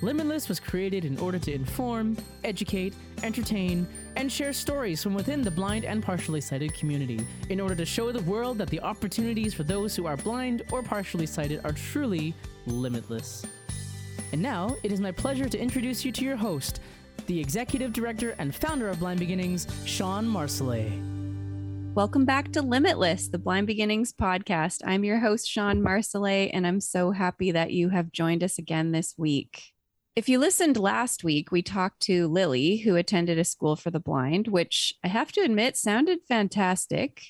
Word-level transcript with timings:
Limitless 0.00 0.48
was 0.48 0.60
created 0.60 1.04
in 1.04 1.18
order 1.18 1.40
to 1.40 1.52
inform, 1.52 2.16
educate, 2.44 2.94
entertain, 3.24 3.84
and 4.14 4.30
share 4.30 4.52
stories 4.52 5.02
from 5.02 5.12
within 5.12 5.42
the 5.42 5.50
blind 5.50 5.84
and 5.84 6.00
partially 6.00 6.40
sighted 6.40 6.72
community 6.74 7.26
in 7.48 7.60
order 7.60 7.74
to 7.74 7.84
show 7.84 8.12
the 8.12 8.22
world 8.22 8.58
that 8.58 8.70
the 8.70 8.78
opportunities 8.80 9.54
for 9.54 9.64
those 9.64 9.96
who 9.96 10.06
are 10.06 10.16
blind 10.16 10.62
or 10.70 10.84
partially 10.84 11.26
sighted 11.26 11.60
are 11.64 11.72
truly 11.72 12.32
limitless. 12.64 13.44
And 14.30 14.40
now, 14.40 14.76
it 14.84 14.92
is 14.92 15.00
my 15.00 15.10
pleasure 15.10 15.48
to 15.48 15.58
introduce 15.58 16.04
you 16.04 16.12
to 16.12 16.24
your 16.24 16.36
host, 16.36 16.80
the 17.26 17.40
executive 17.40 17.92
director 17.92 18.36
and 18.38 18.54
founder 18.54 18.88
of 18.88 19.00
Blind 19.00 19.18
Beginnings, 19.18 19.66
Shawn 19.84 20.28
Marsolais. 20.28 20.92
Welcome 21.94 22.24
back 22.24 22.52
to 22.52 22.62
Limitless, 22.62 23.30
the 23.30 23.38
Blind 23.38 23.66
Beginnings 23.66 24.12
podcast. 24.12 24.82
I'm 24.84 25.02
your 25.02 25.18
host, 25.18 25.48
Shawn 25.48 25.82
Marsolais, 25.82 26.50
and 26.52 26.68
I'm 26.68 26.80
so 26.80 27.10
happy 27.10 27.50
that 27.50 27.72
you 27.72 27.88
have 27.88 28.12
joined 28.12 28.44
us 28.44 28.58
again 28.58 28.92
this 28.92 29.14
week. 29.18 29.72
If 30.18 30.28
you 30.28 30.40
listened 30.40 30.76
last 30.76 31.22
week, 31.22 31.52
we 31.52 31.62
talked 31.62 32.00
to 32.00 32.26
Lily, 32.26 32.78
who 32.78 32.96
attended 32.96 33.38
a 33.38 33.44
school 33.44 33.76
for 33.76 33.92
the 33.92 34.00
blind, 34.00 34.48
which 34.48 34.92
I 35.04 35.06
have 35.06 35.30
to 35.30 35.42
admit 35.42 35.76
sounded 35.76 36.24
fantastic. 36.26 37.22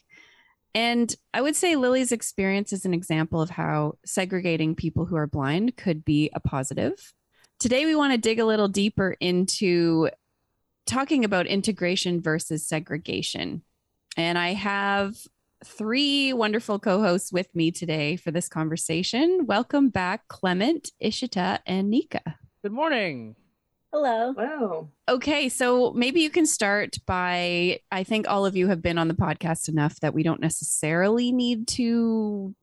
And 0.74 1.14
I 1.34 1.42
would 1.42 1.54
say 1.54 1.76
Lily's 1.76 2.12
experience 2.12 2.72
is 2.72 2.86
an 2.86 2.94
example 2.94 3.42
of 3.42 3.50
how 3.50 3.98
segregating 4.06 4.74
people 4.74 5.04
who 5.04 5.16
are 5.16 5.26
blind 5.26 5.76
could 5.76 6.02
be 6.02 6.30
a 6.32 6.40
positive. 6.40 7.12
Today, 7.58 7.84
we 7.84 7.94
want 7.94 8.14
to 8.14 8.18
dig 8.18 8.38
a 8.38 8.46
little 8.46 8.68
deeper 8.68 9.14
into 9.20 10.08
talking 10.86 11.26
about 11.26 11.46
integration 11.46 12.22
versus 12.22 12.66
segregation. 12.66 13.64
And 14.16 14.38
I 14.38 14.54
have 14.54 15.14
three 15.62 16.32
wonderful 16.32 16.78
co 16.78 17.02
hosts 17.02 17.34
with 17.34 17.54
me 17.54 17.70
today 17.70 18.16
for 18.16 18.30
this 18.30 18.48
conversation. 18.48 19.44
Welcome 19.44 19.90
back, 19.90 20.26
Clement, 20.28 20.90
Ishita, 21.02 21.58
and 21.66 21.90
Nika. 21.90 22.38
Good 22.68 22.74
morning. 22.74 23.34
Hello. 23.94 24.34
Wow. 24.36 24.90
Okay, 25.08 25.48
so 25.48 25.90
maybe 25.94 26.20
you 26.20 26.28
can 26.28 26.44
start 26.44 26.98
by 27.06 27.80
I 27.90 28.04
think 28.04 28.28
all 28.28 28.44
of 28.44 28.56
you 28.56 28.68
have 28.68 28.82
been 28.82 28.98
on 28.98 29.08
the 29.08 29.14
podcast 29.14 29.70
enough 29.70 29.98
that 30.00 30.12
we 30.12 30.22
don't 30.22 30.42
necessarily 30.42 31.32
need 31.32 31.66
to 31.68 32.54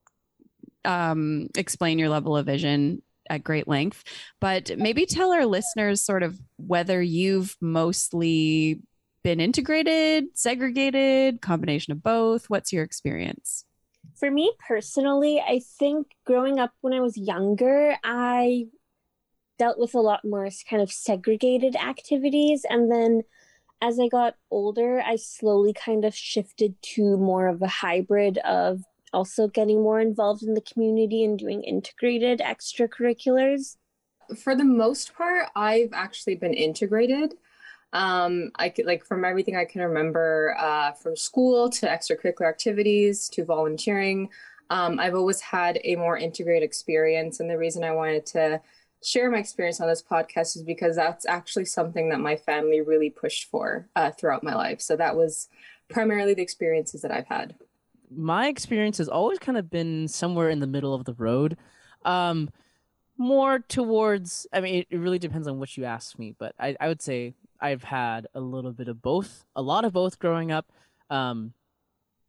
um, 0.86 1.48
explain 1.58 1.98
your 1.98 2.10
level 2.10 2.38
of 2.38 2.46
vision 2.46 3.02
at 3.32 3.44
great 3.44 3.68
length, 3.68 4.04
but 4.40 4.78
maybe 4.78 5.08
tell 5.08 5.34
our 5.34 5.48
listeners 5.48 6.06
sort 6.06 6.22
of 6.22 6.40
whether 6.58 7.02
you've 7.02 7.58
mostly 7.60 8.82
been 9.24 9.40
integrated, 9.40 10.26
segregated, 10.36 11.42
combination 11.42 11.94
of 11.94 12.04
both. 12.04 12.48
What's 12.48 12.72
your 12.72 12.84
experience? 12.84 13.66
For 14.20 14.30
me 14.30 14.54
personally, 14.68 15.42
I 15.42 15.62
think 15.80 16.12
growing 16.28 16.60
up 16.60 16.74
when 16.82 16.94
I 16.94 17.00
was 17.00 17.18
younger, 17.18 17.98
I 18.04 18.68
dealt 19.58 19.80
with 19.80 19.94
a 19.94 20.00
lot 20.00 20.26
more 20.26 20.50
kind 20.70 20.82
of 20.82 20.92
segregated 20.92 21.76
activities. 21.76 22.66
And 22.70 22.92
then 22.92 23.24
as 23.82 24.00
I 24.00 24.08
got 24.08 24.36
older, 24.52 25.02
I 25.06 25.16
slowly 25.16 25.74
kind 25.74 26.06
of 26.06 26.16
shifted 26.16 26.76
to 26.96 27.18
more 27.18 27.48
of 27.48 27.62
a 27.62 27.68
hybrid 27.68 28.38
of 28.40 28.84
also 29.14 29.48
getting 29.48 29.82
more 29.82 30.00
involved 30.00 30.44
in 30.44 30.54
the 30.54 30.62
community 30.62 31.24
and 31.24 31.40
doing 31.40 31.64
integrated 31.64 32.40
extracurriculars. 32.40 33.78
For 34.36 34.56
the 34.56 34.64
most 34.64 35.16
part, 35.16 35.50
I've 35.56 35.94
actually 35.94 36.36
been 36.36 36.54
integrated. 36.54 37.36
Um, 37.94 38.52
I 38.56 38.70
could 38.70 38.86
like 38.86 39.06
from 39.06 39.24
everything 39.24 39.56
I 39.56 39.66
can 39.66 39.82
remember, 39.82 40.56
uh, 40.60 40.92
from 40.94 41.16
school 41.16 41.70
to 41.70 41.88
extracurricular 41.88 42.50
activities 42.50 43.30
to 43.30 43.46
volunteering. 43.46 44.30
Um, 44.70 45.00
I've 45.00 45.16
always 45.16 45.40
had 45.40 45.80
a 45.84 45.96
more 45.96 46.18
integrated 46.18 46.64
experience, 46.64 47.40
and 47.40 47.50
the 47.50 47.58
reason 47.58 47.84
I 47.84 47.92
wanted 47.92 48.26
to 48.28 48.62
share 49.06 49.30
my 49.30 49.38
experience 49.38 49.80
on 49.80 49.88
this 49.88 50.04
podcast 50.04 50.56
is 50.56 50.64
because 50.64 50.96
that's 50.96 51.26
actually 51.26 51.66
something 51.66 52.10
that 52.10 52.20
my 52.20 52.36
family 52.36 52.82
really 52.82 53.10
pushed 53.10 53.50
for 53.50 53.88
uh, 53.96 54.12
throughout 54.12 54.44
my 54.44 54.56
life. 54.56 54.82
So 54.82 54.96
that 54.96 55.16
was 55.16 55.48
primarily 55.90 56.34
the 56.34 56.42
experiences 56.42 57.02
that 57.04 57.12
I've 57.12 57.28
had. 57.28 57.56
My 58.10 58.48
experience 58.48 58.98
has 58.98 59.08
always 59.08 59.40
kind 59.40 59.58
of 59.58 59.70
been 59.70 60.08
somewhere 60.08 60.50
in 60.50 60.60
the 60.60 60.68
middle 60.68 60.94
of 60.94 61.06
the 61.06 61.14
road. 61.14 61.58
Um, 62.04 62.50
more 63.18 63.60
towards, 63.60 64.48
I 64.52 64.60
mean, 64.60 64.86
it, 64.90 64.98
really 64.98 65.20
depends 65.20 65.48
on 65.48 65.60
what 65.60 65.78
you 65.78 65.86
ask 65.86 66.18
me, 66.18 66.36
but 66.38 66.54
I, 66.60 66.76
I 66.80 66.88
would 66.88 67.02
say 67.02 67.34
I've 67.62 67.84
had 67.84 68.28
a 68.34 68.42
little 68.42 68.72
bit 68.72 68.88
of 68.88 69.02
both, 69.02 69.46
a 69.56 69.62
lot 69.62 69.86
of 69.86 69.94
both 69.94 70.20
growing 70.20 70.52
up. 70.52 70.72
Um, 71.10 71.54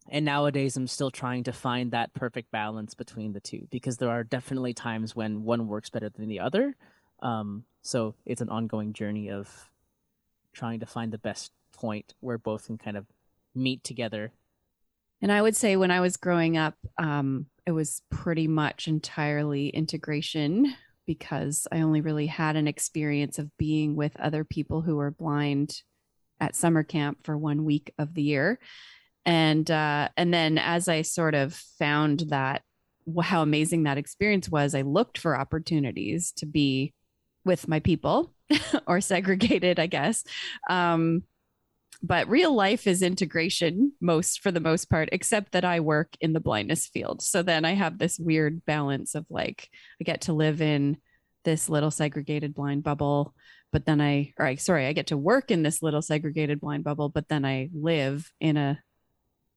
and 0.09 0.25
nowadays 0.25 0.77
i'm 0.77 0.87
still 0.87 1.11
trying 1.11 1.45
to 1.45 1.53
find 1.53 1.93
that 1.93 2.15
perfect 2.15 2.51
balance 2.51 2.95
between 2.95 3.33
the 3.33 3.41
two 3.41 3.67
because 3.71 3.97
there 3.97 4.11
are 4.11 4.25
definitely 4.25 4.75
times 4.75 5.17
when 5.17 5.43
one 5.43 5.69
works 5.69 5.91
better 5.91 6.09
than 6.09 6.29
the 6.29 6.41
other. 6.41 6.75
Um, 7.21 7.65
so 7.83 8.15
it's 8.25 8.41
an 8.41 8.49
ongoing 8.49 8.93
journey 8.93 9.31
of 9.31 9.71
trying 10.53 10.81
to 10.81 10.87
find 10.87 11.13
the 11.13 11.19
best 11.19 11.53
point 11.75 12.15
where 12.21 12.39
both 12.39 12.67
can 12.67 12.79
kind 12.79 12.97
of 12.97 13.07
meet 13.55 13.85
together. 13.85 14.33
And 15.23 15.33
i 15.33 15.41
would 15.41 15.57
say 15.57 15.77
when 15.77 15.91
i 15.91 16.01
was 16.01 16.17
growing 16.17 16.57
up 16.57 16.75
um, 16.99 17.47
it 17.67 17.73
was 17.73 18.03
pretty 18.11 18.47
much 18.47 18.87
entirely 18.87 19.69
integration 19.69 20.75
because 21.07 21.67
i 21.73 21.81
only 21.81 22.01
really 22.01 22.27
had 22.27 22.55
an 22.57 22.69
experience 22.69 23.39
of 23.39 23.57
being 23.57 23.97
with 23.97 24.19
other 24.21 24.45
people 24.45 24.83
who 24.83 24.97
were 24.97 25.11
blind 25.11 25.83
at 26.39 26.55
summer 26.55 26.83
camp 26.83 27.19
for 27.25 27.37
one 27.37 27.65
week 27.65 27.93
of 27.99 28.15
the 28.15 28.23
year 28.23 28.59
and 29.27 29.69
uh, 29.71 30.09
and 30.17 30.33
then 30.33 30.57
as 30.57 30.89
I 30.89 31.03
sort 31.03 31.35
of 31.35 31.53
found 31.79 32.21
that 32.29 32.63
how 33.23 33.43
amazing 33.43 33.83
that 33.83 33.99
experience 33.99 34.49
was, 34.49 34.75
I 34.75 34.83
looked 34.83 35.19
for 35.19 35.39
opportunities 35.39 36.33
to 36.37 36.47
be 36.47 36.95
with 37.45 37.69
my 37.69 37.81
people 37.81 38.33
or 38.87 39.01
segregated, 39.01 39.79
I 39.79 39.87
guess. 39.87 40.25
Um, 40.71 41.25
but 42.03 42.29
real 42.29 42.55
life 42.55 42.87
is 42.87 43.03
integration 43.03 43.93
most 44.01 44.43
for 44.43 44.51
the 44.51 44.61
most 44.61 44.91
part 44.91 45.09
except 45.13 45.53
that 45.53 45.65
i 45.65 45.81
work 45.81 46.15
in 46.21 46.35
the 46.35 46.41
blindness 46.41 46.87
field 46.87 47.23
so 47.23 47.43
then 47.43 47.65
i 47.65 47.73
have 47.73 47.99
this 47.99 48.19
weird 48.19 48.63
balance 48.67 49.15
of 49.15 49.25
like 49.31 49.71
i 49.99 50.05
get 50.05 50.21
to 50.21 50.35
live 50.35 50.61
in 50.61 50.99
this 51.45 51.71
little 51.71 51.91
segregated 51.91 52.55
blind 52.55 52.83
bubble 52.83 53.35
but 53.73 53.87
then 53.87 54.01
i 54.03 54.31
or 54.39 54.45
I, 54.45 54.57
sorry 54.57 54.87
i 54.87 54.93
get 54.93 55.07
to 55.07 55.17
work 55.17 55.51
in 55.51 55.63
this 55.63 55.83
little 55.83 56.03
segregated 56.03 56.61
blind 56.61 56.85
bubble 56.85 57.09
but 57.09 57.29
then 57.29 57.47
i 57.47 57.71
live 57.73 58.31
in 58.41 58.59
a 58.59 58.79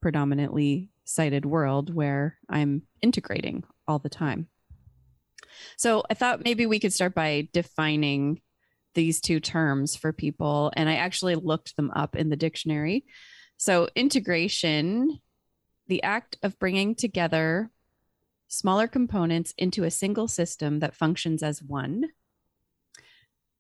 predominantly 0.01 0.89
sighted 1.05 1.45
world 1.45 1.93
where 1.93 2.37
I'm 2.49 2.83
integrating 3.01 3.63
all 3.87 3.99
the 3.99 4.09
time. 4.09 4.47
So 5.77 6.03
I 6.09 6.13
thought 6.13 6.43
maybe 6.43 6.65
we 6.65 6.79
could 6.79 6.93
start 6.93 7.15
by 7.15 7.49
defining 7.53 8.41
these 8.95 9.21
two 9.21 9.39
terms 9.39 9.95
for 9.95 10.13
people. 10.13 10.71
And 10.75 10.89
I 10.89 10.95
actually 10.95 11.35
looked 11.35 11.75
them 11.75 11.91
up 11.95 12.15
in 12.15 12.29
the 12.29 12.35
dictionary. 12.35 13.05
So, 13.57 13.89
integration, 13.95 15.19
the 15.87 16.03
act 16.03 16.37
of 16.43 16.57
bringing 16.59 16.95
together 16.95 17.71
smaller 18.47 18.87
components 18.87 19.53
into 19.57 19.83
a 19.83 19.91
single 19.91 20.27
system 20.27 20.79
that 20.79 20.95
functions 20.95 21.43
as 21.43 21.61
one. 21.61 22.05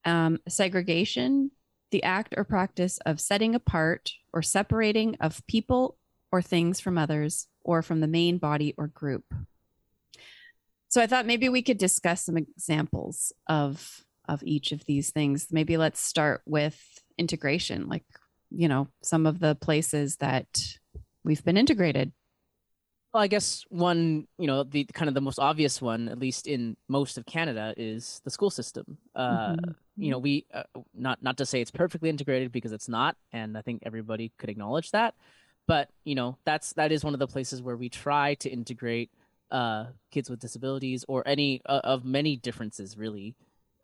Um, 0.05 0.39
segregation, 0.47 1.51
the 1.91 2.03
act 2.03 2.33
or 2.37 2.43
practice 2.43 2.97
of 3.05 3.19
setting 3.19 3.55
apart 3.55 4.11
or 4.31 4.41
separating 4.41 5.15
of 5.19 5.45
people 5.47 5.97
or 6.31 6.41
things 6.41 6.79
from 6.79 6.97
others 6.97 7.47
or 7.63 7.81
from 7.81 7.99
the 7.99 8.07
main 8.07 8.37
body 8.37 8.73
or 8.77 8.87
group. 8.87 9.23
So 10.87 11.01
I 11.01 11.07
thought 11.07 11.27
maybe 11.27 11.49
we 11.49 11.61
could 11.61 11.77
discuss 11.77 12.25
some 12.25 12.37
examples 12.37 13.31
of 13.47 14.03
of 14.27 14.43
each 14.43 14.71
of 14.71 14.85
these 14.85 15.09
things. 15.11 15.47
Maybe 15.51 15.77
let's 15.77 15.99
start 15.99 16.41
with 16.45 16.79
integration, 17.17 17.87
like 17.87 18.05
you 18.51 18.67
know, 18.67 18.87
some 19.03 19.25
of 19.25 19.39
the 19.39 19.55
places 19.55 20.17
that 20.17 20.47
we've 21.23 21.43
been 21.43 21.57
integrated. 21.57 22.11
Well, 23.13 23.23
I 23.23 23.27
guess 23.27 23.65
one, 23.69 24.27
you 24.37 24.45
know, 24.45 24.63
the 24.63 24.83
kind 24.85 25.07
of 25.07 25.15
the 25.15 25.21
most 25.21 25.39
obvious 25.39 25.81
one, 25.81 26.09
at 26.09 26.19
least 26.19 26.45
in 26.45 26.77
most 26.87 27.17
of 27.17 27.25
Canada, 27.25 27.73
is 27.75 28.21
the 28.23 28.29
school 28.29 28.51
system. 28.51 28.99
Uh, 29.15 29.53
mm-hmm. 29.53 29.71
You 29.97 30.11
know, 30.11 30.19
we 30.19 30.45
uh, 30.53 30.63
not 30.93 31.21
not 31.21 31.37
to 31.37 31.45
say 31.45 31.61
it's 31.61 31.71
perfectly 31.71 32.09
integrated 32.09 32.51
because 32.51 32.71
it's 32.71 32.89
not, 32.89 33.15
and 33.31 33.57
I 33.57 33.61
think 33.61 33.83
everybody 33.85 34.31
could 34.39 34.49
acknowledge 34.49 34.91
that 34.91 35.13
but 35.69 35.89
you 36.03 36.15
know 36.15 36.35
that's 36.45 36.73
that 36.73 36.91
is 36.91 37.03
one 37.03 37.13
of 37.13 37.19
the 37.19 37.27
places 37.27 37.61
where 37.61 37.77
we 37.77 37.89
try 37.89 38.33
to 38.33 38.49
integrate 38.49 39.11
uh, 39.51 39.85
kids 40.11 40.29
with 40.29 40.39
disabilities 40.39 41.05
or 41.07 41.21
any 41.27 41.61
uh, 41.67 41.81
of 41.83 42.03
many 42.03 42.35
differences 42.35 42.97
really 42.97 43.35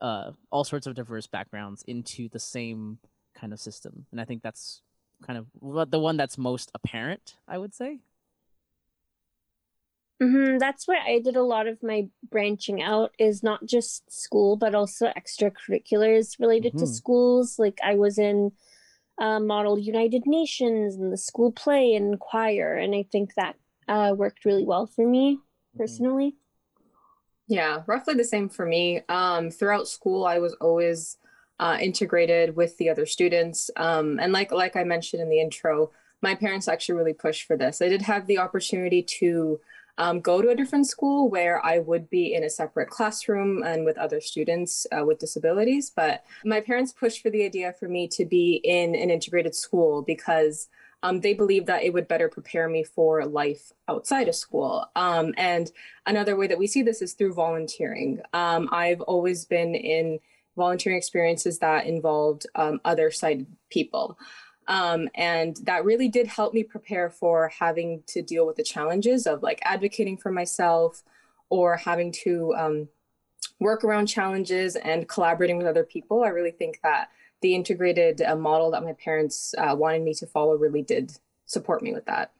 uh, 0.01 0.31
all 0.49 0.63
sorts 0.63 0.87
of 0.87 0.95
diverse 0.95 1.27
backgrounds 1.27 1.83
into 1.87 2.27
the 2.29 2.39
same 2.39 2.97
kind 3.35 3.53
of 3.53 3.59
system 3.59 4.07
and 4.11 4.19
i 4.19 4.25
think 4.25 4.41
that's 4.41 4.81
kind 5.25 5.37
of 5.37 5.91
the 5.91 5.99
one 5.99 6.17
that's 6.17 6.37
most 6.37 6.71
apparent 6.73 7.35
i 7.47 7.57
would 7.57 7.73
say 7.73 7.99
hmm 10.21 10.57
That's 10.57 10.87
where 10.87 11.01
I 11.01 11.19
did 11.19 11.35
a 11.35 11.43
lot 11.43 11.67
of 11.67 11.83
my 11.83 12.07
branching 12.31 12.81
out 12.81 13.11
is 13.19 13.43
not 13.43 13.65
just 13.65 14.09
school, 14.11 14.55
but 14.55 14.73
also 14.73 15.11
extracurriculars 15.17 16.39
related 16.39 16.77
to 16.77 16.85
Mhm. 16.85 16.95
schools. 16.95 17.59
Like 17.59 17.79
I 17.83 17.95
was 17.95 18.17
in 18.17 18.53
uh, 19.17 19.39
Model 19.39 19.79
United 19.79 20.23
Nations 20.25 20.95
and 20.95 21.11
the 21.11 21.17
school 21.17 21.51
play 21.51 21.93
and 21.93 22.19
choir, 22.19 22.75
and 22.75 22.93
I 22.95 23.05
think 23.11 23.33
that 23.35 23.55
uh, 23.87 24.13
worked 24.15 24.45
really 24.45 24.65
well 24.65 24.87
for 24.87 25.07
me 25.07 25.39
personally. 25.77 26.35
Yeah, 27.47 27.83
roughly 27.85 28.15
the 28.15 28.23
same 28.23 28.49
for 28.49 28.65
me. 28.65 29.01
Um, 29.07 29.51
throughout 29.51 29.87
school, 29.87 30.25
I 30.25 30.39
was 30.39 30.53
always 30.59 31.17
uh, 31.59 31.77
integrated 31.79 32.55
with 32.55 32.77
the 32.77 32.89
other 32.89 33.05
students, 33.05 33.69
um, 33.77 34.19
and 34.19 34.33
like 34.33 34.51
like 34.51 34.75
I 34.75 34.83
mentioned 34.83 35.21
in 35.21 35.29
the 35.29 35.39
intro, 35.39 35.91
my 36.21 36.35
parents 36.35 36.67
actually 36.67 36.95
really 36.95 37.13
pushed 37.13 37.45
for 37.45 37.55
this. 37.55 37.81
I 37.81 37.89
did 37.89 38.01
have 38.01 38.27
the 38.27 38.39
opportunity 38.39 39.03
to 39.19 39.59
um, 39.97 40.19
go 40.19 40.41
to 40.41 40.49
a 40.49 40.55
different 40.55 40.87
school 40.87 41.29
where 41.29 41.65
I 41.65 41.79
would 41.79 42.09
be 42.09 42.33
in 42.33 42.43
a 42.43 42.49
separate 42.49 42.89
classroom 42.89 43.63
and 43.63 43.85
with 43.85 43.97
other 43.97 44.19
students 44.19 44.85
uh, 44.91 45.05
with 45.05 45.19
disabilities, 45.19 45.89
but 45.89 46.23
my 46.43 46.61
parents 46.61 46.91
pushed 46.91 47.21
for 47.21 47.29
the 47.29 47.45
idea 47.45 47.73
for 47.73 47.87
me 47.87 48.07
to 48.09 48.25
be 48.25 48.61
in 48.63 48.95
an 48.95 49.09
integrated 49.09 49.55
school 49.55 50.01
because 50.01 50.67
um, 51.03 51.21
they 51.21 51.33
believed 51.33 51.67
that 51.67 51.83
it 51.83 51.93
would 51.93 52.07
better 52.07 52.27
prepare 52.27 52.67
me 52.67 52.83
for 52.83 53.25
life 53.25 53.71
outside 53.87 54.27
of 54.27 54.35
school. 54.35 54.89
Um, 54.95 55.33
and 55.37 55.71
another 56.05 56.35
way 56.35 56.47
that 56.47 56.57
we 56.57 56.67
see 56.67 56.81
this 56.81 57.01
is 57.01 57.13
through 57.13 57.33
volunteering. 57.33 58.21
Um, 58.33 58.69
I've 58.71 59.01
always 59.01 59.45
been 59.45 59.75
in 59.75 60.19
volunteering 60.57 60.97
experiences 60.97 61.59
that 61.59 61.85
involved 61.85 62.47
um, 62.55 62.79
other 62.85 63.11
sighted 63.11 63.45
people. 63.69 64.17
Um, 64.67 65.09
and 65.13 65.57
that 65.63 65.85
really 65.85 66.07
did 66.07 66.27
help 66.27 66.53
me 66.53 66.63
prepare 66.63 67.09
for 67.09 67.51
having 67.59 68.03
to 68.07 68.21
deal 68.21 68.47
with 68.47 68.55
the 68.55 68.63
challenges 68.63 69.27
of 69.27 69.43
like 69.43 69.59
advocating 69.63 70.17
for 70.17 70.31
myself 70.31 71.03
or 71.49 71.77
having 71.77 72.11
to 72.23 72.53
um, 72.57 72.87
work 73.59 73.83
around 73.83 74.07
challenges 74.07 74.75
and 74.75 75.07
collaborating 75.07 75.57
with 75.57 75.67
other 75.67 75.83
people. 75.83 76.23
I 76.23 76.29
really 76.29 76.51
think 76.51 76.79
that 76.83 77.09
the 77.41 77.53
integrated 77.53 78.21
uh, 78.21 78.35
model 78.35 78.71
that 78.71 78.83
my 78.83 78.93
parents 78.93 79.53
uh, 79.57 79.75
wanted 79.75 80.01
me 80.01 80.13
to 80.15 80.25
follow 80.25 80.55
really 80.55 80.81
did 80.81 81.11
support 81.45 81.83
me 81.83 81.93
with 81.93 82.05
that. 82.05 82.31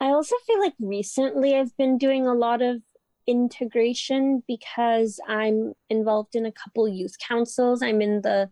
I 0.00 0.06
also 0.06 0.36
feel 0.46 0.60
like 0.60 0.74
recently 0.78 1.54
I've 1.54 1.76
been 1.76 1.98
doing 1.98 2.26
a 2.26 2.34
lot 2.34 2.62
of 2.62 2.82
integration 3.26 4.42
because 4.46 5.18
I'm 5.26 5.74
involved 5.90 6.34
in 6.34 6.46
a 6.46 6.52
couple 6.52 6.86
youth 6.88 7.16
councils. 7.18 7.82
I'm 7.82 8.00
in 8.00 8.22
the 8.22 8.50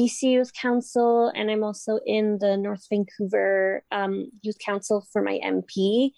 BC 0.00 0.22
Youth 0.22 0.52
Council 0.54 1.30
and 1.34 1.50
I'm 1.50 1.62
also 1.62 1.98
in 2.06 2.38
the 2.38 2.56
North 2.56 2.86
Vancouver 2.88 3.84
um, 3.92 4.30
Youth 4.40 4.58
Council 4.64 5.06
for 5.12 5.20
my 5.20 5.38
MP. 5.44 6.12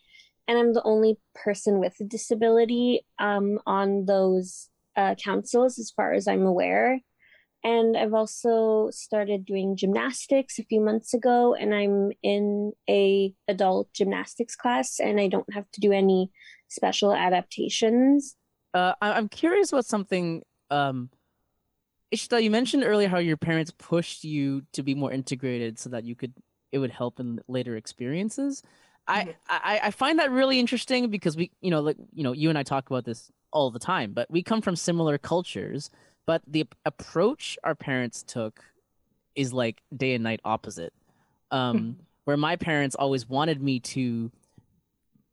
And 0.46 0.56
I'm 0.56 0.72
the 0.72 0.82
only 0.84 1.18
person 1.34 1.80
with 1.80 1.94
a 2.00 2.04
disability 2.04 3.04
um, 3.18 3.58
on 3.66 4.04
those 4.06 4.68
uh, 4.96 5.14
councils, 5.16 5.78
as 5.78 5.90
far 5.90 6.12
as 6.12 6.28
I'm 6.28 6.46
aware. 6.46 7.00
And 7.64 7.96
I've 7.96 8.14
also 8.14 8.90
started 8.92 9.44
doing 9.44 9.76
gymnastics 9.76 10.58
a 10.58 10.64
few 10.64 10.80
months 10.80 11.14
ago, 11.14 11.54
and 11.54 11.72
I'm 11.72 12.10
in 12.22 12.72
a 12.90 13.32
adult 13.46 13.92
gymnastics 13.94 14.56
class, 14.56 14.98
and 14.98 15.20
I 15.20 15.28
don't 15.28 15.52
have 15.54 15.70
to 15.72 15.80
do 15.80 15.92
any 15.92 16.30
special 16.68 17.12
adaptations. 17.14 18.36
Uh, 18.74 18.94
I- 19.00 19.12
I'm 19.12 19.28
curious 19.28 19.72
about 19.72 19.86
something. 19.86 20.42
Um, 20.70 21.10
Ishita, 22.12 22.42
you 22.42 22.50
mentioned 22.50 22.84
earlier 22.84 23.08
how 23.08 23.18
your 23.18 23.36
parents 23.36 23.72
pushed 23.76 24.24
you 24.24 24.62
to 24.72 24.82
be 24.82 24.94
more 24.94 25.10
integrated 25.10 25.78
so 25.78 25.90
that 25.90 26.04
you 26.04 26.14
could 26.14 26.32
it 26.70 26.78
would 26.78 26.90
help 26.90 27.20
in 27.20 27.40
later 27.48 27.76
experiences. 27.76 28.62
I, 29.06 29.34
I 29.48 29.80
I 29.84 29.90
find 29.90 30.18
that 30.18 30.30
really 30.30 30.60
interesting 30.60 31.10
because 31.10 31.36
we 31.36 31.50
you 31.60 31.70
know 31.70 31.80
like 31.80 31.96
you 32.12 32.22
know 32.22 32.32
you 32.32 32.48
and 32.48 32.58
I 32.58 32.62
talk 32.62 32.88
about 32.88 33.04
this 33.04 33.30
all 33.50 33.70
the 33.70 33.78
time, 33.78 34.12
but 34.12 34.30
we 34.30 34.42
come 34.42 34.60
from 34.62 34.76
similar 34.76 35.18
cultures. 35.18 35.90
But 36.26 36.42
the 36.46 36.66
approach 36.84 37.58
our 37.64 37.74
parents 37.74 38.22
took 38.22 38.62
is 39.34 39.52
like 39.52 39.82
day 39.94 40.14
and 40.14 40.22
night 40.22 40.40
opposite. 40.44 40.92
Um, 41.50 41.96
where 42.24 42.36
my 42.36 42.56
parents 42.56 42.94
always 42.94 43.28
wanted 43.28 43.60
me 43.60 43.80
to 43.80 44.30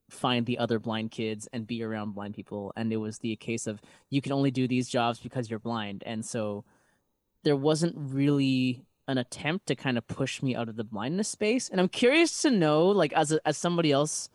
find 0.10 0.46
the 0.46 0.58
other 0.58 0.80
blind 0.80 1.12
kids 1.12 1.48
and 1.54 1.68
be 1.68 1.84
around 1.84 2.14
blind 2.14 2.34
people 2.34 2.74
and 2.76 2.92
it 2.92 2.98
was 2.98 3.20
the 3.20 3.36
case 3.38 3.68
of 3.68 3.82
you 4.10 4.22
can 4.22 4.32
only 4.32 4.52
do 4.52 4.68
these 4.68 4.90
jobs 4.90 5.20
because 5.20 5.50
you're 5.50 5.60
blind. 5.60 6.04
And 6.06 6.26
so 6.26 6.66
there 7.44 7.56
wasn't 7.56 7.96
really 7.98 8.86
an 9.08 9.18
attempt 9.18 9.68
to 9.68 9.76
kind 9.76 9.98
of 9.98 10.08
push 10.08 10.44
me 10.44 10.56
out 10.56 10.70
of 10.70 10.76
the 10.76 10.84
blindness 10.84 11.28
space. 11.28 11.70
And 11.70 11.80
i'm 11.80 11.90
curious 11.90 12.42
to 12.42 12.52
know 12.52 12.88
like 12.88 13.14
as 13.14 13.32
a, 13.32 13.40
as 13.48 13.58
somebody 13.58 13.92
else 13.92 14.30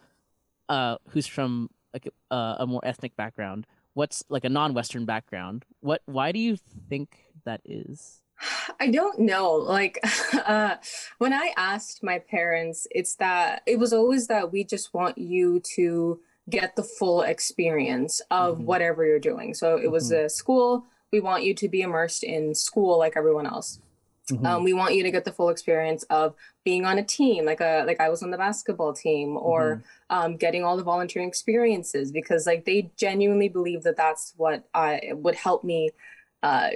uh 0.68 0.96
who's 1.10 1.26
from 1.26 1.70
like 1.92 2.08
a, 2.30 2.56
a 2.60 2.66
more 2.66 2.80
ethnic 2.84 3.16
background 3.16 3.66
what's 3.94 4.24
like 4.28 4.44
a 4.44 4.48
non-western 4.48 5.04
background 5.04 5.64
what 5.80 6.02
why 6.06 6.32
do 6.32 6.38
you 6.38 6.56
think 6.88 7.26
that 7.44 7.60
is 7.64 8.23
I 8.80 8.88
don't 8.90 9.18
know. 9.20 9.52
Like, 9.52 9.98
uh, 10.46 10.76
when 11.18 11.32
I 11.32 11.52
asked 11.56 12.02
my 12.02 12.18
parents, 12.18 12.86
it's 12.90 13.16
that 13.16 13.62
it 13.66 13.78
was 13.78 13.92
always 13.92 14.26
that 14.28 14.52
we 14.52 14.64
just 14.64 14.92
want 14.94 15.18
you 15.18 15.60
to 15.76 16.20
get 16.50 16.76
the 16.76 16.82
full 16.82 17.22
experience 17.22 18.20
of 18.30 18.58
Mhm. 18.58 18.64
whatever 18.64 19.04
you're 19.06 19.18
doing. 19.18 19.54
So 19.54 19.76
it 19.76 19.90
was 19.90 20.10
a 20.12 20.28
school. 20.28 20.84
We 21.10 21.20
want 21.20 21.44
you 21.44 21.54
to 21.54 21.68
be 21.68 21.80
immersed 21.80 22.22
in 22.22 22.54
school 22.54 22.98
like 22.98 23.16
everyone 23.16 23.46
else. 23.46 23.78
Um, 24.42 24.64
we 24.64 24.72
want 24.72 24.94
you 24.94 25.02
to 25.02 25.10
get 25.10 25.26
the 25.26 25.32
full 25.32 25.50
experience 25.50 26.02
of 26.04 26.34
being 26.64 26.86
on 26.86 26.96
a 26.98 27.02
team, 27.02 27.44
like 27.44 27.60
a 27.60 27.84
like 27.86 28.00
I 28.00 28.08
was 28.08 28.22
on 28.22 28.30
the 28.30 28.38
basketball 28.38 28.94
team, 28.94 29.36
or 29.36 29.82
um, 30.08 30.36
getting 30.38 30.64
all 30.64 30.78
the 30.78 30.82
volunteering 30.82 31.28
experiences, 31.28 32.10
because 32.10 32.46
like 32.46 32.64
they 32.64 32.90
genuinely 32.96 33.50
believe 33.50 33.82
that 33.82 33.98
that's 33.98 34.32
what 34.38 34.64
I 34.72 35.12
would 35.12 35.34
help 35.34 35.62
me 35.62 35.90
uh, 36.44 36.70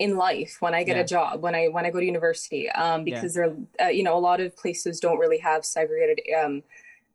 in 0.00 0.16
life 0.16 0.56
when 0.58 0.74
I 0.74 0.82
get 0.82 0.96
Yeah. 0.96 1.02
a 1.02 1.06
job, 1.06 1.40
when 1.40 1.54
I 1.54 1.68
when 1.68 1.86
I 1.86 1.90
go 1.90 2.00
to 2.00 2.04
university, 2.04 2.68
um, 2.70 3.04
because 3.04 3.34
they're 3.34 3.54
uh, 3.80 3.86
you 3.98 4.02
know 4.02 4.16
a 4.16 4.24
lot 4.30 4.40
of 4.40 4.56
places 4.56 4.98
don't 4.98 5.18
really 5.18 5.38
have 5.38 5.64
segregated. 5.64 6.18
Um, 6.36 6.64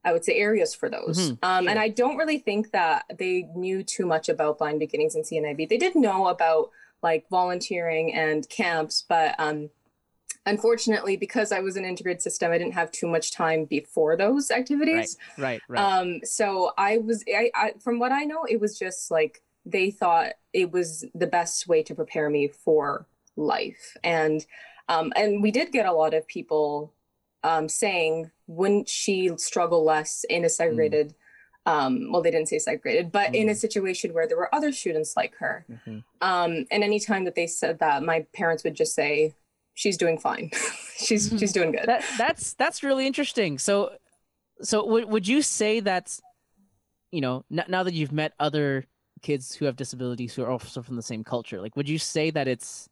I 0.06 0.14
would 0.14 0.24
say 0.24 0.36
areas 0.36 0.74
for 0.74 0.90
those. 0.90 1.18
Mhm, 1.20 1.40
um, 1.44 1.64
sure. 1.66 1.70
And 1.72 1.78
I 1.78 1.90
don't 1.90 2.16
really 2.16 2.40
think 2.40 2.72
that 2.72 3.04
they 3.18 3.50
knew 3.54 3.84
too 3.84 4.06
much 4.06 4.30
about 4.30 4.60
Blind 4.60 4.80
Beginnings 4.80 5.14
and 5.14 5.26
CNIB. 5.26 5.68
They 5.68 5.78
did 5.78 5.94
know 5.94 6.28
about 6.28 6.72
like 7.04 7.28
volunteering 7.30 8.14
and 8.14 8.48
camps, 8.48 9.04
but 9.10 9.36
um, 9.38 9.70
unfortunately, 10.46 11.18
because 11.18 11.52
I 11.52 11.60
was 11.60 11.76
an 11.76 11.84
integrated 11.84 12.22
system, 12.22 12.50
I 12.54 12.58
didn't 12.58 12.76
have 12.76 12.92
too 12.92 13.08
much 13.08 13.34
time 13.34 13.66
before 13.66 14.16
those 14.16 14.52
activities. 14.52 15.18
right 15.38 15.62
right 15.68 15.80
Um, 15.84 16.22
so 16.24 16.72
I 16.78 17.00
was, 17.00 17.26
I, 17.28 17.52
I, 17.54 17.74
from 17.84 18.00
what 18.00 18.14
I 18.14 18.24
know, 18.24 18.46
it 18.46 18.62
was 18.62 18.80
just 18.80 19.12
like 19.12 19.42
they 19.66 19.92
thought 19.92 20.34
it 20.54 20.72
was 20.72 21.06
the 21.14 21.28
best 21.28 21.68
way 21.68 21.84
to 21.84 21.96
prepare 21.96 22.30
me 22.30 22.48
for 22.48 23.06
life, 23.36 23.96
and 24.04 24.46
um, 24.88 25.14
and 25.16 25.44
we 25.44 25.52
did 25.52 25.72
get 25.72 25.86
a 25.86 25.94
lot 25.94 26.14
of 26.14 26.28
people 26.28 26.94
um, 27.44 27.70
saying, 27.70 28.32
"Wouldn't 28.48 28.90
she 28.90 29.30
struggle 29.38 29.84
less 29.84 30.24
in 30.30 30.44
a 30.46 30.50
segregated?" 30.50 31.14
Um, 31.66 32.12
well, 32.12 32.22
they 32.24 32.32
didn't 32.32 32.48
say 32.50 32.58
segregated, 32.58 33.12
but 33.12 33.36
in 33.36 33.48
a 33.50 33.52
Mm. 33.52 33.58
situation 33.58 34.14
where 34.14 34.28
there 34.28 34.38
were 34.38 34.54
other 34.56 34.72
students 34.72 35.16
like 35.16 35.36
her. 35.36 35.66
Mhm. 35.70 36.04
Um, 36.22 36.66
and 36.72 36.84
anytime 36.84 37.26
that 37.26 37.36
they 37.36 37.46
said 37.48 37.80
that, 37.80 38.02
my 38.02 38.26
parents 38.34 38.64
would 38.64 38.74
just 38.76 38.96
say, 38.96 39.36
"She's 39.76 39.98
doing 39.98 40.18
fine. 40.18 40.50
she's 40.98 41.30
she's 41.38 41.52
doing 41.54 41.72
good." 41.72 41.86
that 41.86 42.04
that's 42.18 42.54
that's 42.54 42.82
really 42.82 43.06
interesting. 43.06 43.60
So, 43.60 43.92
so 44.62 44.84
would 44.86 45.06
would 45.06 45.28
you 45.28 45.42
say 45.44 45.80
that's, 45.82 46.22
you 47.12 47.22
know, 47.22 47.46
n- 47.52 47.66
now 47.68 47.84
that 47.84 47.94
you've 47.94 48.12
met 48.14 48.34
other 48.40 48.86
kids 49.22 49.56
who 49.56 49.66
have 49.66 49.76
disabilities 49.76 50.34
who 50.36 50.44
are 50.44 50.52
also 50.52 50.82
from 50.82 50.96
the 50.96 51.02
same 51.02 51.24
culture, 51.24 51.62
like, 51.62 51.76
would 51.76 51.90
you 51.90 52.00
say 52.00 52.32
that 52.32 52.48
it's, 52.48 52.90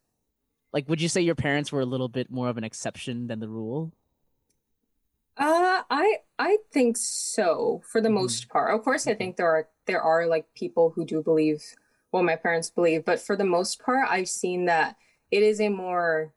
like, 0.72 0.88
would 0.88 1.00
you 1.02 1.08
say 1.08 1.20
your 1.22 1.34
parents 1.36 1.72
were 1.72 1.80
a 1.82 1.86
little 1.86 2.08
bit 2.08 2.30
more 2.30 2.48
of 2.50 2.58
an 2.58 2.64
exception 2.64 3.28
than 3.28 3.40
the 3.40 3.48
rule? 3.48 3.92
Uh, 5.36 5.82
I 5.88 6.18
I 6.38 6.58
think 6.72 6.96
so 6.96 7.82
for 7.86 8.00
the 8.00 8.10
Mhm. 8.10 8.10
most 8.10 8.48
part. 8.48 8.74
Of 8.74 8.82
course, 8.82 9.06
I 9.06 9.14
think 9.14 9.36
there 9.36 9.46
are 9.48 9.68
there 9.86 10.02
are 10.02 10.26
like 10.26 10.52
people 10.54 10.90
who 10.90 11.04
do 11.04 11.22
believe 11.22 11.62
what 12.10 12.24
my 12.24 12.36
parents 12.36 12.70
believe, 12.70 13.04
but 13.04 13.20
for 13.20 13.36
the 13.36 13.44
most 13.44 13.80
part, 13.80 14.08
I've 14.10 14.28
seen 14.28 14.64
that 14.66 14.96
it 15.30 15.42
is 15.42 15.60
a 15.60 15.68
more 15.68 16.34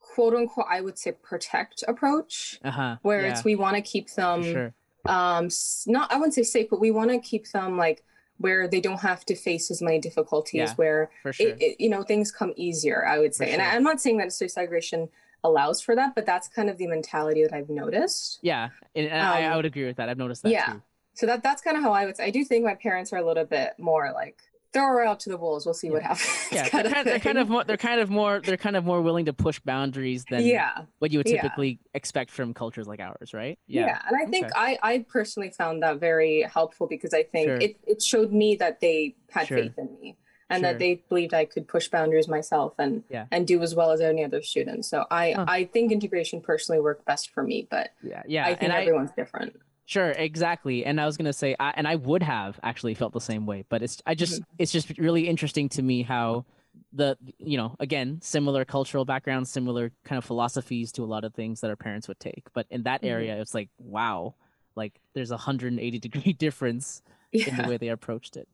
quote 0.00 0.34
unquote 0.34 0.66
I 0.68 0.80
would 0.80 0.98
say 0.98 1.12
protect 1.12 1.84
approach 1.88 2.60
Uh 2.62 2.70
huh. 2.70 2.96
where 3.02 3.24
yeah, 3.24 3.26
it's 3.26 3.44
we 3.44 3.56
want 3.56 3.76
to 3.76 3.82
keep 3.82 4.10
them 4.12 4.42
sure. 4.42 4.74
um 5.06 5.48
not 5.86 6.10
I 6.12 6.16
wouldn't 6.16 6.34
say 6.34 6.42
safe, 6.42 6.68
but 6.70 6.80
we 6.80 6.90
want 6.90 7.10
to 7.10 7.18
keep 7.18 7.50
them 7.50 7.76
like 7.76 8.04
where 8.38 8.68
they 8.68 8.80
don't 8.80 9.00
have 9.00 9.24
to 9.26 9.34
face 9.34 9.70
as 9.70 9.80
many 9.80 9.98
difficulties 9.98 10.60
Yeah, 10.70 10.74
where 10.74 11.10
sure. 11.30 11.32
it, 11.38 11.60
it, 11.60 11.80
you 11.80 11.88
know 11.88 12.02
things 12.02 12.30
come 12.30 12.52
easier 12.56 13.06
i 13.06 13.18
would 13.18 13.34
say 13.34 13.46
For 13.46 13.52
and. 13.52 13.62
I, 13.62 13.74
i'm 13.74 13.82
not 13.82 14.00
saying 14.00 14.18
that 14.18 14.32
segregation 14.32 15.08
allows 15.44 15.80
for 15.80 15.94
that 15.94 16.14
but 16.14 16.26
that's 16.26 16.48
kind 16.48 16.68
of 16.68 16.76
the 16.78 16.86
mentality 16.86 17.42
that 17.42 17.52
i've 17.52 17.68
noticed 17.70 18.38
yeah, 18.42 18.70
and, 18.94 19.06
and 19.06 19.22
I, 19.22 19.42
I 19.42 19.44
um, 19.46 19.56
would 19.56 19.66
agree 19.66 19.86
with 19.86 19.96
that. 19.96 20.08
I've 20.08 20.18
noticed 20.18 20.42
that 20.42 20.50
yeah. 20.50 20.66
too. 20.66 20.82
so 21.14 21.26
that 21.26 21.42
that's 21.42 21.62
kind 21.62 21.76
of 21.76 21.82
how 21.82 21.92
i 21.92 22.04
would 22.04 22.16
say 22.16 22.24
i 22.24 22.30
do 22.30 22.44
think 22.44 22.64
my 22.64 22.74
parents 22.74 23.12
are 23.12 23.18
a 23.18 23.24
little 23.26 23.44
bit 23.44 23.74
more 23.78 24.12
like 24.12 24.38
throw 24.76 24.86
her 24.86 25.02
out 25.04 25.20
to 25.20 25.30
the 25.30 25.36
wolves. 25.36 25.64
We'll 25.66 25.74
see 25.74 25.90
what 25.90 26.02
happens. 26.02 26.30
Yeah, 26.52 26.68
they're 26.68 26.90
kind, 26.92 27.06
they're 27.06 27.18
kind 27.18 27.38
of 27.38 27.48
more. 27.48 27.64
They're 27.64 27.76
kind 27.76 28.00
of 28.00 28.08
more. 28.10 28.40
They're 28.40 28.56
kind 28.56 28.76
of 28.76 28.84
more 28.84 29.00
willing 29.02 29.24
to 29.26 29.32
push 29.32 29.58
boundaries 29.60 30.24
than 30.30 30.44
yeah 30.44 30.82
what 30.98 31.10
you 31.12 31.18
would 31.18 31.28
Yeah. 31.28 31.42
typically 31.42 31.78
expect 31.94 32.30
from 32.30 32.54
cultures 32.54 32.86
like 32.86 33.00
ours, 33.00 33.32
right? 33.34 33.58
yeah, 33.66 33.86
yeah. 33.86 34.00
and 34.08 34.16
i 34.16 34.24
think 34.30 34.46
Okay. 34.46 34.52
I, 34.56 34.78
I 34.82 34.98
personally 35.08 35.50
found 35.50 35.82
that 35.82 35.98
very 36.00 36.42
helpful 36.42 36.86
because 36.86 37.12
i 37.14 37.22
think 37.22 37.46
Sure. 37.48 37.56
it, 37.56 37.76
it 37.86 38.02
showed 38.02 38.32
me 38.32 38.56
that 38.56 38.80
they 38.80 39.16
had 39.30 39.46
Sure. 39.48 39.58
faith 39.58 39.76
in 39.78 39.88
me 40.00 40.16
and 40.50 40.60
Sure. 40.62 40.72
that 40.72 40.78
they 40.78 41.02
believed 41.08 41.34
i 41.34 41.44
could 41.44 41.66
push 41.66 41.88
boundaries 41.88 42.28
myself 42.28 42.74
and 42.78 43.02
Yeah. 43.08 43.26
and 43.32 43.46
do 43.46 43.62
as 43.62 43.74
well 43.74 43.90
as 43.92 44.00
any 44.00 44.24
other 44.24 44.42
student 44.42 44.84
so 44.84 45.04
i 45.10 45.32
Huh. 45.32 45.44
i 45.48 45.64
think 45.64 45.90
integration 45.92 46.40
personally 46.40 46.80
worked 46.80 47.04
best 47.04 47.30
for 47.30 47.42
me 47.42 47.66
but 47.70 47.90
Yeah, 48.02 48.22
yeah. 48.26 48.44
i 48.44 48.48
think 48.50 48.62
and 48.64 48.72
I, 48.72 48.80
everyone's 48.82 49.12
different 49.12 49.58
Sure, 49.86 50.10
exactly. 50.10 50.84
And 50.84 51.00
I 51.00 51.06
was 51.06 51.16
gonna 51.16 51.32
say, 51.32 51.54
I, 51.60 51.72
and 51.76 51.86
I 51.86 51.94
would 51.96 52.22
have 52.22 52.58
actually 52.62 52.94
felt 52.94 53.12
the 53.12 53.20
same 53.20 53.46
way, 53.46 53.64
but 53.68 53.82
it's 53.82 54.02
I 54.04 54.14
just 54.14 54.42
Mm-hmm. 54.42 54.42
it's 54.58 54.72
just 54.72 54.98
really 54.98 55.28
interesting 55.28 55.68
to 55.70 55.82
me 55.82 56.02
how 56.02 56.44
the 56.92 57.16
you 57.38 57.56
know 57.56 57.74
again 57.80 58.20
similar 58.20 58.64
cultural 58.64 59.04
backgrounds, 59.04 59.48
similar 59.50 59.92
kind 60.04 60.18
of 60.18 60.24
philosophies 60.24 60.90
to 60.92 61.04
a 61.04 61.06
lot 61.06 61.24
of 61.24 61.34
things 61.34 61.60
that 61.60 61.70
our 61.70 61.76
parents 61.76 62.08
would 62.08 62.18
take, 62.20 62.48
but 62.52 62.66
in 62.70 62.82
that 62.82 63.00
Mhm. 63.00 63.04
area, 63.04 63.40
it's 63.40 63.54
like 63.54 63.70
wow, 63.78 64.34
like 64.74 65.00
there's 65.14 65.30
a 65.30 65.34
180 65.34 65.98
degree 66.00 66.32
difference 66.38 67.02
in 67.44 67.56
the 67.56 67.64
way 67.64 67.76
they 67.76 67.88
approached 67.88 68.36
it. 68.36 68.48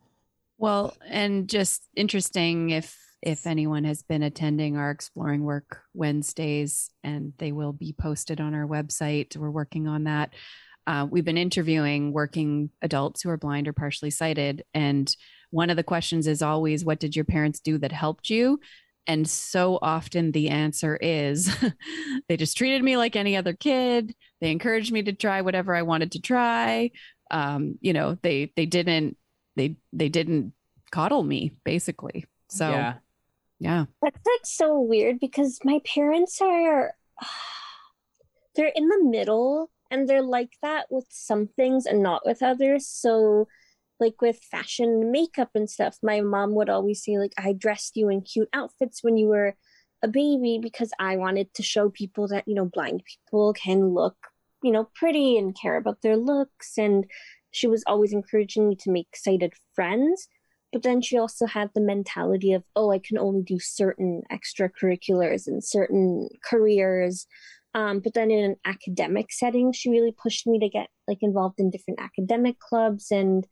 Well, 0.59 0.97
and 1.07 1.49
just 1.49 1.89
interesting 1.97 2.71
if 2.71 2.97
if 3.23 3.47
anyone 3.47 3.85
has 3.85 4.03
been 4.03 4.23
attending 4.23 4.77
our 4.77 4.91
exploring 4.91 5.45
work 5.45 5.83
Wednesdays, 5.95 6.91
and 7.05 7.33
they 7.39 7.53
will 7.53 7.73
be 7.73 7.93
posted 7.93 8.41
on 8.41 8.55
our 8.55 8.67
website. 8.67 9.37
We're 9.37 9.51
working 9.51 9.87
on 9.87 10.05
that. 10.05 10.35
Uh, 10.87 11.07
we've 11.11 11.25
been 11.25 11.39
interviewing 11.39 12.12
working 12.12 12.71
adults 12.83 13.23
who 13.23 13.31
are 13.31 13.37
blind 13.37 13.69
or 13.69 13.73
partially 13.73 14.11
sighted, 14.11 14.65
and 14.75 15.15
one 15.51 15.71
of 15.71 15.77
the 15.77 15.85
questions 15.85 16.27
is 16.27 16.43
always, 16.43 16.85
"What 16.85 17.01
did 17.01 17.15
your 17.17 17.25
parents 17.25 17.61
do 17.61 17.79
that 17.79 17.93
helped 17.93 18.31
you?" 18.31 18.61
And 19.07 19.29
so 19.29 19.79
often 19.83 20.31
the 20.31 20.51
answer 20.51 20.97
is, 20.97 21.53
they 22.29 22.37
just 22.37 22.57
treated 22.57 22.85
me 22.85 22.97
like 22.97 23.17
any 23.17 23.37
other 23.37 23.53
kid. 23.53 24.15
They 24.41 24.51
encouraged 24.51 24.93
me 24.93 25.03
to 25.03 25.12
try 25.12 25.41
whatever 25.41 25.75
I 25.75 25.83
wanted 25.83 26.12
to 26.12 26.21
try. 26.21 26.91
Um, 27.31 27.79
you 27.81 27.93
know, 27.93 28.17
they 28.23 28.53
they 28.57 28.67
didn't 28.67 29.17
they 29.57 29.77
they 29.93 30.09
didn't 30.09 30.53
coddle 30.91 31.23
me 31.23 31.53
basically. 31.65 32.27
So 32.49 32.69
yeah. 32.69 32.95
yeah, 33.59 33.85
That's 34.03 34.27
like 34.27 34.45
so 34.45 34.79
weird 34.81 35.19
because 35.19 35.59
my 35.65 35.81
parents 35.85 36.41
are 36.41 36.95
they're 38.55 38.73
in 38.75 38.89
the 38.89 39.05
middle 39.05 39.71
and 39.93 40.09
they're 40.09 40.23
like 40.23 40.55
that 40.63 40.87
with 40.91 41.05
some 41.11 41.47
things 41.47 41.85
and 41.85 42.03
not 42.03 42.23
with 42.25 42.43
others. 42.43 42.89
So 42.89 43.47
like 44.01 44.21
with 44.23 44.41
fashion 44.51 45.13
makeup 45.13 45.51
and 45.55 45.69
stuff, 45.69 45.99
my 46.03 46.23
mom 46.23 46.55
would 46.55 46.71
always 46.71 47.05
say 47.05 47.19
like 47.19 47.35
I 47.39 47.53
dressed 47.53 47.97
you 47.97 48.09
in 48.09 48.23
cute 48.23 48.49
outfits 48.55 49.05
when 49.05 49.19
you 49.19 49.29
were 49.29 49.55
a 50.03 50.09
baby 50.09 50.59
because 50.61 50.93
I 50.99 51.17
wanted 51.17 51.53
to 51.55 51.63
show 51.63 51.91
people 51.91 52.27
that, 52.29 52.49
you 52.49 52.55
know, 52.55 52.65
blind 52.65 53.03
people 53.05 53.53
can 53.53 53.91
look, 53.91 54.17
you 54.63 54.73
know, 54.73 54.89
pretty 54.95 55.37
and 55.37 55.55
care 55.55 55.77
about 55.77 56.01
their 56.01 56.17
looks. 56.17 56.79
And 56.79 57.05
she 57.51 57.67
was 57.67 57.85
always 57.87 58.15
encouraging 58.15 58.71
me 58.71 58.77
to 58.77 58.91
make 58.91 59.15
sighted 59.15 59.53
friends. 59.75 60.27
But 60.73 60.83
then 60.83 61.03
she 61.03 61.19
also 61.19 61.45
had 61.45 61.69
the 61.75 61.83
mentality 61.83 62.55
of 62.55 62.65
oh 62.75 62.91
i 62.93 62.99
can 62.99 63.19
only 63.19 63.43
do 63.43 63.59
certain 63.59 64.23
extracurriculars 64.33 65.47
and 65.47 65.63
certain 65.63 66.31
careers 66.43 67.27
um, 67.75 68.00
but 68.00 68.14
then 68.14 68.31
in 68.31 68.45
an 68.45 68.57
academic 68.64 69.26
setting 69.31 69.73
she 69.73 69.91
really 69.91 70.14
pushed 70.23 70.47
me 70.47 70.59
to 70.59 70.69
get 70.69 70.88
like 71.09 71.19
involved 71.23 71.59
in 71.59 71.71
different 71.71 72.00
academic 72.00 72.59
clubs 72.59 73.11
and 73.11 73.47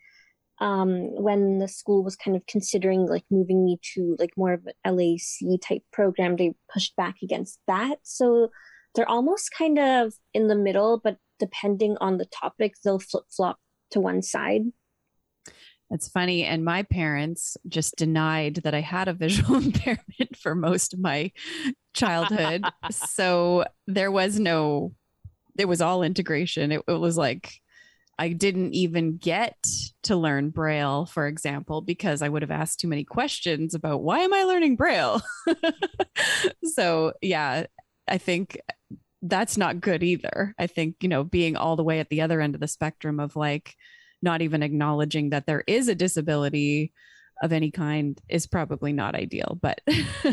um, 0.60 1.14
when 1.14 1.58
the 1.58 1.68
school 1.68 2.04
was 2.04 2.16
kind 2.16 2.36
of 2.36 2.46
considering 2.46 3.06
like 3.06 3.24
moving 3.30 3.64
me 3.64 3.78
to 3.94 4.16
like 4.18 4.30
more 4.36 4.52
of 4.52 4.66
an 4.84 4.96
lac 4.96 5.60
type 5.62 5.82
program 5.92 6.36
they 6.36 6.54
pushed 6.72 6.94
back 6.96 7.16
against 7.22 7.58
that. 7.66 7.96
So 8.02 8.50
they're 8.94 9.08
almost 9.08 9.50
kind 9.56 9.78
of 9.78 10.12
in 10.34 10.48
the 10.48 10.54
middle 10.54 11.00
but 11.02 11.16
depending 11.38 11.96
on 12.00 12.18
the 12.18 12.26
topic 12.26 12.74
they'll 12.84 12.98
flip-flop 12.98 13.58
to 13.92 14.00
one 14.00 14.22
side 14.22 14.62
It's 15.90 16.09
funny. 16.09 16.44
And 16.44 16.64
my 16.64 16.85
parents 16.85 17.56
just 17.68 17.97
denied 17.97 18.56
that 18.64 18.75
I 18.75 18.80
had 18.80 19.09
a 19.09 19.12
visual 19.14 19.56
impairment 19.56 20.37
for 20.37 20.54
most 20.54 20.94
of 20.94 21.00
my 21.00 21.32
childhood. 21.94 22.64
so 22.90 23.64
there 23.87 24.11
was 24.11 24.38
no, 24.38 24.92
it 25.59 25.66
was 25.66 25.80
all 25.80 26.02
integration. 26.02 26.73
It, 26.73 26.82
it 26.87 27.00
was 27.00 27.16
like, 27.16 27.61
I 28.18 28.28
didn't 28.35 28.75
even 28.75 29.16
get 29.16 29.56
to 30.02 30.14
learn 30.14 30.50
Braille, 30.50 31.06
for 31.06 31.26
example, 31.26 31.80
because 31.80 32.20
I 32.20 32.28
would 32.28 32.42
have 32.42 32.50
asked 32.50 32.78
too 32.78 32.88
many 32.88 33.02
questions 33.02 33.75
about 33.75 34.02
why 34.02 34.18
am 34.18 34.35
I 34.35 34.42
learning 34.42 34.76
Braille? 34.76 35.23
so, 36.64 37.14
yeah, 37.23 37.64
I 38.06 38.18
think 38.18 38.61
that's 39.23 39.56
not 39.56 39.80
good 39.80 40.02
either. 40.02 40.54
I 40.59 40.66
think, 40.66 40.97
you 41.00 41.09
know, 41.09 41.25
being 41.25 41.56
all 41.56 41.76
the 41.76 41.82
way 41.82 41.99
at 41.99 42.11
the 42.11 42.20
other 42.20 42.42
end 42.42 42.54
of 42.54 42.61
the 42.61 42.68
spectrum 42.68 43.20
of 43.20 43.37
like 43.37 43.75
not 44.22 44.42
even 44.42 44.62
acknowledging 44.62 45.30
that 45.30 45.46
there 45.46 45.64
is 45.66 45.88
a 45.88 45.94
disability 45.94 46.92
of 47.42 47.52
any 47.52 47.70
kind 47.70 48.20
is 48.28 48.46
probably 48.46 48.92
not 48.92 49.14
ideal, 49.14 49.58
but 49.60 49.80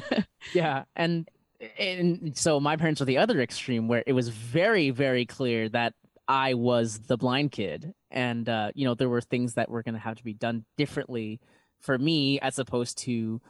yeah, 0.53 0.83
and 0.95 1.29
and 1.79 2.37
so 2.37 2.59
my 2.59 2.75
parents 2.75 2.99
were 2.99 3.05
the 3.05 3.17
other 3.17 3.41
extreme 3.41 3.87
where 3.87 4.03
it 4.05 4.13
was 4.13 4.29
very 4.29 4.89
very 4.89 5.25
clear 5.25 5.69
that 5.69 5.93
I 6.27 6.53
was 6.55 6.99
the 7.07 7.17
blind 7.17 7.51
kid, 7.53 7.93
and 8.11 8.47
uh, 8.49 8.71
you 8.75 8.85
know 8.85 8.93
there 8.93 9.09
were 9.09 9.21
things 9.21 9.53
that 9.53 9.69
were 9.69 9.83
going 9.83 9.95
to 9.95 10.01
have 10.01 10.17
to 10.17 10.23
be 10.23 10.33
done 10.33 10.65
differently 10.77 11.39
for 11.79 11.97
me 11.97 12.39
as 12.41 12.59
opposed 12.59 12.97
to 12.99 13.41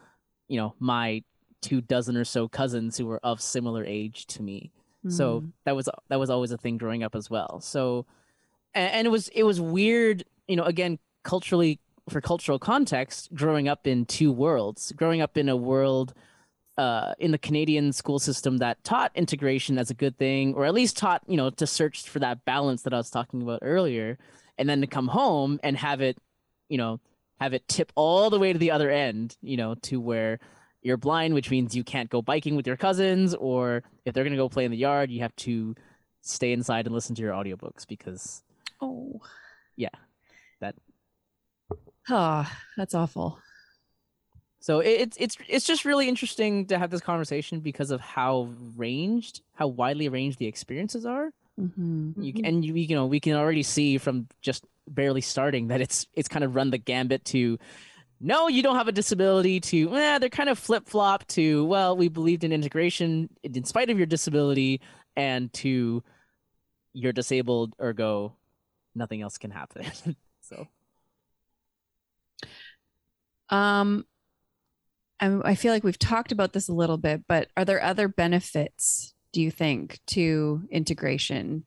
you 0.47 0.57
know 0.57 0.75
my 0.79 1.23
two 1.63 1.81
dozen 1.81 2.15
or 2.15 2.23
so 2.25 2.47
cousins 2.47 2.97
who 2.97 3.07
were 3.07 3.19
of 3.23 3.41
similar 3.41 3.83
age 3.83 4.27
to 4.27 4.43
me. 4.43 4.71
So 5.09 5.41
Mm. 5.41 5.51
that 5.65 5.75
was 5.75 5.89
that 6.09 6.19
was 6.19 6.29
always 6.29 6.51
a 6.51 6.57
thing 6.57 6.77
growing 6.77 7.01
up 7.03 7.15
as 7.15 7.29
well. 7.29 7.59
So 7.61 8.05
and, 8.77 8.93
and 8.93 9.07
it 9.07 9.09
was 9.09 9.27
it 9.29 9.43
was 9.43 9.59
weird, 9.59 10.23
you 10.47 10.55
know, 10.55 10.63
again 10.63 10.99
culturally 11.23 11.79
for 12.09 12.21
cultural 12.21 12.59
context, 12.59 13.33
growing 13.33 13.67
up 13.67 13.85
in 13.85 14.05
two 14.05 14.31
worlds, 14.31 14.93
growing 14.95 15.19
up 15.19 15.37
in 15.37 15.49
a 15.49 15.57
world 15.57 16.13
uh, 16.77 17.13
in 17.19 17.31
the 17.31 17.37
Canadian 17.37 17.91
school 17.91 18.19
system 18.19 18.59
that 18.59 18.81
taught 18.83 19.11
integration 19.15 19.77
as 19.77 19.89
a 19.89 19.93
good 19.93 20.17
thing, 20.17 20.53
or 20.53 20.63
at 20.63 20.73
least 20.73 20.95
taught, 20.95 21.21
you 21.27 21.35
know, 21.35 21.49
to 21.49 21.67
search 21.67 22.07
for 22.07 22.19
that 22.19 22.45
balance 22.45 22.83
that 22.83 22.93
I 22.93 22.97
was 22.97 23.09
talking 23.09 23.41
about 23.41 23.59
earlier, 23.61 24.17
and 24.57 24.69
then 24.69 24.81
to 24.81 24.87
come 24.87 25.07
home 25.07 25.59
and 25.63 25.75
have 25.75 26.01
it, 26.01 26.17
you 26.69 26.77
know, 26.77 26.99
have 27.41 27.53
it 27.53 27.67
tip 27.67 27.91
all 27.95 28.29
the 28.29 28.39
way 28.39 28.53
to 28.53 28.59
the 28.59 28.71
other 28.71 28.89
end, 28.89 29.35
you 29.41 29.57
know, 29.57 29.75
to 29.75 29.99
where 29.99 30.39
you're 30.81 30.97
blind, 30.97 31.33
which 31.33 31.51
means 31.51 31.75
you 31.75 31.83
can't 31.83 32.09
go 32.09 32.21
biking 32.21 32.55
with 32.55 32.67
your 32.67 32.77
cousins, 32.77 33.33
or 33.35 33.83
if 34.05 34.13
they're 34.13 34.23
gonna 34.23 34.37
go 34.37 34.47
play 34.47 34.63
in 34.63 34.71
the 34.71 34.77
yard, 34.77 35.11
you 35.11 35.21
have 35.21 35.35
to 35.35 35.75
stay 36.21 36.53
inside 36.53 36.85
and 36.85 36.95
listen 36.95 37.15
to 37.15 37.21
your 37.21 37.33
audiobooks 37.33 37.87
because 37.87 38.43
oh, 38.81 39.21
Yeah, 39.75 39.89
that- 40.59 40.75
Oh, 42.09 42.49
that's 42.77 42.93
awful. 42.95 43.39
So 44.59 44.79
it's 44.79 45.15
it's 45.19 45.37
it's 45.47 45.65
just 45.65 45.85
really 45.85 46.07
interesting 46.09 46.65
to 46.67 46.77
have 46.77 46.89
this 46.89 47.01
conversation 47.01 47.59
because 47.61 47.91
of 47.91 48.01
how 48.01 48.49
ranged, 48.75 49.41
how 49.53 49.67
widely 49.67 50.09
ranged 50.09 50.39
the 50.39 50.47
experiences 50.47 51.05
are. 51.05 51.31
hmm 51.57 52.11
You 52.19 52.33
can, 52.33 52.45
and 52.45 52.65
you 52.65 52.73
you 52.73 52.95
know 52.95 53.05
we 53.05 53.19
can 53.19 53.33
already 53.33 53.63
see 53.63 53.97
from 53.97 54.27
just 54.41 54.65
barely 54.87 55.21
starting 55.21 55.67
that 55.67 55.81
it's 55.81 56.07
it's 56.13 56.27
kind 56.27 56.43
of 56.45 56.55
run 56.55 56.69
the 56.71 56.77
gambit 56.77 57.23
to 57.25 57.57
no 58.21 58.47
you 58.47 58.63
don't 58.63 58.77
have 58.77 58.87
a 58.87 58.91
disability 58.93 59.59
to 59.59 59.93
eh, 59.95 60.17
they're 60.17 60.29
kind 60.29 60.49
of 60.49 60.57
flip 60.57 60.87
flop 60.87 61.27
to 61.27 61.65
well 61.65 61.95
we 61.97 62.07
believed 62.07 62.43
in 62.45 62.51
integration 62.53 63.29
in 63.43 63.63
spite 63.65 63.89
of 63.89 63.97
your 63.97 64.07
disability 64.07 64.79
and 65.17 65.51
to 65.53 66.01
you're 66.93 67.11
disabled 67.13 67.75
ergo 67.81 68.33
nothing 68.97 69.21
else 69.21 69.37
can 69.37 69.51
happen. 69.51 69.85
so 70.41 70.67
Um, 73.49 74.05
I, 75.19 75.39
I 75.43 75.55
feel 75.55 75.73
like 75.73 75.83
we've 75.83 75.99
talked 75.99 76.31
about 76.31 76.53
this 76.53 76.69
a 76.69 76.73
little 76.73 76.97
bit, 76.97 77.23
but 77.27 77.49
are 77.55 77.65
there 77.65 77.81
other 77.81 78.07
benefits? 78.07 79.13
Do 79.33 79.41
you 79.41 79.51
think 79.51 79.99
to 80.07 80.63
integration? 80.71 81.65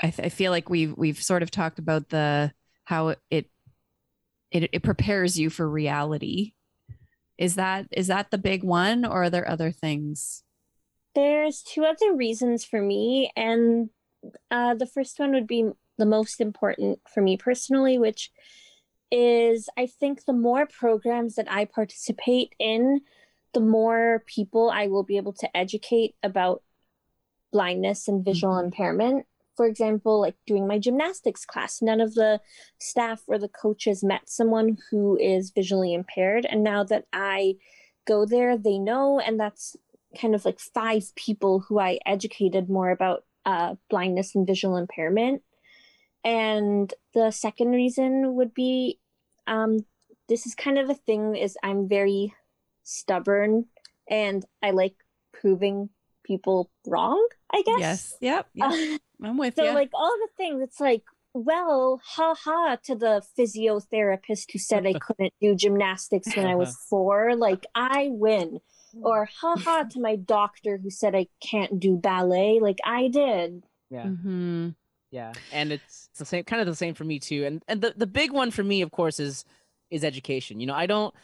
I, 0.00 0.10
th- 0.10 0.26
I 0.26 0.28
feel 0.28 0.50
like 0.50 0.68
we've 0.68 0.94
we've 0.96 1.22
sort 1.22 1.42
of 1.42 1.50
talked 1.50 1.78
about 1.78 2.08
the 2.10 2.52
how 2.84 3.08
it 3.08 3.50
it 4.50 4.70
it 4.72 4.82
prepares 4.82 5.38
you 5.38 5.50
for 5.50 5.68
reality. 5.68 6.52
Is 7.38 7.56
that 7.56 7.86
is 7.92 8.06
that 8.08 8.30
the 8.30 8.38
big 8.38 8.62
one, 8.62 9.04
or 9.04 9.24
are 9.24 9.30
there 9.30 9.48
other 9.48 9.70
things? 9.70 10.42
There's 11.14 11.62
two 11.62 11.84
other 11.84 12.14
reasons 12.14 12.64
for 12.64 12.80
me, 12.80 13.30
and 13.36 13.90
uh, 14.50 14.74
the 14.74 14.86
first 14.86 15.18
one 15.18 15.32
would 15.32 15.46
be 15.46 15.70
the 15.98 16.06
most 16.06 16.40
important 16.40 17.00
for 17.12 17.20
me 17.20 17.36
personally, 17.36 17.98
which 17.98 18.30
is 19.10 19.68
I 19.76 19.86
think 19.86 20.24
the 20.24 20.32
more 20.32 20.66
programs 20.66 21.36
that 21.36 21.50
I 21.50 21.64
participate 21.64 22.54
in, 22.58 23.02
the 23.54 23.60
more 23.60 24.24
people 24.26 24.70
I 24.70 24.88
will 24.88 25.04
be 25.04 25.16
able 25.16 25.32
to 25.34 25.56
educate 25.56 26.16
about 26.22 26.62
blindness 27.52 28.08
and 28.08 28.24
visual 28.24 28.54
Mhm. 28.54 28.64
impairment. 28.64 29.26
for 29.54 29.64
example, 29.64 30.20
like 30.20 30.36
doing 30.46 30.66
my 30.66 30.78
gymnastics 30.78 31.46
class, 31.46 31.80
none 31.80 31.98
of 31.98 32.12
the 32.12 32.42
staff 32.78 33.22
or 33.26 33.38
the 33.38 33.48
coaches 33.48 34.04
met 34.04 34.28
someone 34.28 34.76
who 34.90 35.16
is 35.16 35.50
visually 35.50 35.94
impaired. 35.94 36.44
And 36.44 36.62
now 36.62 36.84
that 36.84 37.06
I 37.10 37.56
go 38.04 38.26
there, 38.26 38.58
they 38.58 38.78
know. 38.78 39.18
And 39.18 39.40
that's 39.40 39.74
kind 40.20 40.34
of 40.34 40.44
like 40.44 40.60
five 40.60 41.14
people 41.14 41.60
who 41.60 41.78
I 41.78 42.00
educated 42.04 42.68
more 42.68 42.90
about 42.90 43.24
uh, 43.46 43.76
blindness 43.88 44.34
and 44.34 44.46
visual 44.46 44.76
impairment. 44.76 45.42
And 46.26 46.92
the 47.14 47.30
second 47.30 47.70
reason 47.70 48.34
would 48.34 48.52
be 48.52 48.98
um, 49.46 49.86
this 50.28 50.44
is 50.44 50.56
kind 50.56 50.76
of 50.76 50.90
a 50.90 50.94
thing 50.94 51.36
is 51.36 51.56
I'm 51.62 51.88
very 51.88 52.34
stubborn 52.82 53.66
and 54.10 54.44
I 54.60 54.72
like 54.72 54.96
proving 55.32 55.88
people 56.24 56.68
wrong, 56.84 57.24
I 57.54 57.62
guess. 57.62 57.78
Yes. 57.78 58.14
Yep. 58.20 58.48
yep. 58.54 58.70
Uh, 58.72 58.98
I'm 59.24 59.38
with 59.38 59.54
so 59.54 59.64
you. 59.64 59.70
like 59.72 59.90
all 59.94 60.16
the 60.20 60.28
things, 60.36 60.62
it's 60.62 60.80
like, 60.80 61.04
well, 61.32 62.00
ha 62.04 62.34
ha 62.34 62.76
to 62.86 62.96
the 62.96 63.22
physiotherapist 63.38 64.52
who 64.52 64.58
said 64.58 64.84
I 64.84 64.94
couldn't 65.00 65.32
do 65.40 65.54
gymnastics 65.54 66.34
when 66.34 66.46
I 66.46 66.56
was 66.56 66.76
four. 66.90 67.36
Like 67.36 67.66
I 67.72 68.08
win. 68.10 68.58
Or 69.00 69.28
ha 69.40 69.56
ha 69.56 69.84
to 69.90 70.00
my 70.00 70.16
doctor 70.16 70.78
who 70.78 70.90
said 70.90 71.14
I 71.14 71.26
can't 71.40 71.78
do 71.78 71.96
ballet. 71.96 72.58
Like 72.60 72.78
I 72.84 73.06
did. 73.08 73.62
Yeah. 73.90 74.06
Mm-hmm. 74.06 74.70
Yeah. 75.16 75.32
And 75.50 75.72
it's 75.72 76.10
the 76.18 76.26
same 76.26 76.44
kind 76.44 76.60
of 76.60 76.66
the 76.66 76.76
same 76.76 76.92
for 76.92 77.04
me 77.04 77.18
too. 77.18 77.46
And 77.46 77.64
and 77.68 77.80
the, 77.80 77.94
the 77.96 78.06
big 78.06 78.32
one 78.32 78.50
for 78.50 78.62
me, 78.62 78.82
of 78.82 78.90
course, 78.90 79.18
is 79.18 79.46
is 79.90 80.04
education. 80.04 80.60
You 80.60 80.66
know, 80.66 80.74
I 80.74 80.84
don't 80.84 81.14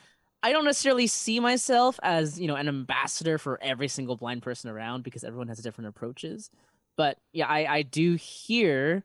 I 0.42 0.50
don't 0.50 0.64
necessarily 0.64 1.06
see 1.06 1.40
myself 1.40 2.00
as, 2.02 2.40
you 2.40 2.48
know, 2.48 2.56
an 2.56 2.68
ambassador 2.68 3.36
for 3.36 3.58
every 3.62 3.88
single 3.88 4.16
blind 4.16 4.40
person 4.40 4.70
around 4.70 5.04
because 5.04 5.24
everyone 5.24 5.48
has 5.48 5.58
different 5.58 5.88
approaches. 5.88 6.50
But 6.96 7.18
yeah, 7.34 7.46
I, 7.46 7.66
I 7.66 7.82
do 7.82 8.14
hear 8.14 9.04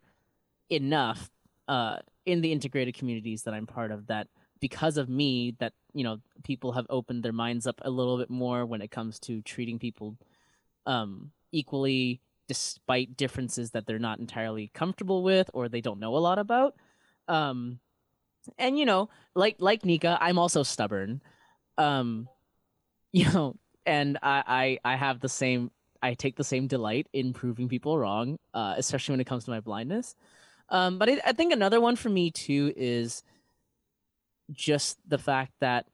enough 0.69 1.29
uh, 1.67 1.97
in 2.25 2.39
the 2.39 2.53
integrated 2.53 2.95
communities 2.95 3.43
that 3.43 3.53
I'm 3.53 3.67
part 3.67 3.91
of 3.91 4.07
that 4.07 4.29
because 4.61 4.95
of 4.95 5.09
me 5.09 5.53
that, 5.59 5.73
you 5.93 6.05
know, 6.05 6.19
people 6.45 6.71
have 6.71 6.87
opened 6.89 7.23
their 7.23 7.33
minds 7.33 7.67
up 7.67 7.81
a 7.83 7.89
little 7.89 8.17
bit 8.17 8.29
more 8.29 8.65
when 8.65 8.81
it 8.81 8.89
comes 8.89 9.19
to 9.19 9.41
treating 9.41 9.79
people 9.79 10.15
um, 10.85 11.31
equally 11.51 12.21
despite 12.47 13.17
differences 13.17 13.71
that 13.71 13.85
they're 13.85 13.99
not 13.99 14.19
entirely 14.19 14.71
comfortable 14.73 15.23
with 15.23 15.49
or 15.53 15.69
they 15.69 15.81
don't 15.81 15.99
know 15.99 16.15
a 16.15 16.19
lot 16.19 16.39
about. 16.39 16.75
Um, 17.27 17.79
and 18.57 18.77
you 18.77 18.85
know, 18.85 19.09
like 19.35 19.57
like 19.59 19.85
Nika, 19.85 20.17
I'm 20.21 20.39
also 20.39 20.63
stubborn. 20.63 21.21
Um, 21.77 22.29
you 23.11 23.31
know, 23.31 23.55
and 23.85 24.17
I 24.21 24.79
I 24.83 24.93
I 24.93 24.95
have 24.95 25.19
the 25.19 25.29
same. 25.29 25.71
I 26.01 26.13
take 26.13 26.35
the 26.35 26.43
same 26.43 26.67
delight 26.67 27.07
in 27.11 27.33
proving 27.33 27.67
people 27.67 27.97
wrong, 27.97 28.37
uh, 28.53 28.75
especially 28.77 29.13
when 29.13 29.19
it 29.19 29.25
comes 29.27 29.45
to 29.45 29.51
my 29.51 29.59
blindness. 29.59 30.15
Um, 30.69 30.99
but 30.99 31.09
I, 31.09 31.19
I 31.25 31.31
think 31.33 31.53
another 31.53 31.81
one 31.81 31.95
for 31.95 32.09
me 32.09 32.29
too 32.29 32.73
is 32.75 33.23
just 34.51 34.97
the 35.07 35.17
fact 35.17 35.53
that, 35.59 35.87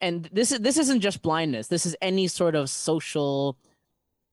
and 0.00 0.28
this 0.32 0.52
is 0.52 0.60
this 0.60 0.78
isn't 0.78 1.00
just 1.00 1.22
blindness. 1.22 1.68
This 1.68 1.86
is 1.86 1.96
any 2.02 2.26
sort 2.26 2.54
of 2.54 2.68
social, 2.70 3.56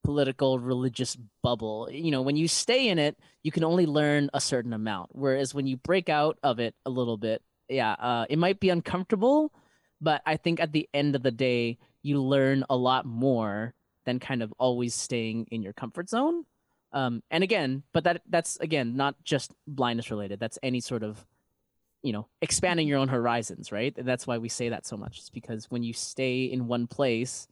political, 0.08 0.58
religious 0.58 1.18
bubble. 1.44 1.90
You 1.92 2.12
know, 2.12 2.22
when 2.22 2.38
you 2.38 2.48
stay 2.48 2.88
in 2.88 2.98
it, 2.98 3.20
you 3.44 3.52
can 3.52 3.66
only 3.66 3.86
learn 3.86 4.30
a 4.34 4.40
certain 4.40 4.72
amount. 4.72 5.10
Whereas 5.12 5.54
when 5.54 5.68
you 5.68 5.76
break 5.76 6.08
out 6.08 6.40
of 6.42 6.60
it 6.60 6.76
a 6.86 6.90
little 6.90 7.18
bit, 7.18 7.42
yeah, 7.68 7.92
uh, 7.92 8.26
it 8.30 8.40
might 8.40 8.62
be 8.62 8.70
uncomfortable, 8.70 9.52
but 10.00 10.22
I 10.26 10.38
think 10.38 10.62
at 10.62 10.72
the 10.72 10.88
end 10.94 11.18
of 11.18 11.24
the 11.24 11.32
day, 11.32 11.78
you 12.04 12.24
learn 12.24 12.64
a 12.70 12.78
lot 12.78 13.06
more 13.06 13.74
than 14.06 14.18
kind 14.22 14.42
of 14.42 14.54
always 14.58 14.96
staying 14.96 15.48
in 15.52 15.62
your 15.62 15.74
comfort 15.74 16.08
zone. 16.08 16.46
Um, 16.94 17.22
and 17.30 17.44
again, 17.44 17.84
but 17.92 18.06
that 18.06 18.22
that's 18.30 18.56
again 18.62 18.96
not 18.96 19.22
just 19.26 19.52
blindness 19.68 20.10
related. 20.10 20.40
That's 20.40 20.58
any 20.64 20.80
sort 20.80 21.04
of, 21.04 21.26
you 22.02 22.14
know, 22.14 22.28
expanding 22.42 22.88
your 22.88 23.00
own 23.00 23.10
horizons, 23.10 23.74
right? 23.74 23.94
And 23.98 24.08
that's 24.08 24.26
why 24.26 24.38
we 24.38 24.48
say 24.48 24.70
that 24.70 24.86
so 24.86 24.96
much. 24.96 25.18
It's 25.18 25.30
because 25.30 25.70
when 25.70 25.84
you 25.84 25.92
stay 25.92 26.46
in 26.46 26.68
one 26.68 26.88
place, 26.88 27.50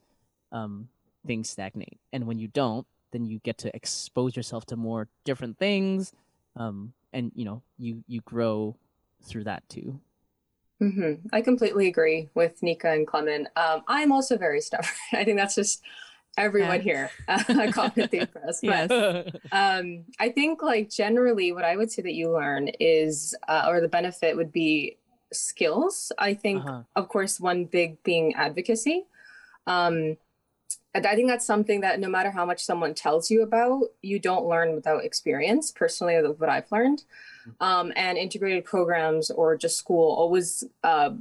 um, 0.53 0.87
things 1.25 1.49
stagnate, 1.49 1.99
and 2.13 2.25
when 2.27 2.39
you 2.39 2.47
don't, 2.47 2.85
then 3.11 3.25
you 3.25 3.39
get 3.39 3.57
to 3.59 3.75
expose 3.75 4.35
yourself 4.35 4.65
to 4.67 4.75
more 4.75 5.07
different 5.23 5.57
things, 5.57 6.13
um, 6.55 6.93
and 7.13 7.31
you 7.35 7.45
know, 7.45 7.61
you 7.77 8.03
you 8.07 8.21
grow 8.21 8.75
through 9.23 9.45
that 9.45 9.67
too. 9.69 9.99
Mm-hmm. 10.81 11.27
I 11.31 11.41
completely 11.41 11.87
agree 11.87 12.29
with 12.33 12.61
Nika 12.61 12.91
and 12.91 13.07
Clement. 13.07 13.47
Um, 13.55 13.83
I'm 13.87 14.11
also 14.11 14.37
very 14.37 14.59
stubborn. 14.59 14.89
I 15.13 15.23
think 15.23 15.37
that's 15.37 15.55
just 15.55 15.81
everyone 16.37 16.81
here 16.81 17.09
a 17.29 17.71
common 17.71 18.09
theme 18.09 18.27
for 18.27 18.45
us. 18.45 18.59
But 18.61 18.89
yes. 18.91 19.31
um, 19.53 20.03
I 20.19 20.29
think, 20.29 20.61
like 20.61 20.89
generally, 20.89 21.53
what 21.53 21.63
I 21.63 21.77
would 21.77 21.91
say 21.91 22.01
that 22.01 22.13
you 22.13 22.29
learn 22.29 22.67
is, 22.79 23.33
uh, 23.47 23.65
or 23.69 23.79
the 23.79 23.87
benefit 23.87 24.35
would 24.35 24.51
be 24.51 24.97
skills. 25.31 26.11
I 26.17 26.33
think, 26.33 26.65
Uh-huh. 26.65 26.81
of 26.95 27.07
course, 27.07 27.39
one 27.39 27.65
big 27.65 28.03
being 28.03 28.35
advocacy. 28.35 29.05
Um, 29.67 30.17
and 30.95 31.05
I 31.05 31.15
think 31.15 31.27
that's 31.27 31.45
something 31.45 31.81
that 31.81 31.99
no 31.99 32.07
matter 32.07 32.31
how 32.31 32.45
much 32.45 32.63
someone 32.63 32.93
tells 32.93 33.29
you 33.29 33.41
about, 33.43 33.83
you 34.01 34.17
don't 34.17 34.47
learn 34.47 34.73
without 34.73 35.03
experience. 35.03 35.69
Personally, 35.69 36.15
what 36.15 36.49
I've 36.49 36.71
learned, 36.71 37.03
um, 37.59 37.91
and 37.97 38.17
integrated 38.17 38.63
programs 38.63 39.29
or 39.29 39.57
just 39.57 39.77
school 39.77 40.15
always 40.15 40.63
uh, 40.83 41.11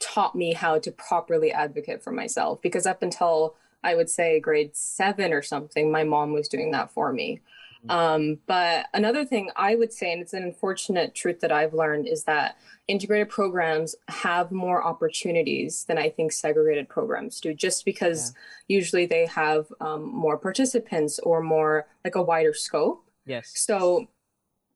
taught 0.00 0.34
me 0.34 0.52
how 0.52 0.80
to 0.80 0.90
properly 0.90 1.52
advocate 1.52 2.02
for 2.02 2.10
myself. 2.10 2.60
Because 2.60 2.86
up 2.86 3.02
until 3.02 3.54
I 3.84 3.94
would 3.94 4.10
say 4.10 4.40
grade 4.40 4.74
seven 4.74 5.32
or 5.32 5.42
something, 5.42 5.92
my 5.92 6.02
mom 6.02 6.32
was 6.32 6.48
doing 6.48 6.72
that 6.72 6.90
for 6.90 7.12
me. 7.12 7.40
Um, 7.88 8.38
but 8.46 8.86
another 8.94 9.24
thing 9.24 9.50
I 9.56 9.74
would 9.74 9.92
say, 9.92 10.12
and 10.12 10.22
it's 10.22 10.32
an 10.32 10.42
unfortunate 10.42 11.14
truth 11.14 11.40
that 11.40 11.52
I've 11.52 11.74
learned, 11.74 12.08
is 12.08 12.24
that 12.24 12.56
integrated 12.88 13.28
programs 13.28 13.94
have 14.08 14.52
more 14.52 14.84
opportunities 14.84 15.84
than 15.84 15.98
I 15.98 16.10
think 16.10 16.32
segregated 16.32 16.88
programs 16.88 17.40
do, 17.40 17.54
just 17.54 17.84
because 17.84 18.34
usually 18.68 19.06
they 19.06 19.26
have 19.26 19.66
um, 19.80 20.04
more 20.04 20.38
participants 20.38 21.18
or 21.20 21.42
more 21.42 21.86
like 22.04 22.14
a 22.14 22.22
wider 22.22 22.54
scope. 22.54 23.08
yes. 23.26 23.52
So 23.54 24.08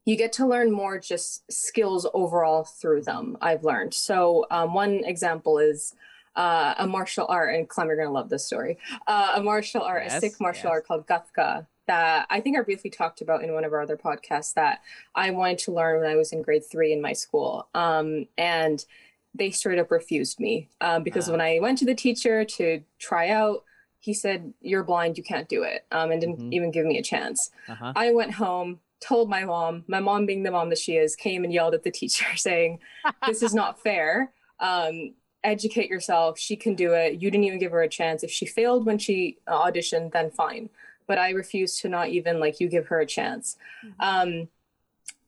you 0.05 0.15
get 0.15 0.33
to 0.33 0.47
learn 0.47 0.71
more 0.71 0.97
just 0.97 1.51
skills 1.51 2.07
overall 2.13 2.63
through 2.63 3.03
them, 3.03 3.37
I've 3.41 3.63
learned. 3.63 3.93
So 3.93 4.45
um, 4.49 4.73
one 4.73 5.03
example 5.03 5.59
is 5.59 5.93
uh, 6.35 6.73
a 6.77 6.87
martial 6.87 7.25
art, 7.29 7.53
and 7.53 7.67
Clem, 7.67 7.87
you're 7.87 7.95
going 7.95 8.07
to 8.07 8.13
love 8.13 8.29
this 8.29 8.45
story. 8.45 8.77
Uh, 9.07 9.33
a 9.35 9.43
martial 9.43 9.81
art, 9.81 10.03
a 10.03 10.05
Yes, 10.05 10.21
Sikh 10.21 10.39
martial 10.39 10.69
yes. 10.69 10.71
art 10.71 10.87
called 10.87 11.05
Gatka 11.05 11.67
that 11.89 12.27
I 12.29 12.39
think 12.39 12.55
I 12.55 12.61
briefly 12.61 12.91
talked 12.91 13.19
about 13.21 13.43
in 13.43 13.51
one 13.51 13.63
of 13.65 13.73
our 13.73 13.81
other 13.81 13.97
podcasts 13.97 14.53
that 14.53 14.81
I 15.15 15.31
wanted 15.31 15.57
to 15.59 15.71
learn 15.71 15.99
when 16.01 16.07
I 16.09 16.15
was 16.15 16.31
in 16.31 16.43
grade 16.43 16.63
three 16.63 16.93
in 16.93 17.01
my 17.01 17.13
school. 17.13 17.67
Um, 17.73 18.27
and 18.37 18.85
they 19.33 19.49
straight 19.49 19.79
up 19.79 19.89
refused 19.89 20.39
me 20.39 20.69
um, 20.81 21.01
because 21.01 21.27
Ah. 21.27 21.31
when 21.31 21.41
I 21.41 21.57
went 21.59 21.79
to 21.79 21.85
the 21.85 21.95
teacher 21.95 22.45
to 22.45 22.83
try 22.99 23.29
out, 23.29 23.63
he 23.97 24.13
said, 24.13 24.53
You're 24.61 24.83
blind, 24.83 25.17
you 25.17 25.23
can't 25.23 25.49
do 25.49 25.63
it, 25.63 25.85
um, 25.91 26.11
and 26.11 26.21
didn't 26.21 26.39
Mhm. 26.39 26.53
even 26.53 26.69
give 26.71 26.85
me 26.85 26.99
a 26.99 27.03
chance. 27.03 27.49
Uh-huh. 27.67 27.91
I 27.95 28.11
went 28.11 28.33
home, 28.33 28.79
told 29.01 29.27
my 29.27 29.43
mom. 29.43 29.83
My 29.87 29.99
mom, 29.99 30.27
being 30.27 30.43
the 30.43 30.51
mom 30.51 30.69
that 30.69 30.77
she 30.77 30.95
is, 30.95 31.15
came 31.15 31.43
and 31.43 31.51
yelled 31.51 31.73
at 31.73 31.81
the 31.81 31.91
teacher, 32.01 32.25
saying, 32.35 32.79
"This 33.25 33.41
is 33.41 33.55
not 33.55 33.81
fair. 33.81 34.31
Um, 34.59 35.15
educate 35.43 35.89
yourself. 35.89 36.37
She 36.37 36.55
can 36.55 36.75
do 36.75 36.93
it. 36.93 37.13
You 37.21 37.31
didn't 37.31 37.45
even 37.45 37.57
give 37.59 37.71
her 37.71 37.81
a 37.81 37.89
chance. 37.89 38.23
If 38.23 38.29
she 38.29 38.45
failed 38.45 38.85
when 38.85 38.99
she 38.99 39.39
uh, 39.47 39.65
auditioned, 39.65 40.11
then 40.11 40.29
fine. 40.29 40.69
But 41.09 41.17
I 41.17 41.31
refuse 41.31 41.81
to 41.81 41.89
not 41.89 42.07
even 42.09 42.39
like 42.39 42.61
you 42.61 42.69
give 42.69 42.87
her 42.87 42.99
a 43.01 43.05
chance." 43.05 43.57
Um, 43.99 44.47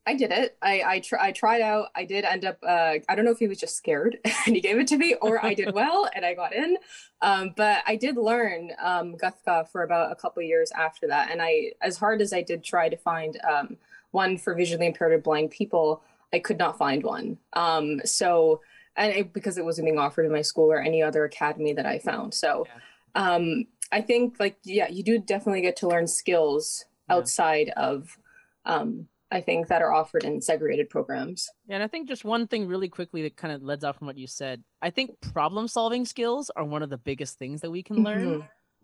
I 0.06 0.16
did 0.16 0.32
it. 0.32 0.58
I 0.62 0.82
I, 0.86 1.00
tr- 1.00 1.20
I 1.20 1.32
tried 1.32 1.62
out. 1.62 1.90
I 1.96 2.06
did 2.06 2.26
end 2.26 2.46
up. 2.46 2.58
Uh, 2.64 2.96
I 3.08 3.16
don't 3.16 3.26
know 3.26 3.32
if 3.32 3.40
he 3.40 3.48
was 3.48 3.60
just 3.60 3.76
scared 3.76 4.18
and 4.46 4.56
he 4.56 4.62
gave 4.62 4.78
it 4.78 4.88
to 4.88 4.98
me, 4.98 5.16
or 5.22 5.44
I 5.44 5.54
did 5.54 5.74
well 5.74 6.10
and 6.16 6.26
I 6.26 6.34
got 6.34 6.54
in. 6.54 6.78
Um, 7.22 7.54
but 7.56 7.84
I 7.86 7.96
did 7.96 8.18
learn 8.18 8.72
um, 8.82 9.16
Gatka 9.16 9.70
for 9.70 9.84
about 9.84 10.12
a 10.12 10.16
couple 10.16 10.42
years 10.42 10.72
after 10.72 11.08
that. 11.08 11.30
And 11.32 11.42
I, 11.42 11.74
as 11.82 11.98
hard 11.98 12.22
as 12.22 12.34
I 12.34 12.42
did 12.42 12.64
try 12.64 12.90
to 12.90 12.98
find 12.98 13.40
um, 13.48 13.78
one 14.12 14.38
for 14.38 14.56
visually 14.56 14.88
impaired 14.88 15.12
or 15.12 15.20
blind 15.20 15.52
people, 15.52 16.02
I 16.34 16.40
could 16.40 16.58
not 16.58 16.78
find 16.78 17.04
one. 17.04 17.38
Um, 17.54 18.02
so, 18.04 18.62
and 18.96 19.14
it, 19.14 19.34
because 19.34 19.58
it 19.58 19.66
wasn't 19.66 19.86
being 19.86 20.00
offered 20.00 20.26
in 20.26 20.32
my 20.32 20.42
school 20.42 20.72
or 20.72 20.80
any 20.80 21.04
other 21.04 21.26
academy 21.26 21.74
that 21.74 21.86
I 21.86 22.00
found. 22.00 22.34
So, 22.34 22.66
um, 23.14 23.66
I 23.92 24.02
think 24.02 24.38
like 24.40 24.58
yeah, 24.64 24.88
you 24.90 25.04
do 25.04 25.20
definitely 25.20 25.62
get 25.62 25.76
to 25.78 25.88
learn 25.88 26.08
skills 26.08 26.86
Yeah. 27.10 27.16
outside 27.16 27.70
of. 27.76 28.18
Um, 28.66 29.08
I 29.34 29.40
think 29.40 29.68
that 29.68 29.82
are 29.82 29.94
offered 29.94 30.26
in 30.26 30.42
segregated 30.42 30.90
programs. 30.90 31.50
Yeah, 31.66 31.76
and 31.76 31.84
I 31.84 31.88
think 31.88 32.10
just 32.10 32.26
one 32.26 32.48
thing 32.48 32.68
really 32.68 32.90
quickly 32.90 33.22
that 33.22 33.38
kind 33.38 33.54
of 33.54 33.64
leads 33.64 33.86
off 33.86 33.98
from 33.98 34.08
what 34.08 34.18
you 34.18 34.28
said. 34.28 34.62
I 34.82 34.90
think 34.90 35.22
problem 35.22 35.70
solving 35.70 36.06
skills 36.06 36.52
are 36.54 36.66
one 36.66 36.84
of 36.84 36.90
the 36.90 36.98
biggest 36.98 37.40
things 37.40 37.62
that 37.62 37.72
we 37.72 37.82
can 37.82 38.04
learn. 38.04 38.44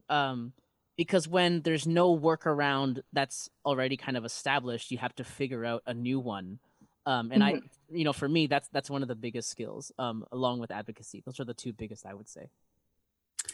Um, 0.09 0.53
because 0.95 1.27
when 1.27 1.61
there's 1.63 1.85
no 1.85 2.17
workaround 2.17 3.01
that's 3.11 3.49
already 3.65 3.97
kind 3.97 4.15
of 4.15 4.23
established, 4.23 4.89
you 4.89 4.97
have 4.99 5.13
to 5.15 5.25
figure 5.25 5.65
out 5.65 5.83
a 5.85 5.93
new 5.93 6.17
one. 6.19 6.59
Um, 7.05 7.31
and 7.31 7.43
I, 7.43 7.61
you 7.89 8.05
know, 8.05 8.13
for 8.13 8.27
me, 8.27 8.47
that's 8.47 8.69
that's 8.69 8.89
one 8.89 9.01
of 9.01 9.07
the 9.09 9.15
biggest 9.15 9.49
skills, 9.49 9.91
um, 9.99 10.25
along 10.31 10.59
with 10.59 10.71
advocacy. 10.71 11.21
Those 11.25 11.39
are 11.41 11.45
the 11.45 11.53
two 11.53 11.73
biggest, 11.73 12.05
I 12.05 12.13
would 12.13 12.29
say. 12.29 12.49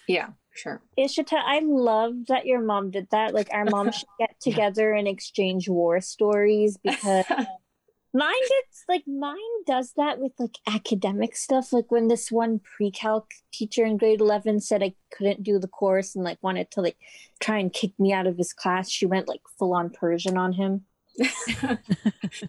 Yeah, 0.08 0.30
sure. 0.54 0.82
Ishita, 0.98 1.34
I 1.34 1.62
love 1.64 2.28
that 2.28 2.46
your 2.46 2.62
mom 2.62 2.92
did 2.92 3.08
that. 3.12 3.34
Like 3.34 3.50
our 3.52 3.66
mom 3.66 3.92
should 3.92 4.08
get 4.20 4.40
together 4.40 4.94
and 4.94 5.08
exchange 5.08 5.70
war 5.70 6.02
stories 6.02 6.78
because 6.78 7.26
mine 8.14 8.34
gets 8.42 8.84
like 8.88 9.04
mine 9.08 9.38
does 9.66 9.94
that 9.98 10.20
with 10.20 10.34
like 10.40 10.58
academic 10.68 11.36
stuff. 11.36 11.74
Like 11.74 11.92
when 11.92 12.08
this 12.08 12.32
one 12.32 12.60
pre-calc 12.60 13.32
teacher 13.52 13.86
in 13.86 13.98
grade 13.98 14.22
eleven 14.22 14.60
said 14.60 14.84
I 14.84 14.94
couldn't 15.12 15.44
do 15.44 15.60
the 15.60 15.68
course 15.68 16.16
and 16.16 16.24
like 16.24 16.38
wanted 16.42 16.72
to 16.72 16.82
like 16.82 16.98
try 17.40 17.58
and 17.58 17.72
kick 17.72 17.92
me 18.00 18.14
out 18.14 18.28
of 18.28 18.38
his 18.38 18.54
class, 18.54 18.90
she 18.90 19.06
went 19.06 19.28
like 19.28 19.42
full 19.58 19.74
on 19.74 19.90
Persian 19.90 20.38
on 20.38 20.54
him. 20.54 20.86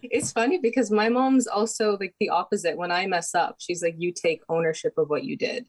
it's 0.01 0.31
funny 0.31 0.57
because 0.57 0.89
my 0.89 1.07
mom's 1.07 1.45
also 1.45 1.97
like 1.99 2.15
the 2.19 2.29
opposite. 2.29 2.77
When 2.77 2.91
I 2.91 3.05
mess 3.05 3.35
up, 3.35 3.57
she's 3.59 3.83
like, 3.83 3.95
"You 3.97 4.11
take 4.11 4.41
ownership 4.49 4.93
of 4.97 5.09
what 5.09 5.23
you 5.23 5.37
did." 5.37 5.67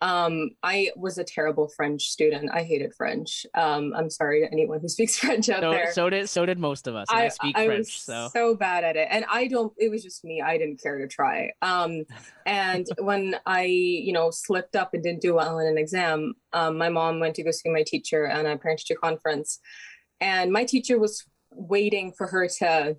Um, 0.00 0.50
I 0.62 0.90
was 0.96 1.16
a 1.18 1.24
terrible 1.24 1.68
French 1.68 2.08
student. 2.10 2.50
I 2.52 2.62
hated 2.62 2.92
French. 2.94 3.46
Um, 3.54 3.94
I'm 3.96 4.10
sorry 4.10 4.40
to 4.40 4.52
anyone 4.52 4.80
who 4.80 4.88
speaks 4.88 5.16
French 5.20 5.48
out 5.48 5.60
So, 5.60 5.70
there. 5.70 5.92
so 5.92 6.10
did 6.10 6.28
so 6.28 6.44
did 6.44 6.58
most 6.58 6.86
of 6.86 6.94
us. 6.94 7.06
and 7.10 7.18
I, 7.20 7.28
speak 7.28 7.56
I 7.56 7.66
French, 7.66 7.78
was 7.78 7.92
so 7.94 8.28
so 8.32 8.54
bad 8.54 8.84
at 8.84 8.96
it, 8.96 9.08
and 9.10 9.24
I 9.30 9.46
don't. 9.46 9.72
It 9.78 9.90
was 9.90 10.02
just 10.02 10.24
me. 10.24 10.42
I 10.42 10.58
didn't 10.58 10.82
care 10.82 10.98
to 10.98 11.06
try. 11.08 11.52
Um, 11.62 12.04
and 12.44 12.86
when 12.98 13.36
I, 13.46 13.62
you 13.64 14.12
know, 14.12 14.30
slipped 14.30 14.76
up 14.76 14.92
and 14.94 15.02
didn't 15.02 15.22
do 15.22 15.34
well 15.34 15.58
in 15.58 15.66
an 15.68 15.78
exam, 15.78 16.34
um, 16.52 16.76
my 16.76 16.88
mom 16.90 17.20
went 17.20 17.36
to 17.36 17.42
go 17.42 17.50
see 17.50 17.70
my 17.70 17.82
teacher 17.86 18.24
and 18.26 18.46
a 18.46 18.58
parent 18.58 18.80
teacher 18.80 18.98
conference, 19.00 19.58
and 20.20 20.52
my 20.52 20.64
teacher 20.64 20.98
was 20.98 21.24
waiting 21.50 22.12
for 22.12 22.26
her 22.26 22.46
to 22.58 22.96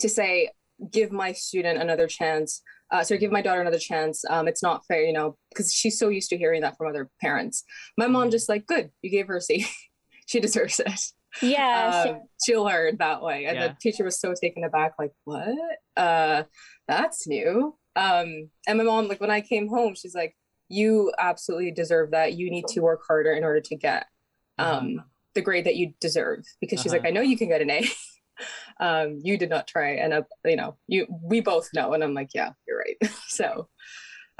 to 0.00 0.08
say, 0.08 0.50
"Give 0.90 1.12
my 1.12 1.32
student 1.32 1.78
another 1.82 2.06
chance." 2.06 2.62
Uh, 2.92 3.02
so 3.02 3.16
give 3.16 3.32
my 3.32 3.42
daughter 3.42 3.60
another 3.60 3.78
chance. 3.78 4.22
Um, 4.28 4.46
it's 4.46 4.62
not 4.62 4.84
fair, 4.86 5.02
you 5.02 5.12
know, 5.14 5.36
because 5.48 5.72
she's 5.72 5.98
so 5.98 6.08
used 6.10 6.28
to 6.30 6.36
hearing 6.36 6.60
that 6.60 6.76
from 6.76 6.86
other 6.88 7.10
parents. 7.20 7.64
My 7.98 8.06
mom 8.06 8.30
just 8.30 8.48
like, 8.48 8.66
good, 8.66 8.90
you 9.02 9.10
gave 9.10 9.26
her 9.28 9.38
a 9.38 9.40
C. 9.40 9.66
she 10.26 10.38
deserves 10.38 10.78
it 10.78 11.00
Yeah. 11.40 12.04
so- 12.04 12.10
um, 12.12 12.20
she 12.44 12.56
learned 12.56 12.98
that 12.98 13.22
way. 13.22 13.46
And 13.46 13.56
Yeah. 13.56 13.68
the 13.68 13.76
teacher 13.80 14.04
was 14.04 14.20
so 14.20 14.34
taken 14.40 14.62
aback, 14.62 14.92
like, 14.98 15.12
what? 15.24 15.48
Uh, 15.96 16.42
that's 16.86 17.26
new. 17.26 17.76
Um, 17.96 18.50
and 18.68 18.78
my 18.78 18.84
mom, 18.84 19.08
like, 19.08 19.20
when 19.20 19.30
I 19.30 19.40
came 19.40 19.68
home, 19.68 19.94
she's 19.94 20.14
like, 20.14 20.36
you 20.68 21.12
absolutely 21.18 21.70
deserve 21.70 22.10
that. 22.12 22.34
You 22.34 22.50
need 22.50 22.66
to 22.68 22.80
work 22.80 23.00
harder 23.08 23.32
in 23.32 23.42
order 23.44 23.60
to 23.60 23.76
get 23.76 24.06
um, 24.58 25.02
the 25.34 25.40
grade 25.42 25.64
that 25.66 25.76
you 25.76 25.92
deserve. 26.00 26.44
Because 26.60 26.80
she's 26.82 26.92
like, 26.92 27.00
Uh-huh. 27.02 27.08
I 27.08 27.12
know 27.12 27.20
you 27.22 27.36
can 27.38 27.48
get 27.48 27.60
an 27.62 27.70
A. 27.70 27.84
um, 28.82 29.20
you 29.22 29.38
did 29.38 29.48
not 29.48 29.68
try. 29.68 29.90
And, 29.92 30.12
uh, 30.12 30.22
you 30.44 30.56
know, 30.56 30.76
you 30.88 31.06
we 31.22 31.40
both 31.40 31.68
know. 31.72 31.92
And 31.92 32.02
I'm 32.02 32.14
like, 32.14 32.30
yeah, 32.34 32.50
you're 32.66 32.78
right. 32.78 33.12
so 33.28 33.68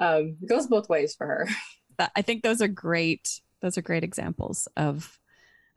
um, 0.01 0.37
it 0.43 0.49
goes 0.49 0.67
both 0.67 0.89
ways 0.89 1.15
for 1.15 1.27
her. 1.27 1.49
I 2.17 2.23
think 2.23 2.43
those 2.43 2.61
are 2.61 2.69
great. 2.69 3.41
Those 3.61 3.79
are 3.79 3.83
great 3.83 4.03
examples 4.03 4.67
of 4.77 5.19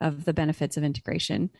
of 0.01 0.25
the 0.25 0.33
benefits 0.33 0.77
of 0.77 0.83
integration. 0.83 1.51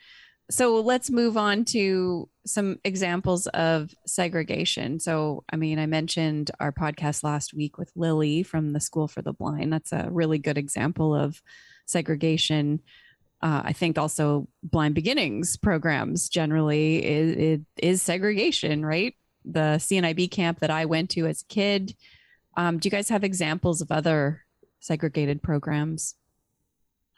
So 0.50 0.82
let's 0.82 1.10
move 1.12 1.38
on 1.38 1.66
to 1.66 2.28
some 2.46 2.80
examples 2.84 3.48
of 3.48 3.94
segregation. 4.06 5.00
So, 5.00 5.44
I 5.52 5.56
mean, 5.56 5.80
I 5.80 5.86
mentioned 5.86 6.52
our 6.60 6.72
podcast 6.72 7.24
last 7.24 7.54
week 7.54 7.78
with 7.78 7.92
Lily 7.96 8.44
from 8.44 8.74
the 8.74 8.80
School 8.80 9.08
for 9.08 9.22
the 9.22 9.34
Blind. 9.34 9.72
That's 9.72 9.92
a 9.92 10.10
really 10.12 10.38
good 10.38 10.58
example 10.58 11.16
of 11.16 11.42
segregation. 11.86 12.82
Uh, 13.46 13.62
I 13.64 13.74
think 13.74 14.00
also 14.00 14.48
Blind 14.64 14.96
Beginnings 14.96 15.56
programs 15.56 16.30
generally 16.30 17.06
is, 17.06 17.36
it 17.38 17.62
is 17.78 18.02
segregation, 18.02 18.84
right? 18.84 19.14
The 19.46 19.78
CNIB 19.78 20.32
camp 20.32 20.62
that 20.62 20.72
I 20.72 20.86
went 20.86 21.12
to 21.12 21.28
as 21.28 21.44
a 21.44 21.46
kid. 21.46 21.96
Um, 22.58 22.80
do 22.80 22.88
you 22.88 22.92
guys 22.92 23.10
have 23.10 23.24
examples 23.24 23.82
of 23.82 23.92
other 23.92 24.42
segregated 24.80 25.44
programs? 25.44 26.16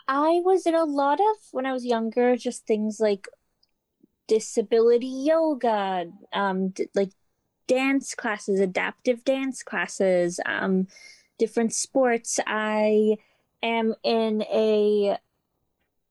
I 0.05 0.41
was 0.43 0.65
in 0.65 0.75
a 0.75 0.83
lot 0.83 1.21
of 1.21 1.37
when 1.51 1.65
I 1.65 1.71
was 1.71 1.85
younger, 1.85 2.35
just 2.35 2.67
things 2.67 2.99
like 2.99 3.29
disability 4.27 5.07
yoga, 5.07 6.07
um, 6.33 6.69
d- 6.71 6.89
like 6.93 7.11
dance 7.67 8.13
classes, 8.13 8.59
adaptive 8.59 9.23
dance 9.23 9.63
classes, 9.63 10.41
um, 10.45 10.87
different 11.39 11.73
sports. 11.73 12.37
I 12.45 13.15
am 13.63 13.95
in 14.03 14.41
a 14.41 15.17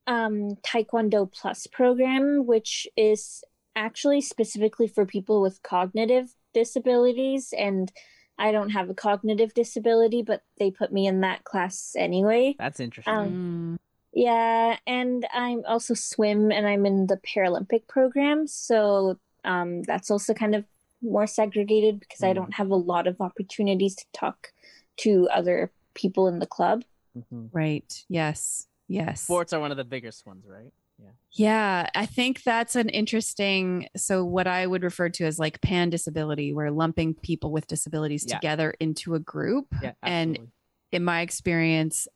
um, 0.07 0.57
Taekwondo 0.63 1.31
Plus 1.33 1.67
program, 1.67 2.47
which 2.47 2.87
is 2.97 3.43
actually 3.75 4.21
specifically 4.21 4.89
for 4.89 5.05
people 5.05 5.43
with 5.43 5.63
cognitive 5.63 6.35
disabilities. 6.55 7.53
And 7.57 7.93
I 8.39 8.53
don't 8.53 8.71
have 8.71 8.89
a 8.91 8.95
cognitive 8.95 9.55
disability, 9.55 10.23
but 10.23 10.43
they 10.59 10.71
put 10.71 10.93
me 10.93 11.07
in 11.07 11.21
that 11.21 11.45
class 11.45 11.95
anyway. 11.97 12.55
That's 12.59 12.81
interesting. 12.81 13.13
Um, 13.15 13.79
Yeah, 14.13 14.79
and 14.87 15.27
I'm 15.35 15.63
also 15.67 15.93
swim 15.93 16.51
and 16.51 16.67
I'm 16.67 16.87
in 16.87 17.07
the 17.07 17.19
Paralympic 17.19 17.87
program. 17.87 18.47
So 18.47 19.19
um, 19.45 19.83
that's 19.83 20.11
also 20.11 20.33
kind 20.33 20.55
of 20.55 20.65
more 21.03 21.27
segregated 21.27 22.01
because 22.01 22.23
I 22.23 22.31
Mm. 22.33 22.35
don't 22.37 22.55
have 22.55 22.71
a 22.71 22.77
lot 22.77 23.07
of 23.07 23.21
opportunities 23.21 23.95
to 23.97 24.05
talk 24.15 24.53
to 24.99 25.29
other 25.29 25.71
people 25.95 26.29
in 26.29 26.39
the 26.39 26.47
club. 26.47 26.85
Mhm. 27.17 27.51
right. 27.53 28.05
Yes. 28.09 28.67
Yes. 28.89 29.23
Sports 29.23 29.53
are 29.53 29.61
one 29.61 29.71
of 29.71 29.77
the 29.77 29.85
biggest 29.85 30.27
ones, 30.27 30.45
right? 30.49 30.73
Yeah. 30.99 31.09
Yeah, 31.33 31.91
I 31.95 32.07
think 32.07 32.43
that's 32.43 32.75
an 32.77 32.89
interesting. 32.89 33.89
So, 33.97 34.25
what 34.25 34.47
I 34.47 34.67
would 34.67 34.83
refer 34.83 35.09
to 35.11 35.25
as 35.25 35.39
like 35.39 35.61
pan 35.61 35.91
disability, 35.91 36.55
where 36.55 36.71
lumping 36.71 37.15
people 37.15 37.51
with 37.53 37.67
disabilities 37.67 38.25
Yeah. 38.27 38.37
together 38.37 38.75
into 38.81 39.15
a 39.15 39.19
group. 39.19 39.67
Yeah. 39.83 39.93
And 40.03 40.51
in 40.93 41.05
my 41.05 41.21
experience, 41.21 42.09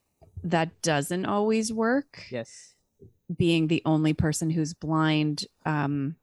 that 0.45 0.81
doesn't 0.81 1.27
always 1.27 1.73
work. 1.73 2.25
yes. 2.31 2.75
Being 3.37 3.69
the 3.69 3.83
only 3.85 4.13
person 4.13 4.51
who's 4.51 4.75
blind. 4.75 5.45
Um, 5.67 6.17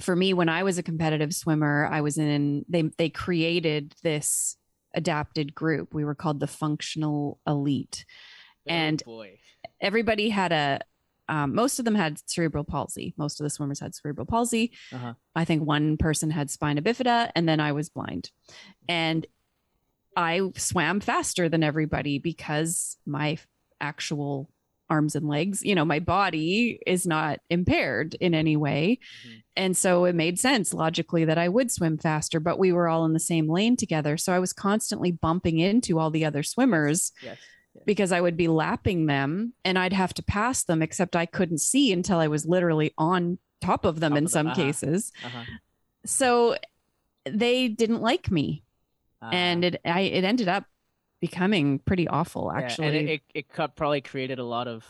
for 0.00 0.16
me, 0.16 0.32
when 0.32 0.48
I 0.48 0.62
was 0.62 0.78
a 0.78 0.82
competitive 0.82 1.34
swimmer, 1.34 1.86
I 1.90 2.00
was 2.00 2.16
in, 2.18 2.64
they, 2.68 2.82
they 2.96 3.10
created 3.10 3.94
this 4.02 4.56
adapted 4.94 5.54
group. 5.54 5.92
We 5.94 6.04
were 6.04 6.14
called 6.14 6.40
the 6.40 6.46
functional 6.48 7.38
elite. 7.46 8.04
Oh, 8.68 8.72
And- 8.72 9.02
boy. 9.04 9.38
everybody 9.80 10.28
had 10.28 10.52
a 10.52 10.80
um, 11.28 11.54
most 11.54 11.78
of 11.78 11.84
them 11.84 11.94
had 11.94 12.18
cerebral 12.28 12.64
palsy 12.64 13.14
most 13.16 13.40
of 13.40 13.44
the 13.44 13.50
swimmers 13.50 13.80
had 13.80 13.94
cerebral 13.94 14.26
palsy 14.26 14.72
Uh-huh. 14.92 15.14
i 15.36 15.44
think 15.44 15.62
one 15.64 15.96
person 15.96 16.30
had 16.30 16.50
spina 16.50 16.82
bifida 16.82 17.30
and 17.36 17.48
then 17.48 17.60
i 17.60 17.72
was 17.72 17.88
blind 17.88 18.30
and 18.88 19.26
i 20.16 20.40
swam 20.56 21.00
faster 21.00 21.48
than 21.48 21.62
everybody 21.62 22.18
because 22.18 22.96
my 23.06 23.38
actual 23.80 24.50
arms 24.90 25.14
and 25.14 25.26
legs 25.28 25.62
you 25.62 25.74
know 25.74 25.84
my 25.84 26.00
body 26.00 26.78
is 26.86 27.06
not 27.06 27.38
impaired 27.48 28.14
in 28.14 28.34
any 28.34 28.56
way 28.56 28.98
Mhm. 29.26 29.42
and 29.56 29.76
so 29.76 30.04
it 30.04 30.14
made 30.14 30.38
sense 30.38 30.74
logically 30.74 31.24
that 31.24 31.38
i 31.38 31.48
would 31.48 31.70
swim 31.70 31.96
faster 31.98 32.40
but 32.40 32.58
we 32.58 32.72
were 32.72 32.88
all 32.88 33.04
in 33.06 33.12
the 33.14 33.20
same 33.20 33.48
lane 33.48 33.76
together 33.76 34.16
so 34.18 34.32
i 34.32 34.38
was 34.38 34.52
constantly 34.52 35.12
bumping 35.12 35.58
into 35.60 35.98
all 35.98 36.10
the 36.10 36.24
other 36.24 36.42
swimmers 36.42 37.12
Yes. 37.22 37.38
Because 37.86 38.12
I 38.12 38.20
would 38.20 38.36
be 38.36 38.48
lapping 38.48 39.06
them 39.06 39.54
and 39.64 39.78
I'd 39.78 39.92
have 39.92 40.14
to 40.14 40.22
pass 40.22 40.64
them, 40.64 40.82
except 40.82 41.16
I 41.16 41.26
couldn't 41.26 41.58
see 41.58 41.92
until 41.92 42.18
I 42.18 42.28
was 42.28 42.46
literally 42.46 42.92
on 42.98 43.38
top 43.60 43.84
of 43.84 44.00
them 44.00 44.12
Top 44.12 44.18
in 44.18 44.24
of 44.24 44.30
them, 44.30 44.38
some 44.38 44.46
uh-huh. 44.48 44.56
cases. 44.62 45.12
Uh-huh. 45.24 45.44
So 46.04 46.56
they 47.24 47.68
didn't 47.68 48.02
like 48.02 48.30
me, 48.30 48.64
and 49.20 49.64
Uh, 49.64 49.68
it 49.68 49.80
I 49.84 50.00
it 50.00 50.24
ended 50.24 50.48
up 50.48 50.64
becoming 51.20 51.78
pretty 51.78 52.08
awful. 52.08 52.50
yeah, 52.52 52.60
Actually, 52.62 52.86
and 52.88 52.96
it, 52.96 53.22
it, 53.34 53.46
it 53.52 53.74
probably 53.76 54.00
created 54.00 54.38
a 54.40 54.44
lot 54.44 54.66
of 54.66 54.84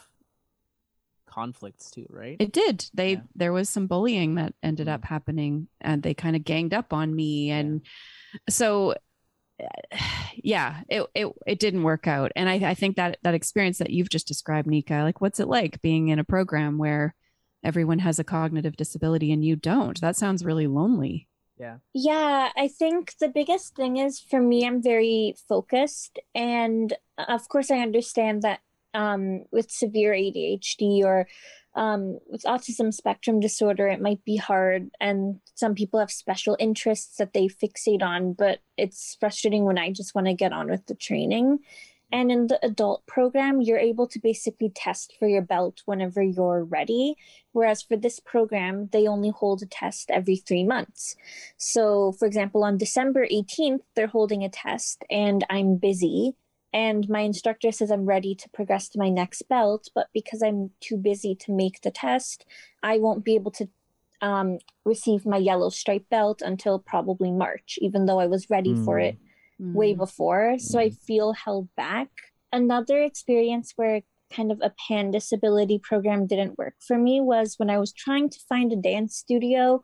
conflicts 1.26 1.90
too, 1.90 2.06
right? 2.10 2.36
It 2.40 2.52
did. 2.52 2.86
They 2.94 3.12
Yeah. 3.12 3.20
there 3.34 3.52
was 3.52 3.68
some 3.68 3.86
bullying 3.86 4.36
that 4.36 4.54
ended 4.62 4.88
up 4.88 5.04
happening, 5.04 5.68
and 5.80 6.02
they 6.02 6.14
kind 6.14 6.36
of 6.36 6.44
ganged 6.44 6.74
up 6.74 6.92
on 6.92 7.14
me, 7.14 7.50
and 7.50 7.82
so 8.48 8.94
yeah, 10.36 10.80
it 10.88 11.06
it 11.14 11.28
it 11.46 11.58
didn't 11.58 11.82
work 11.82 12.06
out. 12.06 12.32
And 12.36 12.48
I 12.48 12.54
I 12.70 12.74
think 12.74 12.96
that 12.96 13.18
that 13.22 13.34
experience 13.34 13.78
that 13.78 13.90
you've 13.90 14.08
just 14.08 14.28
described, 14.28 14.66
Nika, 14.66 15.02
like 15.02 15.20
what's 15.20 15.40
it 15.40 15.48
like 15.48 15.82
being 15.82 16.08
in 16.08 16.18
a 16.18 16.24
program 16.24 16.78
where 16.78 17.14
everyone 17.64 18.00
has 18.00 18.18
a 18.18 18.24
cognitive 18.24 18.76
disability 18.76 19.32
and 19.32 19.44
you 19.44 19.56
don't? 19.56 20.00
That 20.00 20.16
sounds 20.16 20.44
really 20.44 20.66
lonely. 20.66 21.28
yeah. 21.58 21.76
Yeah, 21.94 22.50
I 22.56 22.68
think 22.68 23.14
the 23.20 23.28
biggest 23.28 23.76
thing 23.76 23.96
is 23.96 24.20
for 24.20 24.40
me, 24.40 24.66
I'm 24.66 24.82
very 24.82 25.36
focused. 25.48 26.18
And 26.34 26.92
uh, 27.18 27.26
of 27.28 27.48
course, 27.48 27.70
I 27.70 27.78
understand 27.78 28.42
that 28.42 28.60
um, 28.94 29.44
with 29.52 29.70
severe 29.70 30.12
ADHD 30.12 31.02
or 31.04 31.28
um, 31.74 32.18
with 32.28 32.42
autism 32.42 32.92
spectrum 32.92 33.40
disorder, 33.40 33.88
it 33.88 34.00
might 34.00 34.24
be 34.24 34.36
hard. 34.36 34.90
And 35.00 35.40
some 35.54 35.74
people 35.74 36.00
have 36.00 36.10
special 36.10 36.56
interests 36.58 37.16
that 37.16 37.32
they 37.32 37.48
fixate 37.48 38.02
on, 38.02 38.34
but 38.34 38.60
it's 38.76 39.16
frustrating 39.18 39.64
when 39.64 39.78
I 39.78 39.92
just 39.92 40.14
want 40.14 40.26
to 40.26 40.34
get 40.34 40.52
on 40.52 40.68
with 40.68 40.86
the 40.86 40.94
training. 40.94 41.60
And 42.12 42.30
in 42.30 42.48
the 42.48 42.58
adult 42.62 43.06
program, 43.06 43.62
you're 43.62 43.78
able 43.78 44.06
to 44.08 44.18
basically 44.18 44.68
test 44.68 45.14
for 45.18 45.26
your 45.26 45.40
belt 45.40 45.80
whenever 45.86 46.22
you're 46.22 46.62
ready. 46.62 47.16
Whereas 47.52 47.80
for 47.82 47.96
this 47.96 48.20
program, 48.20 48.90
they 48.92 49.06
only 49.06 49.30
hold 49.30 49.62
a 49.62 49.66
test 49.66 50.10
every 50.10 50.36
three 50.36 50.62
months. 50.62 51.16
So, 51.56 52.12
for 52.12 52.26
example, 52.26 52.64
on 52.64 52.76
December 52.76 53.26
18th, 53.26 53.80
they're 53.96 54.08
holding 54.08 54.44
a 54.44 54.50
test 54.50 55.04
and 55.10 55.42
I'm 55.48 55.76
busy. 55.76 56.34
And 56.72 57.08
my 57.08 57.20
instructor 57.20 57.72
says 57.72 57.90
I'm 57.90 58.06
ready 58.06 58.34
to 58.34 58.48
progress 58.50 58.88
to 58.90 58.98
my 58.98 59.08
next 59.08 59.42
belt, 59.48 59.88
but 59.94 60.08
because 60.14 60.42
I'm 60.42 60.70
too 60.80 60.96
busy 60.96 61.34
to 61.40 61.52
make 61.52 61.80
the 61.82 61.90
test, 61.90 62.44
I 62.82 62.98
won't 62.98 63.24
be 63.24 63.34
able 63.34 63.50
to 63.52 63.68
um, 64.20 64.58
receive 64.84 65.26
my 65.26 65.36
yellow 65.36 65.68
stripe 65.68 66.08
belt 66.10 66.42
until 66.42 66.78
probably 66.78 67.30
March, 67.32 67.78
even 67.80 68.06
though 68.06 68.20
I 68.20 68.26
was 68.26 68.48
ready 68.48 68.74
mm. 68.74 68.84
for 68.84 68.98
it 68.98 69.18
way 69.58 69.94
Mm. 69.94 69.98
before. 69.98 70.58
So 70.58 70.78
I 70.78 70.90
feel 70.90 71.32
held 71.32 71.68
back. 71.76 72.08
Another 72.52 73.02
experience 73.02 73.72
where 73.76 74.02
kind 74.32 74.50
of 74.50 74.58
a 74.62 74.72
pan 74.88 75.10
disability 75.10 75.78
program 75.78 76.26
didn't 76.26 76.58
work 76.58 76.74
for 76.80 76.98
me 76.98 77.20
was 77.20 77.54
when 77.58 77.70
I 77.70 77.78
was 77.78 77.92
trying 77.92 78.30
to 78.30 78.38
find 78.48 78.72
a 78.72 78.76
dance 78.76 79.16
studio. 79.16 79.82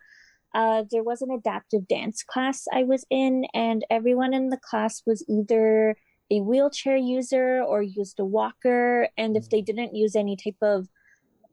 Uh, 0.55 0.85
there 0.90 1.03
was 1.03 1.20
an 1.20 1.31
adaptive 1.31 1.87
dance 1.87 2.22
class 2.22 2.64
I 2.72 2.85
was 2.85 3.05
in, 3.11 3.44
and 3.55 3.85
everyone 3.90 4.33
in 4.33 4.48
the 4.48 4.57
class 4.57 5.03
was 5.07 5.24
either 5.29 5.96
a 6.31 6.41
wheelchair 6.41 6.97
user 6.97 7.62
or 7.62 7.83
used 7.83 8.21
a 8.21 8.25
walker. 8.25 9.09
And 9.17 9.37
if 9.37 9.49
they 9.51 9.62
didn't 9.62 9.95
use 9.95 10.14
any 10.14 10.37
type 10.37 10.57
of 10.62 10.88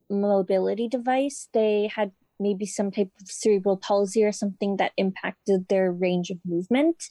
mobility 0.10 0.88
device, 0.88 1.50
they 1.54 1.90
had 1.94 2.12
maybe 2.40 2.66
some 2.66 2.92
type 2.92 3.12
of 3.22 3.28
cerebral 3.28 3.78
palsy 3.78 4.24
or 4.24 4.32
something 4.32 4.78
that 4.78 4.92
impacted 4.98 5.68
their 5.70 5.92
range 5.92 6.30
of 6.30 6.38
movement. 6.46 7.06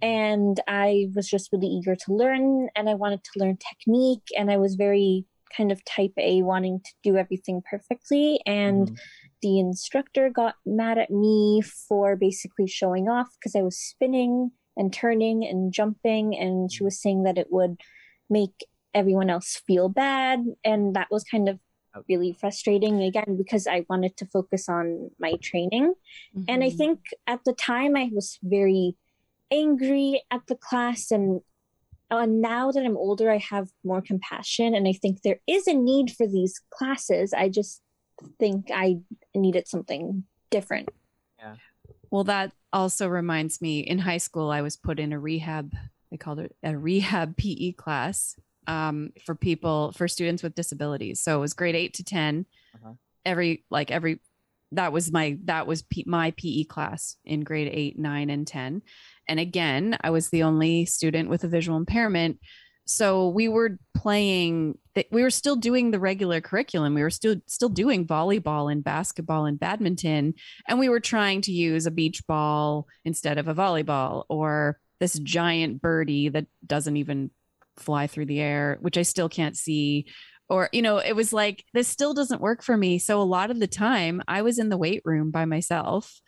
And 0.00 0.60
I 0.66 1.06
was 1.14 1.28
just 1.28 1.50
really 1.52 1.68
eager 1.68 1.94
to 1.94 2.14
learn 2.14 2.68
and 2.74 2.88
I 2.88 2.94
wanted 2.94 3.24
to 3.24 3.30
learn 3.36 3.56
technique. 3.56 4.26
And 4.36 4.50
I 4.50 4.56
was 4.56 4.74
very 4.74 5.24
kind 5.56 5.70
of 5.70 5.84
type 5.84 6.12
A, 6.18 6.42
wanting 6.42 6.80
to 6.84 6.90
do 7.02 7.16
everything 7.16 7.62
perfectly. 7.68 8.40
And 8.46 8.90
Mhm. 8.90 8.98
the 9.42 9.58
instructor 9.58 10.30
got 10.30 10.54
mad 10.64 10.98
at 10.98 11.10
me 11.10 11.60
for 11.60 12.16
basically 12.16 12.66
showing 12.66 13.08
off 13.08 13.28
because 13.38 13.54
I 13.54 13.62
was 13.62 13.78
spinning 13.78 14.52
and 14.76 14.92
turning 14.92 15.44
and 15.44 15.72
jumping. 15.72 16.36
And 16.36 16.72
she 16.72 16.84
was 16.84 17.00
saying 17.00 17.24
that 17.24 17.38
it 17.38 17.48
would 17.50 17.80
make 18.30 18.66
everyone 18.94 19.30
else 19.30 19.62
feel 19.66 19.88
bad. 19.88 20.44
And 20.64 20.94
that 20.96 21.08
was 21.10 21.24
kind 21.24 21.48
of 21.48 21.58
really 22.08 22.32
frustrating 22.32 23.02
again 23.02 23.36
because 23.36 23.66
I 23.66 23.84
wanted 23.88 24.16
to 24.16 24.26
focus 24.26 24.68
on 24.68 25.10
my 25.18 25.34
training. 25.42 25.94
And 26.48 26.64
I 26.64 26.70
Mhm. 26.70 26.76
think 26.76 27.00
at 27.26 27.44
the 27.44 27.52
time 27.52 27.96
I 27.96 28.10
was 28.12 28.38
very 28.42 28.96
angry 29.50 30.22
at 30.30 30.46
the 30.46 30.56
class 30.56 31.10
and 31.10 31.42
uh, 32.10 32.26
now 32.26 32.70
that 32.70 32.84
I'm 32.84 32.96
older, 32.98 33.30
I 33.30 33.38
have 33.38 33.70
more 33.84 34.02
compassion, 34.02 34.74
and 34.74 34.86
I 34.86 34.92
think 34.92 35.22
there 35.22 35.40
is 35.46 35.66
a 35.66 35.72
need 35.72 36.10
for 36.10 36.26
these 36.26 36.60
classes. 36.68 37.32
I 37.32 37.48
just 37.48 37.80
think 38.38 38.70
I 38.70 38.98
needed 39.34 39.66
something 39.66 40.24
different. 40.50 40.90
Yeah. 41.38 41.56
Well, 42.10 42.24
that 42.24 42.52
also 42.72 43.08
reminds 43.08 43.60
me 43.60 43.80
in 43.80 43.98
high 43.98 44.18
school, 44.18 44.50
I 44.50 44.62
was 44.62 44.76
put 44.76 44.98
in 44.98 45.12
a 45.12 45.18
rehab, 45.18 45.72
they 46.10 46.16
called 46.16 46.38
it 46.38 46.54
a 46.62 46.76
rehab 46.76 47.36
PE 47.38 47.72
class 47.72 48.36
um, 48.66 49.12
for 49.24 49.34
people, 49.34 49.92
for 49.92 50.08
students 50.08 50.42
with 50.42 50.54
disabilities. 50.54 51.20
So 51.20 51.36
it 51.36 51.40
was 51.40 51.54
grade 51.54 51.74
eight 51.74 51.94
to 51.94 52.04
10. 52.04 52.46
Uh-huh. 52.74 52.92
Every, 53.24 53.64
like 53.70 53.90
every, 53.90 54.20
that 54.72 54.92
was 54.92 55.12
my, 55.12 55.38
that 55.44 55.66
was 55.66 55.82
P, 55.82 56.04
my 56.06 56.32
PE 56.32 56.64
class 56.64 57.16
in 57.24 57.40
grade 57.40 57.70
eight, 57.72 57.98
nine, 57.98 58.30
and 58.30 58.46
10. 58.46 58.82
And 59.28 59.40
again, 59.40 59.96
I 60.00 60.10
was 60.10 60.30
the 60.30 60.42
only 60.42 60.86
student 60.86 61.28
with 61.28 61.44
a 61.44 61.48
visual 61.48 61.76
impairment. 61.76 62.38
So 62.84 63.28
we 63.28 63.48
were 63.48 63.78
playing, 63.94 64.78
we 65.10 65.22
were 65.22 65.30
still 65.30 65.56
doing 65.56 65.90
the 65.90 66.00
regular 66.00 66.40
curriculum. 66.40 66.94
We 66.94 67.02
were 67.02 67.10
still, 67.10 67.36
still 67.46 67.68
doing 67.68 68.06
volleyball 68.06 68.70
and 68.70 68.82
basketball 68.82 69.46
and 69.46 69.58
badminton 69.58 70.34
and 70.68 70.78
we 70.78 70.88
were 70.88 71.00
trying 71.00 71.40
to 71.42 71.52
use 71.52 71.86
a 71.86 71.90
beach 71.90 72.26
ball 72.26 72.86
instead 73.04 73.38
of 73.38 73.48
a 73.48 73.54
volleyball 73.54 74.24
or 74.28 74.78
this 75.00 75.18
giant 75.18 75.82
birdie 75.82 76.28
that 76.28 76.46
doesn't 76.64 76.96
even 76.96 77.30
fly 77.76 78.06
through 78.06 78.26
the 78.26 78.40
air 78.40 78.78
which 78.80 78.98
i 78.98 79.02
still 79.02 79.28
can't 79.28 79.56
see 79.56 80.06
or 80.48 80.68
you 80.72 80.82
know 80.82 80.98
it 80.98 81.16
was 81.16 81.32
like 81.32 81.64
this 81.72 81.88
still 81.88 82.14
doesn't 82.14 82.40
work 82.40 82.62
for 82.62 82.76
me 82.76 82.98
so 82.98 83.20
a 83.20 83.24
lot 83.24 83.50
of 83.50 83.58
the 83.58 83.66
time 83.66 84.22
i 84.28 84.42
was 84.42 84.58
in 84.58 84.68
the 84.68 84.76
weight 84.76 85.02
room 85.04 85.30
by 85.30 85.44
myself 85.44 86.20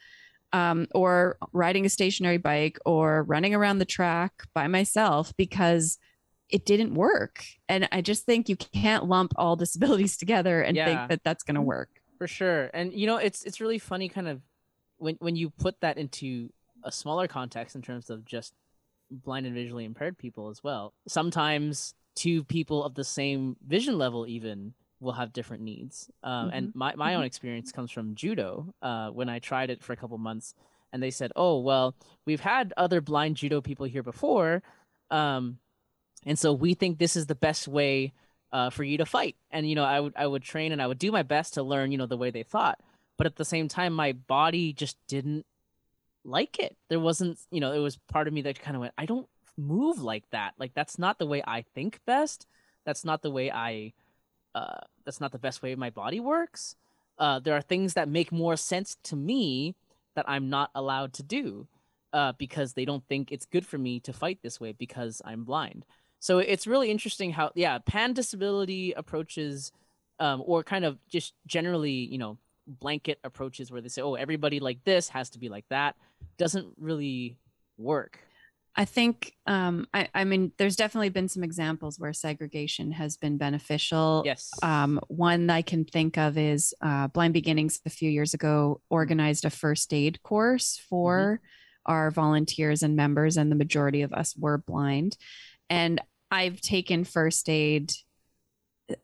um, 0.52 0.86
or 0.94 1.36
riding 1.52 1.84
a 1.84 1.88
stationary 1.88 2.38
bike 2.38 2.78
or 2.86 3.24
running 3.24 3.54
around 3.54 3.78
the 3.78 3.84
track 3.84 4.32
by 4.54 4.68
myself 4.68 5.32
because 5.36 5.98
it 6.54 6.64
didn't 6.64 6.94
work. 6.94 7.44
And 7.68 7.88
i 7.90 8.00
just 8.00 8.24
think 8.24 8.48
you 8.48 8.54
can't 8.56 9.04
lump 9.06 9.32
all 9.36 9.56
disabilities 9.56 10.16
together 10.22 10.62
and 10.62 10.76
Yeah. 10.76 10.86
think 10.86 11.00
that 11.10 11.24
that's 11.24 11.42
going 11.42 11.56
to 11.56 11.66
work. 11.76 11.90
For 12.18 12.28
sure. 12.28 12.70
And 12.72 12.92
you 12.92 13.06
know 13.08 13.16
it's 13.16 13.42
it's 13.42 13.60
really 13.60 13.80
funny 13.80 14.08
kind 14.08 14.28
of 14.28 14.40
when 14.98 15.16
when 15.18 15.34
you 15.34 15.50
put 15.50 15.80
that 15.80 15.98
into 15.98 16.50
a 16.84 16.92
smaller 16.92 17.26
context 17.26 17.74
in 17.74 17.82
terms 17.82 18.08
of 18.08 18.24
just 18.24 18.54
blind 19.10 19.46
and 19.46 19.54
visually 19.54 19.84
impaired 19.84 20.16
people 20.16 20.48
as 20.48 20.62
well. 20.62 20.94
Sometimes 21.08 21.94
two 22.14 22.44
people 22.44 22.84
of 22.84 22.94
the 22.94 23.04
same 23.04 23.56
vision 23.66 23.98
level 23.98 24.26
even 24.28 24.74
will 25.00 25.12
have 25.20 25.32
different 25.32 25.62
needs. 25.62 26.08
Um, 26.22 26.50
and 26.52 26.72
my, 26.74 26.94
my 26.94 27.16
own 27.16 27.24
experience 27.24 27.72
comes 27.72 27.90
from 27.90 28.14
judo 28.14 28.72
uh, 28.80 29.08
when 29.10 29.28
i 29.28 29.38
tried 29.40 29.70
it 29.70 29.82
for 29.82 29.92
a 29.92 29.96
couple 29.96 30.16
months 30.18 30.54
and 30.92 31.02
they 31.02 31.10
said 31.10 31.32
oh 31.34 31.58
well 31.58 31.94
we've 32.26 32.40
had 32.40 32.72
other 32.76 33.00
blind 33.00 33.36
judo 33.36 33.60
people 33.60 33.86
here 33.86 34.02
before 34.04 34.62
um, 35.10 35.58
and 36.26 36.38
so 36.38 36.52
we 36.52 36.74
think 36.74 36.98
this 36.98 37.16
is 37.16 37.26
the 37.26 37.34
best 37.34 37.68
way 37.68 38.12
uh, 38.52 38.70
for 38.70 38.84
you 38.84 38.98
to 38.98 39.06
fight. 39.06 39.36
And 39.50 39.68
you 39.68 39.74
know, 39.74 39.84
I 39.84 40.00
would 40.00 40.14
I 40.16 40.26
would 40.26 40.42
train 40.42 40.72
and 40.72 40.80
I 40.80 40.86
would 40.86 40.98
do 40.98 41.12
my 41.12 41.22
best 41.22 41.54
to 41.54 41.62
learn, 41.62 41.92
you 41.92 41.98
know, 41.98 42.06
the 42.06 42.16
way 42.16 42.30
they 42.30 42.42
thought. 42.42 42.78
But 43.16 43.26
at 43.26 43.36
the 43.36 43.44
same 43.44 43.68
time, 43.68 43.92
my 43.92 44.12
body 44.12 44.72
just 44.72 44.96
didn't 45.08 45.44
like 46.24 46.58
it. 46.58 46.76
There 46.88 47.00
wasn't, 47.00 47.38
you 47.50 47.60
know, 47.60 47.72
it 47.72 47.78
was 47.78 47.98
part 48.08 48.26
of 48.26 48.34
me 48.34 48.42
that 48.42 48.60
kind 48.60 48.76
of 48.76 48.80
went, 48.80 48.94
I 48.96 49.06
don't 49.06 49.28
move 49.56 50.00
like 50.00 50.24
that. 50.30 50.54
Like 50.58 50.72
that's 50.74 50.98
not 50.98 51.18
the 51.18 51.26
way 51.26 51.42
I 51.46 51.64
think 51.74 52.00
best. 52.06 52.46
That's 52.84 53.04
not 53.04 53.22
the 53.22 53.30
way 53.30 53.50
I. 53.50 53.92
Uh, 54.54 54.80
that's 55.04 55.20
not 55.20 55.32
the 55.32 55.38
best 55.38 55.62
way 55.62 55.74
my 55.74 55.90
body 55.90 56.20
works. 56.20 56.76
Uh, 57.18 57.40
there 57.40 57.54
are 57.54 57.60
things 57.60 57.94
that 57.94 58.08
make 58.08 58.30
more 58.30 58.56
sense 58.56 58.96
to 59.02 59.16
me 59.16 59.74
that 60.14 60.28
I'm 60.28 60.48
not 60.48 60.70
allowed 60.76 61.12
to 61.14 61.24
do 61.24 61.66
uh, 62.12 62.32
because 62.38 62.74
they 62.74 62.84
don't 62.84 63.04
think 63.08 63.32
it's 63.32 63.46
good 63.46 63.66
for 63.66 63.78
me 63.78 63.98
to 64.00 64.12
fight 64.12 64.38
this 64.42 64.60
way 64.60 64.70
because 64.72 65.20
I'm 65.24 65.42
blind. 65.42 65.84
So 66.24 66.38
it's 66.38 66.66
really 66.66 66.90
interesting 66.90 67.32
how, 67.32 67.50
yeah, 67.54 67.76
pan 67.80 68.14
disability 68.14 68.92
approaches, 68.92 69.72
um, 70.18 70.42
or 70.46 70.62
kind 70.62 70.86
of 70.86 70.96
just 71.06 71.34
generally, 71.46 71.90
you 71.90 72.16
know, 72.16 72.38
blanket 72.66 73.18
approaches 73.24 73.70
where 73.70 73.82
they 73.82 73.90
say, 73.90 74.00
oh, 74.00 74.14
everybody 74.14 74.58
like 74.58 74.82
this 74.84 75.10
has 75.10 75.28
to 75.30 75.38
be 75.38 75.50
like 75.50 75.66
that, 75.68 75.96
doesn't 76.38 76.68
really 76.78 77.36
work. 77.76 78.20
I 78.74 78.86
think, 78.86 79.36
um, 79.46 79.86
I, 79.92 80.08
I 80.14 80.24
mean, 80.24 80.52
there's 80.56 80.76
definitely 80.76 81.10
been 81.10 81.28
some 81.28 81.44
examples 81.44 82.00
where 82.00 82.14
segregation 82.14 82.92
has 82.92 83.18
been 83.18 83.36
beneficial. 83.36 84.22
Yes. 84.24 84.50
Um, 84.62 85.00
one 85.08 85.50
I 85.50 85.60
can 85.60 85.84
think 85.84 86.16
of 86.16 86.38
is 86.38 86.72
uh, 86.80 87.08
Blind 87.08 87.34
Beginnings 87.34 87.82
a 87.84 87.90
few 87.90 88.08
years 88.08 88.32
ago 88.32 88.80
organized 88.88 89.44
a 89.44 89.50
first 89.50 89.92
aid 89.92 90.22
course 90.22 90.80
for 90.88 91.42
our 91.84 92.10
volunteers 92.10 92.82
and 92.82 92.96
members, 92.96 93.36
and 93.36 93.52
the 93.52 93.56
majority 93.56 94.00
of 94.00 94.14
us 94.14 94.34
were 94.34 94.56
blind. 94.56 95.18
And 95.68 96.00
I've 96.30 96.60
taken 96.60 97.04
first 97.04 97.48
aid 97.48 97.92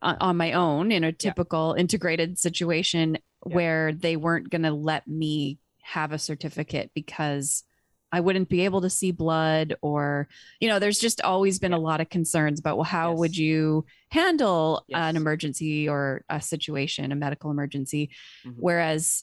on, 0.03 0.17
on 0.21 0.37
my 0.37 0.53
own 0.53 0.93
in 0.93 1.05
a 1.05 1.13
typical 1.13 1.75
integrated 1.75 2.39
situation 2.39 3.19
Yeah. 3.47 3.55
where 3.55 3.93
they 3.93 4.17
weren't 4.17 4.51
going 4.51 4.63
to 4.63 4.73
let 4.73 5.09
me 5.09 5.59
have 5.83 6.13
a 6.13 6.19
certificate 6.19 6.91
because 6.95 7.65
I 8.13 8.21
wouldn't 8.21 8.49
be 8.49 8.63
able 8.65 8.81
to 8.83 8.91
see 8.91 9.13
blood 9.13 9.77
or 9.83 10.29
you 10.61 10.69
know 10.69 10.79
there's 10.81 10.99
just 10.99 11.21
always 11.23 11.59
been 11.61 11.73
a 11.73 11.79
lot 11.79 12.01
of 12.01 12.11
concerns 12.11 12.59
about 12.61 12.77
well 12.77 12.85
how 12.85 13.15
would 13.15 13.37
you 13.37 13.87
handle 14.11 14.85
Yes. 14.89 14.99
an 15.01 15.17
emergency 15.17 15.89
or 15.89 16.25
a 16.29 16.41
situation 16.41 17.13
a 17.13 17.17
medical 17.17 17.51
emergency 17.51 18.11
Mhm. 18.45 18.55
whereas 18.57 19.23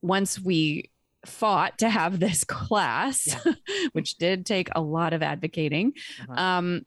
once 0.00 0.40
we 0.40 0.90
fought 1.26 1.78
to 1.78 1.88
have 1.90 2.18
this 2.18 2.42
class 2.58 3.36
which 3.92 4.16
did 4.16 4.44
take 4.46 4.68
a 4.74 4.80
lot 4.80 5.12
of 5.12 5.22
advocating 5.22 5.92
Uh-huh. 6.28 6.42
um 6.42 6.82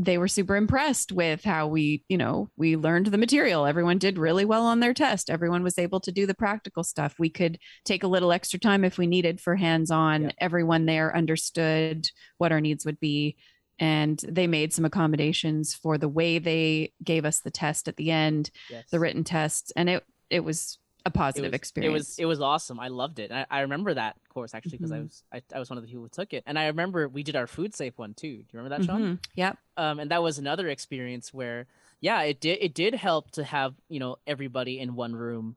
they 0.00 0.16
were 0.16 0.28
super 0.28 0.54
impressed 0.54 1.10
with 1.10 1.42
how 1.42 1.66
we 1.66 2.04
you 2.08 2.16
know 2.16 2.48
we 2.56 2.76
learned 2.76 3.06
the 3.06 3.18
material 3.18 3.66
everyone 3.66 3.98
did 3.98 4.16
really 4.18 4.44
well 4.44 4.64
on 4.64 4.80
their 4.80 4.94
test 4.94 5.28
everyone 5.28 5.62
was 5.64 5.78
able 5.78 5.98
to 6.00 6.12
do 6.12 6.24
the 6.24 6.34
practical 6.34 6.84
stuff 6.84 7.16
we 7.18 7.28
could 7.28 7.58
take 7.84 8.04
a 8.04 8.08
little 8.08 8.30
extra 8.32 8.58
time 8.60 8.84
if 8.84 8.96
we 8.96 9.06
needed 9.06 9.40
for 9.40 9.56
hands 9.56 9.90
on 9.90 10.22
Yeah. 10.22 10.30
everyone 10.38 10.86
there 10.86 11.14
understood 11.16 12.08
what 12.38 12.52
our 12.52 12.60
needs 12.60 12.84
would 12.86 13.00
be 13.00 13.36
and 13.80 14.18
they 14.28 14.46
made 14.46 14.72
some 14.72 14.84
accommodations 14.84 15.74
for 15.74 15.98
the 15.98 16.08
way 16.08 16.38
they 16.38 16.92
gave 17.02 17.24
us 17.24 17.40
the 17.40 17.50
test 17.50 17.88
at 17.88 17.96
the 17.96 18.10
end 18.10 18.50
yes. 18.70 18.84
the 18.92 19.00
written 19.00 19.24
test 19.24 19.72
and 19.76 19.88
it 19.88 20.04
it 20.30 20.44
was 20.44 20.78
a 21.08 21.10
it 21.10 21.18
positive 21.18 21.50
was, 21.52 21.54
experience 21.54 21.90
It 21.90 21.92
was 21.92 22.18
it 22.20 22.24
was 22.26 22.40
awesome. 22.40 22.78
I 22.80 22.88
loved 22.88 23.18
it. 23.18 23.30
I, 23.32 23.46
I 23.50 23.60
remember 23.60 23.94
that 23.94 24.16
course 24.28 24.54
actually 24.54 24.78
because 24.78 24.92
I 24.92 24.98
Mhm. 24.98 25.02
was 25.04 25.22
I, 25.32 25.42
I 25.54 25.58
was 25.58 25.68
one 25.70 25.78
of 25.78 25.82
the 25.82 25.88
people 25.88 26.02
who 26.04 26.08
took 26.08 26.32
it, 26.32 26.44
and 26.46 26.58
I 26.58 26.66
remember 26.66 27.08
we 27.08 27.22
did 27.22 27.36
our 27.36 27.46
food 27.46 27.74
safe 27.74 27.98
one 27.98 28.14
too. 28.14 28.28
Do 28.36 28.44
you 28.52 28.58
remember 28.58 28.76
that, 28.76 28.84
Shawn? 28.84 29.02
Mhm. 29.02 29.18
yep 29.34 29.58
um, 29.76 29.98
and 30.00 30.10
that 30.10 30.22
was 30.22 30.38
another 30.38 30.68
experience 30.68 31.32
where 31.34 31.66
yeah 32.00 32.22
it 32.22 32.40
did 32.40 32.58
it 32.60 32.74
did 32.74 32.94
help 32.94 33.30
to 33.32 33.44
have 33.44 33.74
you 33.88 34.00
know 34.00 34.16
everybody 34.26 34.78
in 34.78 34.94
one 34.94 35.14
room 35.14 35.56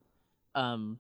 um 0.56 1.00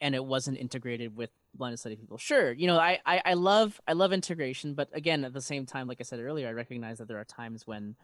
and 0.00 0.14
it 0.14 0.24
wasn't 0.24 0.58
integrated 0.58 1.16
with 1.16 1.30
blind 1.54 1.78
study 1.78 1.96
people. 1.96 2.18
Sure, 2.18 2.52
you 2.52 2.66
know, 2.66 2.78
I, 2.78 2.98
I 3.06 3.22
I 3.24 3.34
love 3.34 3.80
I 3.86 3.92
love 3.92 4.12
integration, 4.12 4.74
but 4.74 4.88
again, 4.92 5.24
at 5.24 5.32
the 5.32 5.40
same 5.40 5.66
time, 5.66 5.86
like 5.86 5.98
I 6.00 6.04
said 6.04 6.20
earlier, 6.20 6.48
I 6.48 6.52
recognize 6.52 6.98
that 6.98 7.08
there 7.08 7.18
are 7.18 7.24
times 7.24 7.66
when 7.66 7.94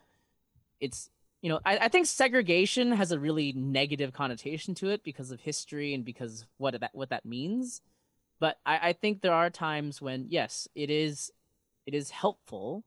it's 0.80 1.10
you 1.40 1.48
know, 1.48 1.60
I, 1.64 1.78
I 1.78 1.88
think 1.88 2.06
segregation 2.06 2.92
has 2.92 3.12
a 3.12 3.18
really 3.18 3.52
negative 3.52 4.12
connotation 4.12 4.74
to 4.76 4.88
it 4.90 5.04
because 5.04 5.30
of 5.30 5.40
history 5.40 5.94
and 5.94 6.04
because 6.04 6.46
what 6.56 6.78
that 6.80 6.90
what 6.94 7.10
that 7.10 7.24
means. 7.24 7.80
But 8.40 8.58
I, 8.66 8.88
I 8.88 8.92
think 8.92 9.20
there 9.20 9.32
are 9.32 9.50
times 9.50 10.02
when 10.02 10.26
yes, 10.28 10.68
it 10.74 10.90
is 10.90 11.30
it 11.86 11.94
is 11.94 12.10
helpful 12.10 12.84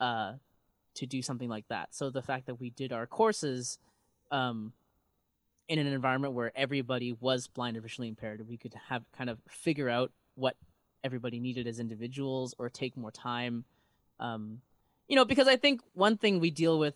uh, 0.00 0.34
to 0.94 1.06
do 1.06 1.22
something 1.22 1.48
like 1.48 1.66
that. 1.68 1.94
So 1.94 2.10
the 2.10 2.22
fact 2.22 2.46
that 2.46 2.60
we 2.60 2.70
did 2.70 2.92
our 2.92 3.06
courses 3.06 3.78
um, 4.30 4.72
in 5.68 5.78
an 5.78 5.86
environment 5.86 6.34
where 6.34 6.52
everybody 6.54 7.16
was 7.18 7.46
blind 7.46 7.76
or 7.76 7.80
visually 7.80 8.08
impaired, 8.08 8.46
we 8.46 8.56
could 8.56 8.74
have 8.88 9.02
kind 9.16 9.30
of 9.30 9.38
figure 9.48 9.88
out 9.88 10.12
what 10.34 10.56
everybody 11.02 11.40
needed 11.40 11.66
as 11.66 11.80
individuals 11.80 12.54
or 12.58 12.68
take 12.68 12.96
more 12.96 13.10
time. 13.10 13.64
Um, 14.20 14.60
you 15.08 15.16
know, 15.16 15.24
because 15.24 15.48
I 15.48 15.56
think 15.56 15.80
one 15.94 16.16
thing 16.16 16.40
we 16.40 16.50
deal 16.50 16.78
with 16.78 16.94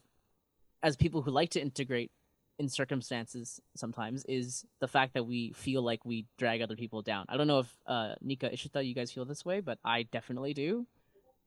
as 0.82 0.96
people 0.96 1.22
who 1.22 1.30
like 1.30 1.50
to 1.50 1.60
integrate 1.60 2.10
in 2.58 2.68
circumstances 2.68 3.60
sometimes 3.76 4.24
is 4.28 4.64
the 4.80 4.88
fact 4.88 5.14
that 5.14 5.24
we 5.24 5.52
feel 5.52 5.82
like 5.82 6.04
we 6.04 6.26
drag 6.38 6.60
other 6.60 6.74
people 6.76 7.02
down. 7.02 7.24
I 7.28 7.36
don't 7.36 7.46
know 7.46 7.60
if 7.60 7.72
uh, 7.86 8.14
Nika 8.20 8.50
Ishita, 8.50 8.84
you 8.86 8.94
guys 8.94 9.12
feel 9.12 9.24
this 9.24 9.44
way, 9.44 9.60
but 9.60 9.78
I 9.84 10.04
definitely 10.04 10.54
do. 10.54 10.86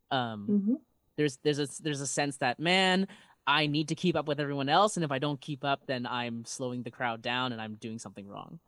Um, 0.10 0.48
Mhm. 0.50 0.78
There's 1.17 1.38
there's 1.44 1.60
a 1.60 1.67
there's 1.84 2.02
a 2.02 2.08
sense 2.08 2.38
that 2.38 2.60
man, 2.60 3.08
I 3.46 3.67
need 3.67 3.89
to 3.89 3.96
keep 3.96 4.15
up 4.15 4.28
with 4.28 4.39
everyone 4.39 4.70
else, 4.70 4.96
and 4.96 5.04
if 5.04 5.12
I 5.12 5.20
don't 5.20 5.39
keep 5.41 5.63
up, 5.65 5.86
then 5.86 6.06
I'm 6.06 6.46
slowing 6.46 6.84
the 6.84 6.91
crowd 6.91 7.22
down 7.22 7.52
and 7.52 7.62
I'm 7.62 7.76
doing 7.76 8.00
something 8.00 8.28
wrong. 8.28 8.60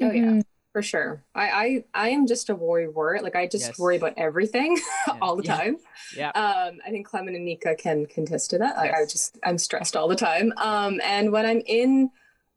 Oh 0.00 0.10
yeah, 0.10 0.30
Mhm. 0.30 0.42
For 0.74 0.82
sure. 0.82 1.22
I 1.36 1.48
I 1.48 1.84
I 1.94 2.08
am 2.10 2.26
just 2.26 2.50
a 2.50 2.54
worry 2.54 2.88
word. 2.88 3.22
Like 3.22 3.36
I 3.36 3.46
just 3.46 3.68
Yes. 3.68 3.78
worry 3.78 3.96
about 3.96 4.14
everything 4.18 4.76
all 5.22 5.36
the 5.36 5.44
Yeah. 5.44 5.56
time. 5.56 5.76
Yeah. 6.16 6.30
Um, 6.30 6.80
I 6.84 6.90
think 6.90 7.06
Clement 7.06 7.36
and 7.36 7.44
Nika 7.44 7.76
can 7.76 8.06
contest 8.06 8.50
to 8.50 8.58
that. 8.58 8.76
Like 8.76 8.92
I 8.92 8.98
Yes. 9.00 9.12
just 9.12 9.38
I'm 9.44 9.56
stressed 9.56 9.94
all 9.96 10.08
the 10.08 10.16
time. 10.16 10.52
Um, 10.56 11.00
and 11.04 11.30
when 11.30 11.46
I'm 11.46 11.62
in, 11.64 12.10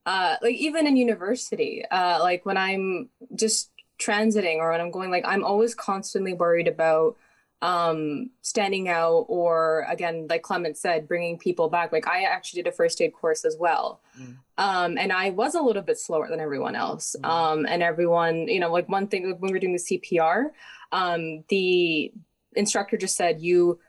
uh, 0.08 0.38
like 0.42 0.56
even 0.56 0.88
in 0.88 0.98
university, 0.98 1.86
uh, 1.92 2.18
like 2.20 2.44
when 2.44 2.58
I'm 2.58 3.10
just 3.36 3.70
transiting 4.00 4.58
or 4.58 4.72
when 4.72 4.82
I'm 4.82 4.90
going, 4.92 5.12
like 5.12 5.26
I'm 5.28 5.44
always 5.44 5.76
constantly 5.76 6.34
worried 6.34 6.68
about 6.68 7.18
um 7.62 8.30
standing 8.42 8.88
out 8.90 9.26
or 9.30 9.84
again 9.90 10.28
like 10.30 10.44
clement 10.44 10.78
said 10.78 11.08
bringing 11.08 11.40
people 11.40 11.70
back 11.70 11.92
like 11.92 12.06
i 12.08 12.22
actually 12.22 12.62
did 12.62 12.70
a 12.70 12.72
first 12.72 13.02
aid 13.02 13.12
course 13.14 13.44
as 13.46 13.58
well 13.60 14.00
Mm. 14.16 14.38
Um 14.58 14.98
and 14.98 15.12
i 15.12 15.30
was 15.30 15.56
a 15.56 15.62
little 15.62 15.82
bit 15.82 16.00
slower 16.00 16.28
than 16.30 16.40
everyone 16.40 16.76
else. 16.76 17.16
Mm. 17.22 17.30
um 17.30 17.66
and 17.68 17.84
everyone 17.84 18.48
you 18.48 18.60
know 18.60 18.72
like 18.72 18.90
one 18.90 19.08
thing 19.08 19.24
when 19.24 19.40
we 19.42 19.52
were 19.52 19.60
doing 19.60 19.74
the 19.74 19.80
cpr 19.80 20.52
um 20.92 21.44
the 21.50 22.12
instructor 22.56 22.98
just 22.98 23.16
said 23.16 23.42
you 23.42 23.80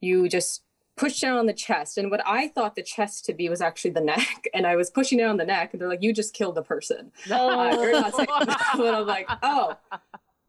you 0.00 0.28
just 0.28 0.62
push 0.96 1.20
down 1.20 1.38
on 1.38 1.46
the 1.46 1.52
chest. 1.52 1.98
And 1.98 2.10
what 2.10 2.22
i 2.26 2.48
thought 2.48 2.76
the 2.76 2.82
chest 2.82 3.24
to 3.26 3.34
be 3.34 3.48
was 3.48 3.60
actually 3.60 3.92
the 3.92 4.00
neck. 4.12 4.48
And 4.52 4.66
i 4.66 4.76
was 4.76 4.90
pushing 4.90 5.18
down 5.18 5.30
on 5.30 5.36
the 5.36 5.44
neck 5.44 5.72
and 5.72 5.80
they're 5.80 5.88
like 5.88 6.02
you 6.02 6.12
just 6.12 6.34
killed 6.34 6.54
the 6.54 6.62
person. 6.62 7.12
Uh, 7.30 8.10
saying 8.10 8.28
that. 8.28 8.74
but 8.76 8.94
i'm 8.94 9.06
like 9.06 9.28
oh 9.42 9.76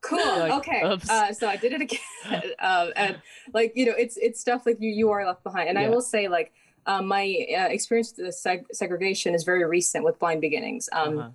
cool. 0.02 0.20
Like, 0.20 0.54
okay. 0.54 0.82
uh, 0.84 1.34
so 1.34 1.48
i 1.48 1.58
did 1.58 1.74
it 1.74 1.82
again. 1.82 2.52
Um, 2.60 2.92
and 2.96 3.22
like 3.54 3.74
you 3.76 3.86
know 3.86 3.94
it's 3.98 4.18
it's 4.18 4.40
stuff 4.40 4.66
like 4.66 4.78
you 4.80 4.90
you 4.90 5.10
are 5.12 5.26
left 5.26 5.44
behind. 5.44 5.70
And 5.70 5.80
i 5.80 5.90
will 5.90 6.02
say 6.02 6.28
like 6.28 6.54
um, 6.88 7.08
my 7.08 7.24
uh, 7.58 7.68
experience 7.68 8.14
with 8.16 8.26
the 8.28 8.32
seg- 8.50 8.66
segregation 8.72 9.34
is 9.34 9.44
very 9.44 9.66
recent 9.66 10.04
with 10.04 10.20
blind 10.20 10.42
beginnings 10.42 10.88
um, 10.94 11.18
Uh-huh. 11.20 11.30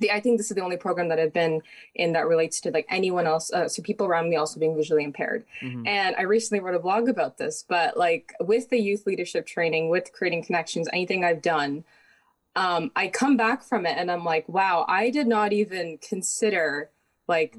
the, 0.00 0.10
I 0.10 0.20
think 0.20 0.38
this 0.38 0.50
is 0.50 0.54
the 0.56 0.62
only 0.62 0.76
program 0.78 1.08
that 1.08 1.18
I've 1.18 1.32
been 1.34 1.60
in 1.94 2.12
that 2.14 2.26
relates 2.26 2.60
to 2.62 2.70
like 2.70 2.86
anyone 2.88 3.26
else, 3.26 3.52
uh, 3.52 3.68
so 3.68 3.82
people 3.82 4.06
around 4.06 4.30
me 4.30 4.36
also 4.36 4.58
being 4.58 4.74
visually 4.74 5.04
impaired. 5.04 5.44
Mhm. 5.62 5.86
And 5.86 6.16
I 6.16 6.22
recently 6.22 6.60
wrote 6.64 6.74
a 6.74 6.78
blog 6.78 7.08
about 7.10 7.36
this, 7.36 7.62
but 7.68 7.96
like 7.96 8.32
with 8.40 8.70
the 8.70 8.78
youth 8.78 9.06
leadership 9.06 9.44
training, 9.46 9.90
with 9.90 10.12
creating 10.12 10.44
connections, 10.44 10.88
anything 10.92 11.24
I've 11.24 11.42
done, 11.42 11.84
um, 12.56 12.90
I 12.96 13.08
come 13.08 13.36
back 13.36 13.62
from 13.62 13.84
it 13.84 13.96
and 13.98 14.10
I'm 14.10 14.24
like, 14.24 14.48
wow, 14.48 14.84
I 14.88 15.10
did 15.10 15.26
not 15.26 15.52
even 15.52 15.98
consider 15.98 16.90
like 17.28 17.56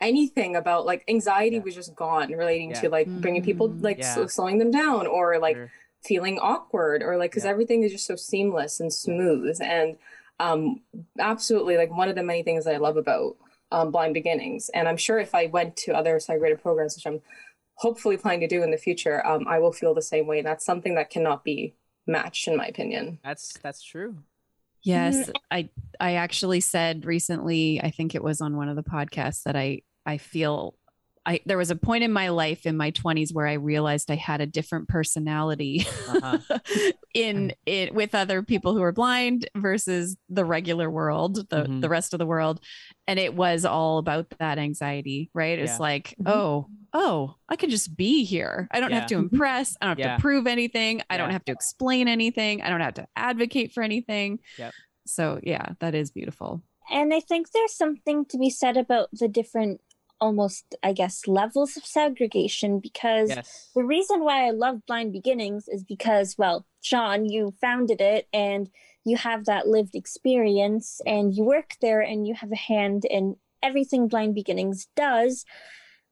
anything 0.00 0.54
about 0.56 0.86
like 0.86 1.02
anxiety 1.08 1.56
Yeah. 1.56 1.62
was 1.62 1.74
just 1.74 1.94
gone 1.96 2.30
relating 2.32 2.70
Yeah. 2.70 2.80
to 2.82 2.88
like 2.90 3.08
bringing 3.08 3.42
people 3.42 3.68
Mm. 3.70 3.82
like 3.82 3.98
Yeah. 3.98 4.14
sl- 4.14 4.26
slowing 4.26 4.58
them 4.58 4.70
down 4.70 5.06
or 5.08 5.38
like 5.38 5.56
Sure. 5.56 5.70
Feeling 6.06 6.38
awkward 6.38 7.02
or 7.02 7.16
like 7.16 7.30
because 7.30 7.44
Yeah. 7.44 7.50
everything 7.50 7.82
is 7.82 7.92
just 7.92 8.06
so 8.06 8.16
seamless 8.16 8.80
and 8.80 8.92
smooth 8.92 9.58
and 9.60 9.96
um 10.40 10.80
absolutely 11.18 11.76
like 11.76 11.90
one 11.90 12.08
of 12.08 12.14
the 12.14 12.22
many 12.22 12.42
things 12.42 12.64
that 12.64 12.74
i 12.74 12.78
love 12.78 12.96
about 12.96 13.36
um, 13.72 13.90
blind 13.90 14.14
beginnings 14.14 14.68
and 14.74 14.86
i'm 14.88 14.96
sure 14.96 15.18
if 15.18 15.34
i 15.34 15.46
went 15.46 15.76
to 15.76 15.92
other 15.92 16.20
segregated 16.20 16.62
programs 16.62 16.94
which 16.94 17.06
i'm 17.06 17.20
hopefully 17.74 18.16
planning 18.16 18.40
to 18.40 18.46
do 18.48 18.62
in 18.62 18.70
the 18.70 18.76
future 18.76 19.26
um, 19.26 19.46
i 19.48 19.58
will 19.58 19.72
feel 19.72 19.94
the 19.94 20.02
same 20.02 20.26
way 20.26 20.42
that's 20.42 20.64
something 20.64 20.94
that 20.94 21.10
cannot 21.10 21.42
be 21.42 21.74
matched 22.06 22.46
in 22.48 22.56
my 22.56 22.66
opinion 22.66 23.18
That's 23.24 23.54
that's 23.62 23.82
true. 23.82 24.18
Yes, 24.82 25.30
I 25.50 25.68
I 25.98 26.14
actually 26.14 26.60
said 26.60 27.04
recently, 27.04 27.80
I 27.82 27.90
think 27.90 28.14
it 28.14 28.22
was 28.22 28.40
on 28.40 28.56
one 28.56 28.68
of 28.68 28.76
the 28.76 28.84
podcasts 28.84 29.42
that 29.42 29.56
I 29.56 29.82
I 30.04 30.18
feel 30.18 30.76
I 31.26 31.40
there 31.44 31.58
was 31.58 31.70
a 31.72 31.76
point 31.76 32.04
in 32.04 32.12
my 32.12 32.28
life 32.28 32.66
in 32.66 32.76
my 32.76 32.92
20s 32.92 33.32
where 33.34 33.46
I 33.48 33.54
realized 33.54 34.10
I 34.10 34.14
had 34.14 34.40
a 34.40 34.46
different 34.46 34.88
personality 34.88 35.84
Uh-huh. 36.08 36.38
in 37.14 37.52
it 37.66 37.92
with 37.94 38.14
other 38.14 38.42
people 38.42 38.74
who 38.74 38.82
are 38.82 38.92
blind 38.92 39.48
versus 39.56 40.16
the 40.28 40.44
regular 40.44 40.88
world, 40.90 41.48
the 41.50 41.64
Mhm. 41.64 41.80
the 41.80 41.88
rest 41.88 42.12
of 42.14 42.18
the 42.18 42.26
world, 42.26 42.60
and 43.08 43.18
it 43.18 43.34
was 43.34 43.64
all 43.64 43.98
about 43.98 44.26
that 44.38 44.58
anxiety, 44.58 45.30
right? 45.34 45.58
It's 45.58 45.72
Yeah. 45.72 45.78
like, 45.78 46.14
Mhm. 46.20 46.30
oh, 46.30 46.66
oh, 46.92 47.34
I 47.48 47.56
can 47.56 47.70
just 47.70 47.96
be 47.96 48.24
here. 48.24 48.68
I 48.70 48.80
don't 48.80 48.92
have 48.92 49.06
to 49.06 49.16
impress. 49.18 49.76
I 49.80 49.86
don't 49.86 49.98
have 49.98 50.06
Yeah. 50.06 50.16
to 50.16 50.20
prove 50.22 50.46
anything. 50.46 51.02
I 51.10 51.16
don't 51.16 51.30
have 51.30 51.44
to 51.46 51.52
explain 51.52 52.06
anything. 52.08 52.62
I 52.62 52.68
don't 52.70 52.80
have 52.80 52.94
to 52.94 53.08
advocate 53.16 53.72
for 53.72 53.82
anything. 53.82 54.38
Yep. 54.58 54.72
So 55.06 55.40
yeah, 55.42 55.72
that 55.80 55.94
is 55.94 56.10
beautiful. 56.10 56.62
And 56.88 57.12
I 57.12 57.18
think 57.18 57.50
there's 57.50 57.74
something 57.76 58.26
to 58.26 58.38
be 58.38 58.48
said 58.48 58.76
about 58.76 59.08
the 59.12 59.26
different, 59.26 59.80
almost, 60.20 60.74
I 60.82 60.92
guess, 60.92 61.26
levels 61.26 61.76
of 61.76 61.84
segregation 61.84 62.80
because 62.80 63.30
Yes. 63.30 63.70
the 63.74 63.84
reason 63.84 64.22
why 64.22 64.46
I 64.46 64.50
love 64.50 64.86
Blind 64.86 65.12
Beginnings 65.12 65.68
is 65.68 65.84
because, 65.84 66.36
well, 66.38 66.66
Shawn, 66.80 67.28
you 67.28 67.54
founded 67.60 68.00
it 68.00 68.28
and 68.32 68.70
you 69.04 69.16
have 69.16 69.44
that 69.44 69.68
lived 69.68 69.94
experience 69.94 71.00
and 71.06 71.34
you 71.34 71.44
work 71.44 71.74
there 71.80 72.00
and 72.00 72.26
you 72.26 72.34
have 72.34 72.52
a 72.52 72.56
hand 72.56 73.04
in 73.04 73.36
everything 73.62 74.08
Blind 74.08 74.34
Beginnings 74.34 74.88
does. 74.96 75.44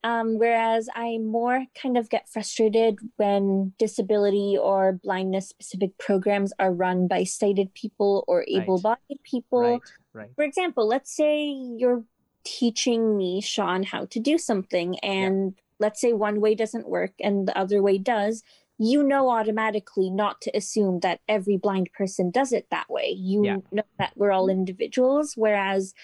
Um, 0.03 0.39
whereas 0.39 0.91
I 0.95 1.17
more 1.17 1.65
kind 1.81 1.97
of 1.97 2.11
get 2.11 2.29
frustrated 2.29 2.99
when 3.17 3.73
disability 3.79 4.59
or 4.61 4.93
blindness 4.93 5.49
specific 5.49 5.97
programs 5.97 6.53
are 6.59 6.71
run 6.71 7.09
by 7.09 7.25
sighted 7.25 7.73
people 7.73 8.23
or 8.29 8.45
able 8.47 8.79
bodied 8.83 9.23
people 9.23 9.61
Right. 9.61 9.81
Right. 10.13 10.31
for 10.37 10.45
example, 10.45 10.87
let's 10.87 11.11
say 11.11 11.47
you're 11.47 12.05
teaching 12.45 13.17
me, 13.17 13.41
Shawn, 13.41 13.83
how 13.83 14.05
to 14.07 14.21
do 14.21 14.39
something, 14.39 14.99
and 15.01 15.55
let's 15.81 16.01
say 16.01 16.13
one 16.13 16.41
way 16.41 16.55
doesn't 16.55 16.89
work 16.89 17.13
and 17.21 17.49
the 17.49 17.57
other 17.59 17.83
way 17.83 17.99
does. 17.99 18.43
You 18.79 19.03
know 19.05 19.31
automatically 19.31 20.11
not 20.11 20.41
to 20.43 20.57
assume 20.57 21.01
that 21.01 21.21
every 21.29 21.57
blind 21.57 21.91
person 21.93 22.31
does 22.31 22.53
it 22.53 22.67
that 22.71 22.91
way. 22.91 23.11
You 23.11 23.45
Yeah. 23.45 23.57
know 23.71 23.85
that 23.99 24.13
we're 24.17 24.33
all 24.33 24.49
individuals, 24.49 25.35
whereas 25.37 25.95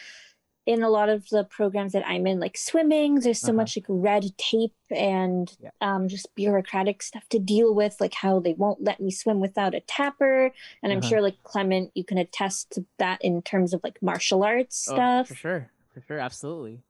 in 0.67 0.83
a 0.83 0.89
lot 0.91 1.09
of 1.09 1.29
the 1.31 1.43
programs 1.45 1.93
that 1.93 2.07
I'm 2.07 2.27
in, 2.27 2.39
like 2.39 2.57
swimming, 2.57 3.17
there's 3.21 3.41
so 3.41 3.51
Uh-huh. 3.51 3.57
much 3.63 3.77
like 3.77 3.87
red 3.89 4.25
tape 4.37 4.75
and 4.91 5.51
Yeah. 5.61 5.71
um, 5.81 6.07
just 6.07 6.33
bureaucratic 6.37 7.03
stuff 7.03 7.29
to 7.31 7.39
deal 7.41 7.75
with, 7.75 7.97
like 8.01 8.15
how 8.15 8.39
they 8.39 8.53
won't 8.53 8.83
let 8.85 9.01
me 9.01 9.11
swim 9.11 9.41
without 9.41 9.75
a 9.75 9.81
tapper. 9.81 10.53
And 10.83 10.93
I'm 10.93 10.99
Uh-huh. 10.99 11.09
sure, 11.09 11.23
like 11.23 11.43
Clement, 11.43 11.91
you 11.95 12.05
can 12.05 12.19
attest 12.19 12.71
to 12.73 12.85
that 12.99 13.21
in 13.23 13.43
terms 13.43 13.73
of 13.75 13.81
like 13.83 14.01
martial 14.03 14.45
arts 14.45 14.87
Oh, 14.89 14.93
stuff. 14.93 15.29
for 15.29 15.35
sure. 15.35 15.71
For 15.93 16.01
sure. 16.07 16.19
Absolutely. 16.19 16.83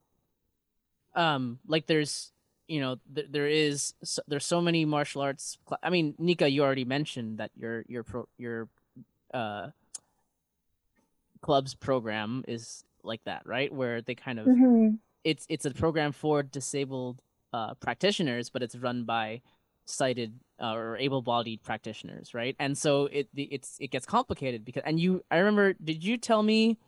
Um, 1.14 1.58
like 1.66 1.86
there's, 1.86 2.32
you 2.68 2.80
know, 2.80 2.96
th- 3.14 3.28
there 3.30 3.48
is 3.48 3.94
so, 4.04 4.22
there's 4.28 4.44
so 4.46 4.60
many 4.60 4.84
martial 4.84 5.22
arts. 5.22 5.58
Cl- 5.68 5.78
I 5.82 5.90
mean, 5.90 6.14
Nika, 6.18 6.48
you 6.48 6.62
already 6.62 6.84
mentioned 6.84 7.38
that 7.38 7.50
your 7.56 7.84
your 7.88 8.04
pro 8.04 8.28
your 8.38 8.68
uh 9.34 9.68
club's 11.40 11.74
program 11.74 12.44
is 12.46 12.84
like 13.02 13.22
that, 13.24 13.42
right? 13.46 13.72
Where 13.72 14.02
they 14.02 14.14
kind 14.14 14.38
of 14.38 14.46
Mhm. 14.46 14.98
it's 15.24 15.46
it's 15.48 15.64
a 15.64 15.70
program 15.72 16.12
for 16.12 16.42
disabled 16.42 17.20
uh, 17.52 17.74
practitioners, 17.74 18.48
but 18.50 18.62
it's 18.62 18.76
run 18.76 19.04
by 19.04 19.40
sighted 19.84 20.38
uh, 20.62 20.74
or 20.74 20.96
able-bodied 20.98 21.62
practitioners, 21.64 22.34
right? 22.34 22.54
And 22.60 22.76
so 22.78 23.06
it 23.06 23.28
the, 23.34 23.44
it's 23.44 23.76
it 23.80 23.90
gets 23.90 24.06
complicated 24.06 24.64
because 24.64 24.82
and 24.86 25.00
you 25.00 25.24
I 25.30 25.38
remember 25.38 25.72
did 25.72 26.04
you 26.04 26.16
tell 26.18 26.42
me 26.42 26.78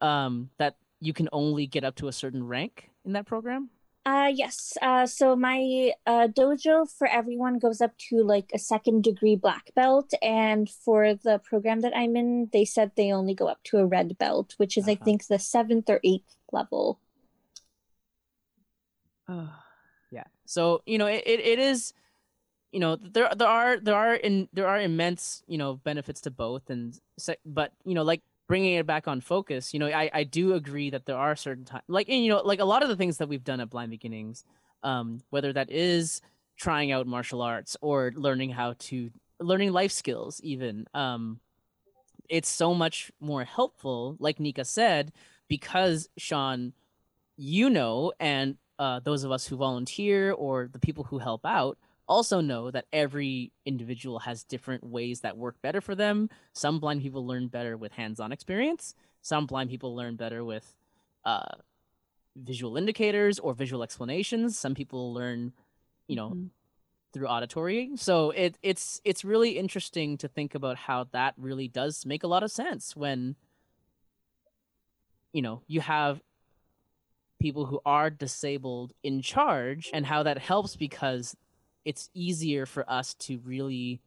um 0.00 0.48
that 0.56 0.76
you 1.00 1.12
can 1.12 1.28
only 1.32 1.66
get 1.66 1.84
up 1.84 1.96
to 1.96 2.08
a 2.08 2.12
certain 2.12 2.46
rank 2.46 2.90
in 3.04 3.12
that 3.12 3.26
program? 3.26 3.70
Uh, 4.06 4.30
yes. 4.34 4.78
Uh, 4.80 5.06
so 5.06 5.36
my 5.36 5.92
uh, 6.06 6.26
dojo 6.28 6.90
for 6.90 7.06
everyone 7.06 7.58
goes 7.58 7.80
up 7.82 7.96
to 7.98 8.22
like 8.22 8.50
a 8.54 8.58
second 8.58 9.04
degree 9.04 9.36
black 9.36 9.70
belt, 9.74 10.12
and 10.22 10.70
for 10.70 11.14
the 11.14 11.38
program 11.38 11.80
that 11.80 11.94
I'm 11.94 12.16
in, 12.16 12.48
they 12.52 12.64
said 12.64 12.92
they 12.96 13.12
only 13.12 13.34
go 13.34 13.46
up 13.46 13.62
to 13.64 13.78
a 13.78 13.86
red 13.86 14.16
belt, 14.18 14.54
which 14.56 14.78
is 14.78 14.88
I 14.88 14.96
Uh-huh. 14.96 15.04
think 15.04 15.26
the 15.26 15.38
seventh 15.38 15.90
or 15.90 16.00
eighth 16.02 16.34
level. 16.50 16.98
Oh. 19.28 19.52
Yeah. 20.10 20.24
So 20.46 20.82
you 20.86 20.98
know, 20.98 21.06
it, 21.06 21.22
it, 21.26 21.40
it 21.40 21.58
is, 21.58 21.92
you 22.72 22.80
know, 22.80 22.96
there 22.96 23.30
there 23.36 23.48
are 23.48 23.78
there 23.78 23.94
are 23.94 24.14
in 24.14 24.48
there 24.52 24.66
are 24.66 24.80
immense 24.80 25.42
you 25.46 25.58
know 25.58 25.74
benefits 25.76 26.20
to 26.22 26.30
both, 26.30 26.70
and 26.70 26.98
but 27.44 27.72
you 27.84 27.94
know, 27.94 28.02
like 28.02 28.22
bringing 28.50 28.74
it 28.74 28.84
back 28.84 29.06
on 29.06 29.20
focus, 29.20 29.72
you 29.72 29.78
know, 29.78 29.86
I 29.86 30.10
I 30.12 30.24
do 30.24 30.54
agree 30.54 30.90
that 30.90 31.06
there 31.06 31.16
are 31.16 31.36
certain 31.36 31.64
times, 31.64 31.84
like 31.86 32.08
and, 32.08 32.24
you 32.24 32.30
know, 32.30 32.42
like 32.42 32.58
a 32.58 32.64
lot 32.64 32.82
of 32.82 32.88
the 32.88 32.96
things 32.96 33.18
that 33.18 33.28
we've 33.28 33.44
done 33.44 33.60
at 33.60 33.70
Blind 33.70 33.92
Beginnings, 33.92 34.44
um, 34.82 35.22
whether 35.30 35.52
that 35.52 35.70
is 35.70 36.20
trying 36.56 36.90
out 36.90 37.06
martial 37.06 37.42
arts 37.42 37.76
or 37.80 38.12
learning 38.16 38.50
how 38.50 38.74
to 38.90 39.08
learning 39.38 39.70
life 39.72 39.92
skills, 39.92 40.40
even, 40.42 40.84
um, 40.94 41.38
it's 42.28 42.48
so 42.48 42.74
much 42.74 43.12
more 43.20 43.44
helpful, 43.44 44.16
like 44.18 44.40
Nika 44.40 44.64
said, 44.64 45.12
because 45.46 46.08
Shawn, 46.18 46.72
you 47.36 47.70
know, 47.70 48.12
and 48.18 48.56
uh, 48.80 48.98
those 48.98 49.22
of 49.22 49.30
us 49.30 49.46
who 49.46 49.56
volunteer 49.56 50.32
or 50.32 50.68
the 50.72 50.80
people 50.80 51.04
who 51.04 51.18
help 51.18 51.46
out 51.46 51.78
also 52.10 52.40
know 52.42 52.70
that 52.70 52.86
every 52.92 53.52
individual 53.64 54.18
has 54.18 54.44
different 54.44 54.84
ways 54.84 55.20
that 55.20 55.38
work 55.38 55.56
better 55.62 55.80
for 55.80 55.94
them. 55.94 56.28
Some 56.52 56.80
blind 56.80 57.00
people 57.02 57.26
learn 57.26 57.46
better 57.48 57.76
with 57.76 57.92
hands-on 57.92 58.32
experience. 58.32 58.94
Some 59.22 59.46
blind 59.46 59.70
people 59.70 59.94
learn 59.94 60.16
better 60.16 60.44
with 60.44 60.74
uh, 61.24 61.54
visual 62.36 62.76
indicators 62.76 63.38
or 63.38 63.54
visual 63.54 63.82
explanations. 63.82 64.58
Some 64.58 64.74
people 64.74 65.14
learn, 65.14 65.52
you 66.08 66.16
know, 66.16 66.30
Mhm. 66.30 66.50
through 67.12 67.28
auditory. 67.28 67.90
So 67.96 68.30
it 68.30 68.58
it's 68.62 69.00
it's 69.04 69.24
really 69.24 69.58
interesting 69.58 70.16
to 70.18 70.28
think 70.28 70.54
about 70.54 70.76
how 70.76 71.04
that 71.12 71.34
really 71.36 71.68
does 71.68 72.06
make 72.06 72.22
a 72.24 72.28
lot 72.28 72.42
of 72.42 72.50
sense 72.50 72.94
when 72.96 73.36
you 75.32 75.42
know 75.42 75.62
you 75.66 75.80
have 75.80 76.22
people 77.40 77.66
who 77.66 77.80
are 77.84 78.10
disabled 78.10 78.92
in 79.02 79.22
charge 79.22 79.90
and 79.92 80.06
how 80.06 80.22
that 80.22 80.38
helps 80.38 80.76
because 80.76 81.36
it's 81.84 82.10
easier 82.14 82.66
for 82.66 82.88
us 82.90 83.14
to 83.14 83.38
really 83.44 84.00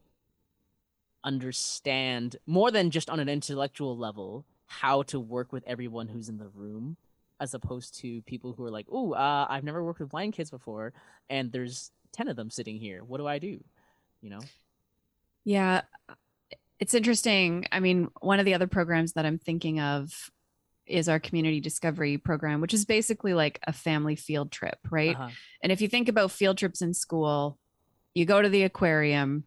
understand 1.24 2.36
more 2.46 2.72
than 2.72 2.92
just 2.92 3.10
on 3.10 3.20
an 3.20 3.30
intellectual 3.30 3.98
level 3.98 4.46
how 4.68 5.04
to 5.04 5.20
work 5.20 5.54
with 5.54 5.64
everyone 5.66 6.08
who's 6.08 6.30
in 6.30 6.38
the 6.38 6.50
room 6.50 6.98
as 7.40 7.54
opposed 7.54 7.98
to 8.00 8.22
people 8.24 8.54
who 8.54 8.66
are 8.66 8.72
like 8.72 8.86
oh 8.92 9.14
uh, 9.14 9.48
i've 9.50 9.64
never 9.64 9.84
worked 9.84 10.00
with 10.00 10.10
blind 10.10 10.34
kids 10.34 10.52
before 10.52 10.94
and 11.30 11.52
there's 11.52 11.92
10 12.14 12.28
of 12.28 12.36
them 12.36 12.50
sitting 12.50 12.78
here 12.78 13.04
what 13.04 13.18
do 13.20 13.28
i 13.28 13.40
do 13.40 13.64
you 14.22 14.30
know 14.30 14.42
Yeah. 15.46 15.82
It's 16.80 16.94
interesting. 16.94 17.66
I 17.72 17.80
mean, 17.80 18.10
one 18.20 18.40
of 18.40 18.46
the 18.46 18.54
other 18.54 18.68
programs 18.68 19.14
that 19.14 19.26
I'm 19.26 19.38
thinking 19.38 19.80
of 19.80 20.32
is 20.86 21.08
our 21.08 21.20
community 21.20 21.62
discovery 21.62 22.18
program, 22.18 22.60
which 22.60 22.74
is 22.74 22.86
basically 22.86 23.34
like 23.34 23.60
a 23.66 23.72
family 23.72 24.16
field 24.16 24.52
trip, 24.52 24.78
right? 24.90 25.16
Uh-huh. 25.16 25.30
And 25.62 25.72
if 25.72 25.80
you 25.80 25.88
think 25.88 26.10
about 26.10 26.32
field 26.32 26.58
trips 26.58 26.82
in 26.82 26.94
school, 26.94 27.58
you 28.14 28.26
go 28.26 28.42
to 28.42 28.50
the 28.50 28.64
aquarium, 28.64 29.44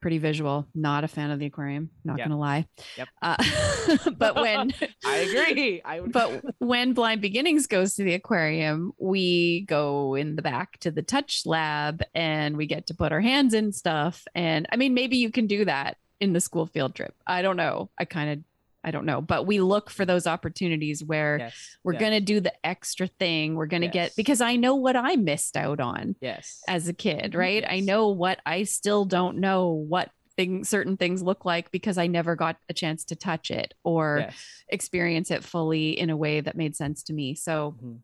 pretty 0.00 0.18
visual, 0.18 0.66
not 0.74 1.04
a 1.04 1.08
fan 1.08 1.30
of 1.30 1.38
the 1.38 1.46
aquarium, 1.46 1.90
not 2.04 2.18
Yep. 2.18 2.28
to 2.28 2.36
lie. 2.36 2.66
Yep. 2.96 3.08
Uh, 3.20 3.36
but 4.16 4.36
when 4.36 4.72
i 5.04 5.16
agree 5.16 5.80
i 5.84 5.98
would 6.00 6.12
but 6.12 6.44
when 6.58 6.92
blind 6.92 7.22
beginnings 7.22 7.66
goes 7.66 7.94
to 7.94 8.04
the 8.04 8.12
aquarium 8.14 8.92
we 8.98 9.62
go 9.62 10.14
in 10.14 10.36
the 10.36 10.42
back 10.42 10.78
to 10.80 10.90
the 10.90 11.00
touch 11.02 11.42
lab 11.46 12.02
and 12.14 12.56
we 12.56 12.66
get 12.66 12.86
to 12.88 12.94
put 12.94 13.12
our 13.12 13.20
hands 13.20 13.54
in 13.54 13.72
stuff 13.72 14.24
and 14.34 14.66
i 14.70 14.76
mean 14.76 14.92
maybe 14.92 15.16
you 15.16 15.30
can 15.30 15.46
do 15.46 15.64
that 15.64 15.96
in 16.20 16.34
the 16.34 16.40
school 16.40 16.66
field 16.66 16.94
trip 16.94 17.14
i 17.26 17.40
don't 17.40 17.56
know 17.56 17.88
i 17.98 18.04
kind 18.04 18.30
of 18.30 18.38
i 18.84 18.90
don't 18.90 19.06
know 19.06 19.20
but 19.20 19.46
we 19.46 19.60
look 19.60 19.90
for 19.90 20.04
those 20.04 20.26
opportunities 20.26 21.02
where 21.04 21.38
yes 21.38 21.76
we're 21.84 21.92
yes, 21.94 22.00
going 22.00 22.12
to 22.12 22.20
do 22.20 22.40
the 22.40 22.52
extra 22.66 23.06
thing 23.06 23.54
we're 23.54 23.66
going 23.66 23.82
to 23.82 23.86
Yes. 23.86 23.92
get 23.92 24.16
because 24.16 24.40
i 24.40 24.56
know 24.56 24.74
what 24.76 24.96
i 24.96 25.16
missed 25.16 25.56
out 25.56 25.80
on 25.80 26.16
yes 26.20 26.62
as 26.68 26.88
a 26.88 26.92
kid 26.92 27.34
right 27.34 27.64
i 27.68 27.80
know 27.80 28.08
what 28.08 28.40
i 28.46 28.62
still 28.64 29.04
don't 29.04 29.38
know 29.38 29.70
what 29.72 30.10
things 30.36 30.68
certain 30.68 30.96
things 30.96 31.20
look 31.20 31.44
like 31.44 31.70
because 31.72 31.98
i 31.98 32.06
never 32.06 32.36
got 32.36 32.56
a 32.68 32.72
chance 32.74 33.04
to 33.06 33.16
touch 33.16 33.50
it 33.50 33.74
or 33.82 34.28
experience 34.68 35.30
it 35.30 35.42
fully 35.42 35.98
in 35.98 36.10
a 36.10 36.16
way 36.16 36.40
that 36.40 36.56
made 36.56 36.76
sense 36.76 37.02
to 37.04 37.12
me. 37.12 37.34
So, 37.34 37.74
Mhm. 37.82 37.98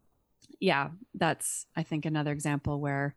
yeah, 0.61 0.89
that's 1.14 1.66
I 1.77 1.83
think 1.83 2.07
another 2.07 2.33
example 2.33 2.81
where 2.81 3.14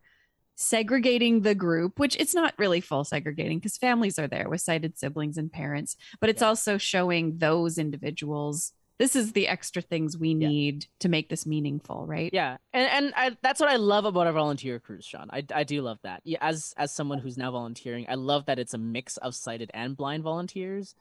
segregating 0.59 1.41
the 1.41 1.53
group, 1.53 1.99
which 1.99 2.15
it's 2.19 2.33
not 2.33 2.51
really 2.57 2.81
full 2.81 3.03
segregating 3.03 3.59
because 3.59 3.77
families 3.77 4.17
are 4.17 4.27
there 4.27 4.49
with 4.49 4.59
sighted 4.59 4.97
siblings 4.97 5.37
and 5.37 5.53
parents, 5.53 5.95
but 6.19 6.29
it's 6.31 6.41
Yeah. 6.41 6.47
also 6.47 6.77
showing 6.79 7.37
those 7.37 7.77
individuals 7.77 8.73
this 8.99 9.15
is 9.15 9.33
the 9.33 9.47
extra 9.47 9.79
things 9.79 10.17
we 10.17 10.29
Yeah. 10.29 10.47
need 10.47 10.87
to 10.97 11.07
make 11.07 11.29
this 11.29 11.45
meaningful, 11.45 12.07
right? 12.07 12.31
Yeah, 12.33 12.57
and 12.73 12.89
and 12.89 13.13
I, 13.15 13.37
that's 13.43 13.59
what 13.59 13.69
I 13.69 13.75
love 13.75 14.05
about 14.05 14.25
our 14.25 14.33
volunteer 14.33 14.79
cruise, 14.79 15.05
Shawn. 15.05 15.29
I, 15.31 15.45
I 15.53 15.63
do 15.63 15.83
love 15.83 15.99
that. 16.01 16.21
Yeah, 16.23 16.39
as 16.41 16.73
as 16.77 16.91
someone 16.91 17.19
who's 17.19 17.37
now 17.37 17.51
volunteering, 17.51 18.07
I 18.09 18.15
love 18.15 18.47
that 18.47 18.57
it's 18.57 18.73
a 18.73 18.79
mix 18.79 19.17
of 19.17 19.35
sighted 19.35 19.69
and 19.75 19.95
blind 19.95 20.23
volunteers, 20.23 20.95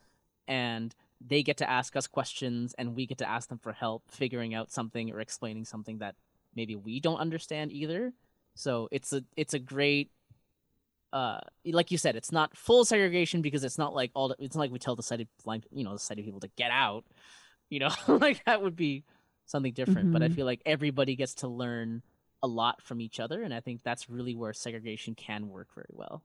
and 0.47 0.95
they 1.27 1.43
get 1.43 1.57
to 1.57 1.71
ask 1.71 1.97
us 1.97 2.07
questions, 2.07 2.75
and 2.77 2.95
we 2.95 3.07
get 3.07 3.17
to 3.17 3.29
ask 3.29 3.49
them 3.49 3.59
for 3.59 3.73
help 3.73 4.03
figuring 4.11 4.53
out 4.53 4.71
something 4.71 5.11
or 5.11 5.21
explaining 5.21 5.65
something 5.65 5.97
that 5.97 6.17
maybe 6.55 6.77
we 6.77 7.01
don't 7.01 7.17
understand 7.19 7.73
either. 7.73 8.13
So 8.57 8.89
it's 8.91 9.13
a 9.13 9.23
it's 9.37 9.55
a 9.55 9.59
great. 9.61 10.11
Uh, 11.13 11.39
like 11.65 11.91
you 11.91 11.97
said, 11.99 12.17
it's 12.17 12.33
not 12.33 12.57
full 12.57 12.85
segregation 12.85 13.41
because 13.41 13.65
it's 13.65 13.79
not 13.79 13.95
like 13.95 14.11
all. 14.15 14.29
The, 14.29 14.37
it's 14.41 14.57
not 14.57 14.63
like 14.63 14.73
we 14.73 14.79
tell 14.79 14.97
the 14.97 15.03
sighted 15.03 15.29
blind, 15.45 15.65
you 15.71 15.85
know, 15.85 15.93
the 15.93 15.99
sighted 16.01 16.25
people 16.25 16.41
to 16.41 16.51
get 16.57 16.71
out. 16.71 17.05
You 17.71 17.81
know, 17.81 17.91
like 18.09 18.45
that 18.45 18.63
would 18.63 18.77
be 18.77 19.05
something 19.47 19.73
different. 19.73 20.13
But 20.13 20.23
I 20.23 20.29
Mhm. 20.29 20.35
feel 20.35 20.47
like 20.47 20.63
everybody 20.67 21.15
gets 21.17 21.35
to 21.37 21.49
learn 21.49 22.03
a 22.43 22.47
lot 22.49 22.83
from 22.83 23.01
each 23.01 23.21
other, 23.21 23.43
and 23.43 23.55
I 23.55 23.61
think 23.61 23.83
that's 23.83 24.11
really 24.11 24.35
where 24.35 24.53
segregation 24.53 25.15
can 25.15 25.49
work 25.49 25.69
very 25.75 25.87
well. 25.93 26.23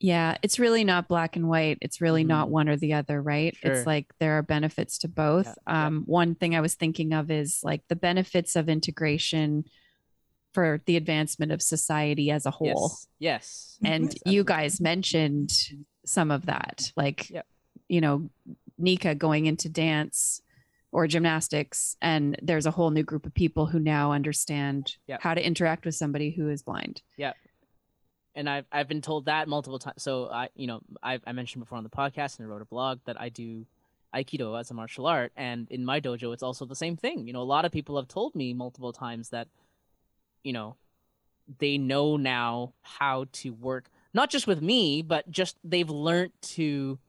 Yeah, 0.00 0.36
it's 0.42 0.58
really 0.58 0.84
not 0.84 1.08
black 1.08 1.36
and 1.36 1.48
white. 1.48 1.78
It's 1.80 2.00
really 2.00 2.24
not 2.24 2.48
Mhm. 2.48 2.50
one 2.50 2.68
or 2.68 2.76
the 2.76 2.94
other, 2.94 3.22
right? 3.22 3.56
Sure. 3.56 3.72
It's 3.72 3.86
like 3.86 4.12
there 4.18 4.36
are 4.38 4.42
benefits 4.42 4.98
to 4.98 5.08
both. 5.08 5.46
Yeah, 5.46 5.54
yeah. 5.66 5.86
Um, 5.86 6.02
One 6.06 6.34
thing 6.34 6.54
I 6.54 6.60
was 6.60 6.74
thinking 6.74 7.12
of 7.14 7.30
is 7.30 7.60
like 7.62 7.86
the 7.88 7.96
benefits 7.96 8.56
of 8.56 8.68
integration 8.68 9.64
for 10.54 10.80
the 10.86 10.96
advancement 10.96 11.52
of 11.52 11.60
society 11.60 12.30
as 12.30 12.46
a 12.46 12.50
whole. 12.50 12.92
Yes, 12.92 13.08
yes. 13.18 13.78
Mm-hmm. 13.82 13.92
And 13.92 14.04
Yes, 14.24 14.32
you 14.32 14.44
guys 14.44 14.80
mentioned 14.80 15.50
some 16.06 16.30
of 16.30 16.46
that, 16.46 16.92
like, 16.96 17.28
Yep. 17.30 17.46
you 17.88 18.00
know, 18.00 18.30
Nika 18.78 19.14
going 19.14 19.46
into 19.46 19.68
dance 19.68 20.40
or 20.92 21.06
gymnastics, 21.08 21.96
and 22.00 22.38
there's 22.40 22.66
a 22.66 22.70
whole 22.70 22.90
new 22.90 23.02
group 23.02 23.26
of 23.26 23.34
people 23.34 23.66
who 23.66 23.80
now 23.80 24.12
understand 24.12 24.96
Yep. 25.08 25.22
how 25.22 25.34
to 25.34 25.44
interact 25.44 25.84
with 25.84 25.96
somebody 25.96 26.30
who 26.30 26.48
is 26.48 26.62
blind. 26.62 27.02
Yeah. 27.16 27.32
And 28.36 28.48
I've 28.48 28.66
I've 28.72 28.88
been 28.88 29.02
told 29.02 29.26
that 29.26 29.46
multiple 29.48 29.78
times. 29.78 30.02
So 30.02 30.28
I, 30.28 30.48
you 30.56 30.66
know, 30.66 30.80
I 31.02 31.20
I 31.26 31.32
mentioned 31.32 31.62
before 31.64 31.78
on 31.78 31.84
the 31.84 31.90
podcast 31.90 32.38
and 32.38 32.46
I 32.46 32.50
wrote 32.50 32.62
a 32.62 32.66
blog 32.66 32.98
that 33.06 33.20
I 33.20 33.28
do 33.28 33.66
aikido 34.14 34.58
as 34.58 34.70
a 34.70 34.74
martial 34.74 35.06
art, 35.06 35.32
and 35.36 35.68
in 35.70 35.84
my 35.84 36.00
dojo, 36.00 36.32
it's 36.32 36.42
also 36.42 36.64
the 36.64 36.76
same 36.76 36.96
thing. 36.96 37.26
You 37.26 37.32
know, 37.32 37.42
a 37.42 37.52
lot 37.56 37.64
of 37.64 37.72
people 37.72 37.96
have 37.96 38.06
told 38.08 38.34
me 38.36 38.52
multiple 38.54 38.92
times 38.92 39.30
that, 39.30 39.48
you 40.44 40.52
know, 40.52 40.76
they 41.58 41.76
know 41.78 42.16
now 42.16 42.74
how 42.82 43.26
to 43.32 43.50
work 43.50 43.90
not 44.14 44.30
just 44.30 44.46
with 44.46 44.62
me, 44.62 45.02
but 45.02 45.28
just 45.28 45.58
they've 45.64 45.90
learned 45.90 46.32
to 46.40 47.00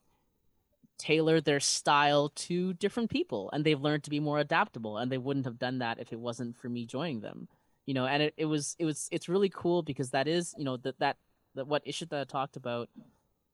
tailor 0.98 1.40
their 1.40 1.60
style 1.60 2.30
to 2.30 2.74
different 2.74 3.12
people 3.12 3.50
and 3.54 3.64
they've 3.64 3.82
learned 3.82 4.04
to 4.04 4.10
be 4.10 4.20
more 4.20 4.40
adaptable 4.40 4.98
and 4.98 5.12
they 5.12 5.18
wouldn't 5.18 5.46
have 5.46 5.60
done 5.60 5.80
that 5.80 6.00
if 6.00 6.12
it 6.12 6.20
wasn't 6.20 6.58
for 6.58 6.68
me 6.68 6.86
joining 6.86 7.22
them. 7.22 7.48
You 7.86 7.94
know 7.94 8.08
and 8.08 8.24
it, 8.24 8.34
it 8.36 8.46
was 8.46 8.76
it 8.80 8.86
was 8.86 9.08
it's 9.12 9.30
really 9.30 9.50
cool 9.50 9.84
because 9.84 10.10
that 10.10 10.28
is 10.28 10.56
you 10.58 10.66
know 10.66 10.78
that 10.78 10.98
that 10.98 11.18
that 11.54 11.68
what 11.68 11.86
ishita 11.86 12.26
talked 12.28 12.56
about 12.56 12.90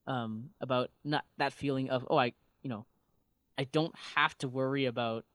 um 0.08 0.52
about 0.62 0.90
not 1.04 1.26
that 1.38 1.52
feeling 1.52 1.90
of 1.90 2.08
oh 2.10 2.16
i 2.18 2.32
you 2.64 2.70
know 2.70 2.86
i 3.58 3.66
don't 3.66 3.94
have 4.16 4.38
to 4.38 4.48
worry 4.48 4.86
about 4.86 5.26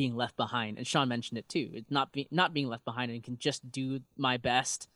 being 0.00 0.16
left 0.16 0.34
behind 0.34 0.78
and 0.78 0.86
shawn 0.86 1.10
mentioned 1.10 1.36
it 1.36 1.46
too 1.46 1.68
it's 1.74 1.90
not 1.90 2.10
be, 2.10 2.26
not 2.30 2.54
being 2.54 2.68
left 2.68 2.86
behind 2.86 3.10
and 3.10 3.22
can 3.22 3.36
just 3.36 3.70
do 3.70 4.00
my 4.16 4.38
best 4.38 4.88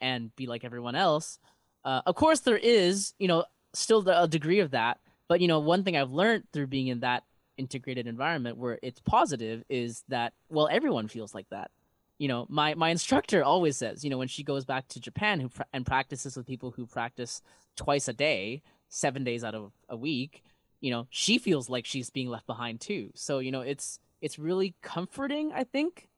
and 0.00 0.34
be 0.34 0.46
like 0.48 0.64
everyone 0.64 0.96
else. 0.96 1.38
Uh, 1.84 2.02
of 2.06 2.16
course 2.16 2.40
there 2.40 2.56
is 2.56 3.14
you 3.20 3.28
know 3.28 3.44
still 3.72 4.02
the, 4.02 4.20
a 4.20 4.26
degree 4.26 4.58
of 4.58 4.72
that 4.72 4.98
but 5.28 5.40
you 5.40 5.46
know 5.46 5.60
one 5.60 5.84
thing 5.84 5.96
i've 5.96 6.10
learned 6.10 6.42
through 6.52 6.66
being 6.66 6.88
in 6.88 6.98
that 6.98 7.22
integrated 7.56 8.08
environment 8.08 8.56
where 8.56 8.80
it's 8.82 9.00
positive 9.00 9.62
is 9.68 10.02
that 10.08 10.32
well 10.48 10.68
everyone 10.72 11.06
feels 11.06 11.34
like 11.36 11.48
that. 11.50 11.70
You 12.18 12.26
know 12.26 12.46
my 12.48 12.74
my 12.74 12.88
instructor 12.90 13.44
always 13.44 13.76
says 13.76 14.02
you 14.02 14.10
know 14.10 14.18
when 14.18 14.26
she 14.26 14.42
goes 14.42 14.64
back 14.64 14.88
to 14.88 14.98
japan 15.00 15.38
who 15.38 15.50
and 15.72 15.86
practices 15.86 16.36
with 16.36 16.46
people 16.48 16.72
who 16.72 16.84
practice 16.84 17.42
twice 17.76 18.08
a 18.08 18.12
day 18.12 18.62
seven 18.88 19.22
days 19.22 19.44
out 19.44 19.54
of 19.54 19.70
a 19.88 19.96
week 19.96 20.42
you 20.80 20.90
know 20.90 21.06
she 21.10 21.38
feels 21.38 21.68
like 21.68 21.86
she's 21.86 22.10
being 22.10 22.28
left 22.28 22.46
behind 22.46 22.80
too. 22.80 23.10
So 23.14 23.38
you 23.38 23.52
know 23.52 23.60
it's 23.60 24.00
it's 24.20 24.38
really 24.38 24.74
comforting 24.82 25.52
i 25.52 25.64
think 25.64 26.08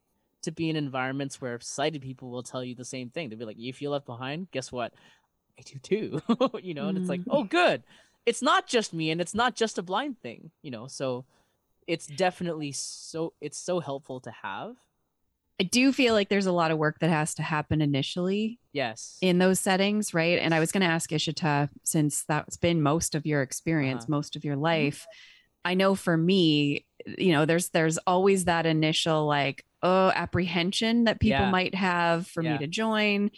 to 0.43 0.51
be 0.51 0.71
in 0.71 0.77
environments 0.77 1.41
where 1.41 1.59
sighted 1.61 2.01
people 2.03 2.31
will 2.31 2.43
tell 2.43 2.65
you 2.65 2.75
the 2.75 2.85
same 2.85 3.11
thing 3.11 3.29
they'll 3.29 3.39
be 3.39 3.45
like 3.45 3.59
you 3.59 3.73
feel 3.73 3.91
left 3.93 4.07
behind 4.07 4.51
guess 4.51 4.73
what 4.73 4.93
i 5.59 5.63
do 5.63 5.79
too 5.81 6.21
you 6.63 6.75
know 6.75 6.89
and 6.89 6.97
it's 6.99 7.09
like 7.09 7.21
Mm. 7.21 7.27
oh 7.31 7.45
good 7.45 7.83
it's 8.27 8.43
not 8.43 8.67
just 8.67 8.93
me 8.95 9.11
and 9.11 9.21
it's 9.21 9.35
not 9.35 9.55
just 9.55 9.79
a 9.79 9.83
blind 9.83 10.21
thing 10.21 10.51
you 10.63 10.71
know 10.71 10.87
so 10.87 11.25
it's 11.87 12.07
definitely 12.07 12.73
so 12.73 13.33
it's 13.41 13.59
so 13.59 13.81
helpful 13.81 14.21
to 14.21 14.31
have 14.31 14.77
I 15.59 15.63
do 15.65 15.93
feel 15.93 16.15
like 16.15 16.31
there's 16.31 16.47
a 16.47 16.53
lot 16.53 16.71
of 16.71 16.79
work 16.79 17.01
that 17.01 17.11
has 17.11 17.35
to 17.35 17.43
happen 17.43 17.83
initially 17.83 18.59
Yes. 18.73 19.19
in 19.21 19.37
those 19.37 19.61
settings, 19.61 20.15
right? 20.15 20.39
And 20.39 20.55
I 20.55 20.59
was 20.61 20.73
going 20.73 20.81
to 20.81 20.87
ask 20.87 21.11
Ishita, 21.11 21.69
since 21.85 22.25
that's 22.25 22.57
been 22.57 22.81
most 22.81 23.15
of 23.15 23.27
your 23.27 23.43
experience, 23.43 24.05
Uh-huh. 24.05 24.11
most 24.17 24.37
of 24.37 24.45
your 24.47 24.57
life. 24.57 25.07
I 25.65 25.75
know 25.75 25.95
for 25.95 26.17
me, 26.17 26.87
you 27.07 27.33
know, 27.33 27.45
there's 27.47 27.71
there's 27.71 27.99
always 27.99 28.45
that 28.47 28.67
initial 28.67 29.27
like, 29.27 29.65
oh, 29.83 30.11
apprehension 30.15 31.05
that 31.05 31.21
people 31.21 31.45
Yeah. 31.47 31.51
might 31.51 31.75
have 31.75 32.27
for 32.27 32.43
Yeah. 32.43 32.53
me 32.53 32.59
to 32.59 32.67
join, 32.67 33.31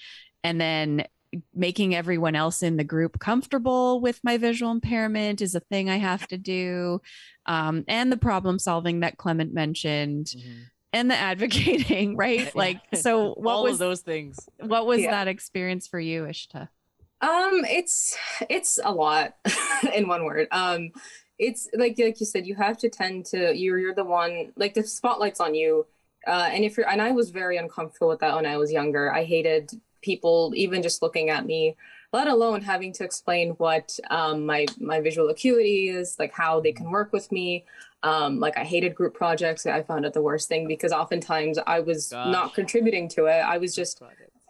and 0.45 0.61
then 0.61 1.07
making 1.55 1.95
everyone 1.95 2.35
else 2.37 2.63
in 2.63 2.77
the 2.77 2.85
group 2.85 3.19
comfortable 3.19 4.01
with 4.03 4.21
my 4.23 4.37
visual 4.37 4.71
impairment 4.71 5.41
is 5.41 5.55
a 5.55 5.61
thing 5.61 5.89
I 5.89 5.97
have 5.97 6.27
to 6.29 6.37
do, 6.37 7.01
um, 7.47 7.85
and 7.89 8.13
the 8.13 8.19
problem 8.19 8.59
solving 8.59 9.01
that 9.01 9.17
Clement 9.17 9.55
mentioned, 9.55 10.27
Mhm. 10.27 10.65
and 10.93 11.11
the 11.11 11.17
advocating, 11.17 12.17
right? 12.17 12.51
Like, 12.55 12.81
so 12.95 13.35
what 13.39 13.55
all 13.55 13.63
was 13.63 13.75
of 13.75 13.79
those 13.79 14.01
things? 14.03 14.39
what 14.61 14.85
was 14.87 15.01
Yeah. 15.01 15.11
that 15.13 15.29
experience 15.29 15.87
for 15.89 15.99
you, 15.99 16.25
Ishita? 16.25 16.69
Um, 17.23 17.65
it's 17.65 18.17
it's 18.51 18.79
a 18.83 18.91
lot 18.93 19.37
in 19.95 20.09
one 20.09 20.25
word. 20.25 20.49
Um, 20.51 20.91
it's 21.43 21.69
like 21.75 21.99
like 21.99 22.21
you 22.21 22.27
said, 22.27 22.47
you 22.47 22.55
have 22.55 22.79
to 22.79 22.89
tend 22.89 23.27
to 23.27 23.55
you're 23.57 23.79
you're 23.79 23.95
the 23.95 24.05
one 24.05 24.53
like 24.57 24.75
the 24.75 24.85
spotlight's 24.85 25.41
on 25.41 25.55
you. 25.55 25.87
Uh, 26.27 26.49
and 26.53 26.65
if 26.65 26.77
you're 26.77 26.89
and 26.89 27.03
I 27.03 27.11
was 27.11 27.31
very 27.31 27.57
uncomfortable 27.57 28.09
with 28.09 28.21
that 28.21 28.35
when 28.35 28.47
I 28.47 28.57
was 28.57 28.71
younger. 28.71 29.13
I 29.13 29.25
hated 29.25 29.73
people 30.03 30.53
even 30.55 30.83
just 30.83 31.03
looking 31.03 31.31
at 31.31 31.45
me, 31.45 31.77
let 32.13 32.29
alone 32.29 32.63
having 32.63 32.93
to 32.95 33.05
explain 33.05 33.51
what 33.53 33.99
um, 34.11 34.47
my 34.47 34.67
my 34.79 35.01
visual 35.01 35.29
acuity 35.29 35.89
is, 35.89 36.17
like 36.19 36.33
how 36.33 36.61
they 36.61 36.73
can 36.73 36.91
work 36.91 37.13
with 37.13 37.31
me. 37.33 37.65
Um, 38.05 38.39
like 38.39 38.57
I 38.57 38.65
hated 38.65 38.95
group 38.95 39.15
projects. 39.15 39.67
I 39.67 39.83
found 39.83 40.05
it 40.05 40.13
the 40.13 40.23
worst 40.23 40.49
thing 40.49 40.69
because 40.69 40.93
oftentimes 40.93 41.59
I 41.67 41.81
was 41.81 42.11
Gosh. 42.11 42.33
not 42.33 42.55
contributing 42.55 43.09
to 43.11 43.27
it. 43.27 43.41
I 43.41 43.59
was 43.59 43.75
just 43.75 44.01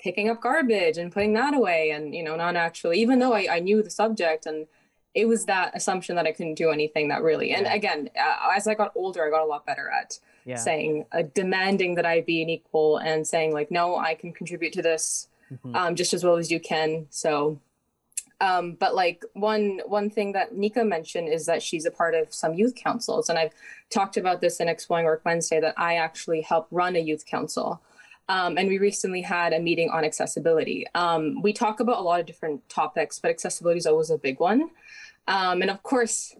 picking 0.03 0.29
up 0.29 0.43
garbage 0.43 0.99
and 0.99 1.13
putting 1.13 1.33
that 1.35 1.55
away 1.55 1.91
and 1.91 2.13
you 2.13 2.25
know 2.25 2.35
not 2.35 2.57
actually 2.57 2.99
even 2.99 3.21
though 3.21 3.33
I, 3.33 3.47
I 3.49 3.59
knew 3.61 3.85
the 3.85 3.91
subject 3.91 4.47
and 4.47 4.67
it 5.15 5.27
was 5.27 5.45
that 5.47 5.73
assumption 5.75 6.17
that 6.17 6.27
i 6.27 6.33
couldn't 6.33 6.55
do 6.55 6.71
anything 6.71 7.09
that 7.09 7.23
really 7.23 7.53
and 7.53 7.67
again 7.67 8.09
uh, 8.19 8.49
as 8.57 8.67
i 8.67 8.75
got 8.75 8.93
older 8.95 9.27
i 9.27 9.31
got 9.31 9.43
a 9.43 9.47
lot 9.47 9.65
better 9.67 9.89
at 9.91 10.19
Yeah. 10.45 10.57
saying 10.57 11.05
uh, 11.13 11.23
demanding 11.35 11.95
that 11.97 12.07
i 12.07 12.21
be 12.23 12.43
an 12.43 12.49
equal 12.49 12.97
and 12.99 13.27
saying 13.27 13.53
like 13.53 13.71
no 13.71 13.97
i 13.99 14.15
can 14.15 14.33
contribute 14.33 14.73
to 14.75 14.83
this 14.83 15.29
Mhm. 15.53 15.77
um, 15.77 15.95
just 15.97 16.15
as 16.15 16.25
well 16.25 16.37
as 16.37 16.51
you 16.51 16.59
can 16.61 17.07
so 17.11 17.59
um, 18.41 18.73
but 18.81 18.95
like 18.95 19.23
one 19.35 19.81
one 19.87 20.09
thing 20.11 20.33
that 20.33 20.55
nika 20.57 20.83
mentioned 20.83 21.29
is 21.29 21.45
that 21.47 21.63
she's 21.63 21.85
a 21.85 21.91
part 21.91 22.15
of 22.15 22.33
some 22.33 22.55
youth 22.55 22.75
councils 22.75 23.29
and 23.29 23.39
i've 23.39 23.53
talked 23.91 24.17
about 24.17 24.41
this 24.41 24.61
in 24.61 24.69
exploring 24.69 25.05
work 25.05 25.21
wednesday 25.27 25.61
that 25.61 25.75
i 25.77 25.97
actually 25.97 26.41
help 26.41 26.67
run 26.71 26.97
a 26.97 26.99
youth 27.01 27.27
council 27.27 27.83
um, 28.29 28.57
and 28.57 28.69
we 28.69 28.79
recently 28.79 29.23
had 29.23 29.53
a 29.53 29.61
meeting 29.61 29.91
on 29.91 30.05
accessibility. 30.05 30.87
Um, 30.95 31.43
we 31.43 31.53
talk 31.53 31.81
about 31.81 31.99
a 31.99 32.03
lot 32.03 32.21
of 32.21 32.27
different 32.27 32.69
topics, 32.69 33.19
but 33.19 33.31
accessibility 33.31 33.79
is 33.79 33.87
always 33.87 34.11
a 34.11 34.19
big 34.19 34.41
one. 34.41 34.71
Um, 35.29 35.63
and 35.63 35.71
of 35.71 35.83
course, 35.83 36.35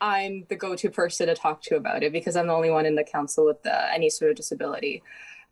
I'm 0.00 0.46
the 0.48 0.56
go-to 0.56 0.90
person 0.90 1.26
to 1.26 1.34
talk 1.34 1.62
to 1.62 1.76
about 1.76 2.02
it 2.02 2.12
because 2.12 2.36
I'm 2.36 2.46
the 2.46 2.52
only 2.52 2.70
one 2.70 2.86
in 2.86 2.94
the 2.94 3.04
council 3.04 3.44
with 3.44 3.64
uh, 3.66 3.88
any 3.92 4.10
sort 4.10 4.30
of 4.30 4.36
disability. 4.36 5.02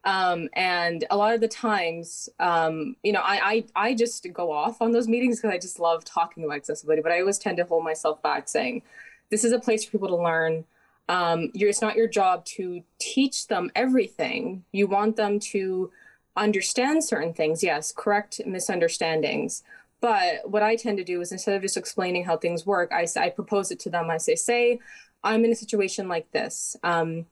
Um, 0.04 0.48
and 0.54 1.04
a 1.10 1.16
lot 1.16 1.34
of 1.34 1.40
the 1.40 1.48
times, 1.48 2.28
um, 2.38 2.96
you 3.02 3.12
know, 3.12 3.20
I, 3.20 3.64
I 3.74 3.88
I 3.88 3.94
just 3.94 4.26
go 4.32 4.52
off 4.52 4.80
on 4.80 4.92
those 4.92 5.08
meetings 5.08 5.38
because 5.38 5.54
I 5.54 5.58
just 5.58 5.80
love 5.80 6.04
talking 6.04 6.44
about 6.44 6.56
accessibility. 6.56 7.02
But 7.02 7.12
I 7.12 7.20
always 7.20 7.36
tend 7.36 7.56
to 7.58 7.64
hold 7.64 7.84
myself 7.84 8.22
back, 8.22 8.48
saying, 8.48 8.82
"This 9.30 9.44
is 9.44 9.52
a 9.52 9.58
place 9.58 9.84
for 9.84 9.90
people 9.90 10.08
to 10.08 10.16
learn." 10.16 10.64
Um, 11.08 11.50
it's 11.54 11.82
not 11.82 11.96
your 11.96 12.08
job 12.08 12.44
to 12.44 12.82
teach 12.98 13.46
them 13.46 13.70
everything. 13.74 14.64
You 14.72 14.86
want 14.86 15.16
them 15.16 15.40
to 15.40 15.90
understand 16.36 17.02
certain 17.02 17.32
things. 17.32 17.62
Yes, 17.62 17.92
correct 17.96 18.40
misunderstandings. 18.46 19.62
But 20.00 20.48
what 20.48 20.62
I 20.62 20.76
tend 20.76 20.98
to 20.98 21.04
do 21.04 21.20
is 21.20 21.32
instead 21.32 21.56
of 21.56 21.62
just 21.62 21.76
explaining 21.76 22.24
how 22.24 22.36
things 22.36 22.64
work, 22.64 22.92
I, 22.92 23.06
I 23.16 23.30
propose 23.30 23.70
it 23.70 23.80
to 23.80 23.90
them. 23.90 24.10
I 24.10 24.18
say, 24.18 24.36
say, 24.36 24.78
I'm 25.24 25.44
in 25.44 25.52
a 25.52 25.56
situation 25.56 26.08
like 26.08 26.30
this. 26.30 26.76
Um, 26.84 27.26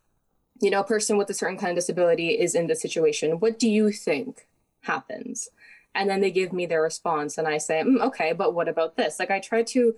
you 0.61 0.71
know, 0.71 0.81
a 0.81 0.85
person 0.85 1.17
with 1.17 1.31
a 1.31 1.35
certain 1.35 1.59
kind 1.59 1.71
of 1.71 1.77
disability 1.77 2.31
is 2.31 2.55
in 2.55 2.67
this 2.67 2.81
situation. 2.81 3.39
What 3.41 3.59
do 3.59 3.69
you 3.69 3.93
think 3.93 4.47
happens? 4.81 5.49
And 5.95 6.11
then 6.11 6.21
they 6.21 6.31
give 6.31 6.53
me 6.53 6.67
their 6.67 6.83
response, 6.83 7.39
and 7.39 7.47
I 7.47 7.59
say, 7.59 7.83
"Mm, 7.83 8.03
okay, 8.03 8.33
but 8.33 8.55
what 8.55 8.69
about 8.69 8.97
this? 8.97 9.19
Like, 9.19 9.31
I 9.31 9.41
try 9.41 9.63
to 9.63 9.95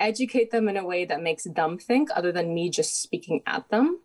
educate 0.00 0.50
them 0.50 0.68
in 0.68 0.76
a 0.76 0.84
way 0.84 1.04
that 1.04 1.22
makes 1.22 1.44
them 1.44 1.78
think 1.78 2.08
other 2.14 2.32
than 2.32 2.54
me 2.54 2.70
just 2.70 3.02
speaking 3.02 3.42
at 3.46 3.68
them. 3.68 4.00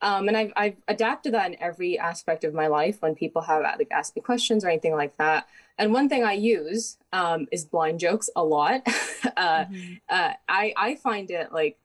Um, 0.00 0.26
and 0.26 0.36
I've, 0.36 0.52
I've 0.56 0.76
adapted 0.88 1.34
that 1.34 1.46
in 1.46 1.62
every 1.62 1.98
aspect 1.98 2.42
of 2.42 2.54
my 2.54 2.66
life 2.66 3.00
when 3.00 3.14
people 3.14 3.42
have 3.42 3.62
like 3.62 3.88
asked 3.92 4.16
me 4.16 4.22
questions 4.22 4.64
or 4.64 4.68
anything 4.68 4.96
like 4.96 5.16
that. 5.18 5.46
And 5.78 5.92
one 5.92 6.08
thing 6.08 6.24
I 6.24 6.32
use 6.32 6.96
um, 7.12 7.46
is 7.52 7.64
blind 7.64 8.00
jokes 8.00 8.28
a 8.34 8.42
lot. 8.42 8.86
uh, 9.36 9.64
uh, 10.08 10.32
I, 10.48 10.74
I 10.76 10.96
find 10.96 11.30
it 11.30 11.52
like 11.52 11.78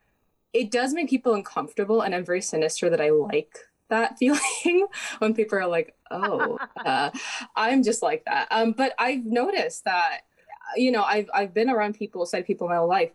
it 0.53 0.71
does 0.71 0.93
make 0.93 1.09
people 1.09 1.35
uncomfortable, 1.35 2.01
and 2.01 2.15
I'm 2.15 2.25
very 2.25 2.41
sinister 2.41 2.89
that 2.89 3.01
I 3.01 3.09
like 3.09 3.57
that 3.89 4.17
feeling 4.19 4.87
when 5.19 5.33
people 5.33 5.57
are 5.59 5.67
like, 5.67 5.95
"Oh, 6.09 6.57
uh, 6.83 7.11
I'm 7.55 7.83
just 7.83 8.01
like 8.01 8.25
that." 8.25 8.47
Um, 8.49 8.71
but 8.71 8.93
I've 8.97 9.25
noticed 9.25 9.85
that, 9.85 10.21
you 10.75 10.91
know, 10.91 11.03
I've 11.03 11.29
I've 11.33 11.53
been 11.53 11.69
around 11.69 11.95
people, 11.95 12.25
sighted 12.25 12.47
people 12.47 12.67
my 12.67 12.77
whole 12.77 12.87
life. 12.87 13.11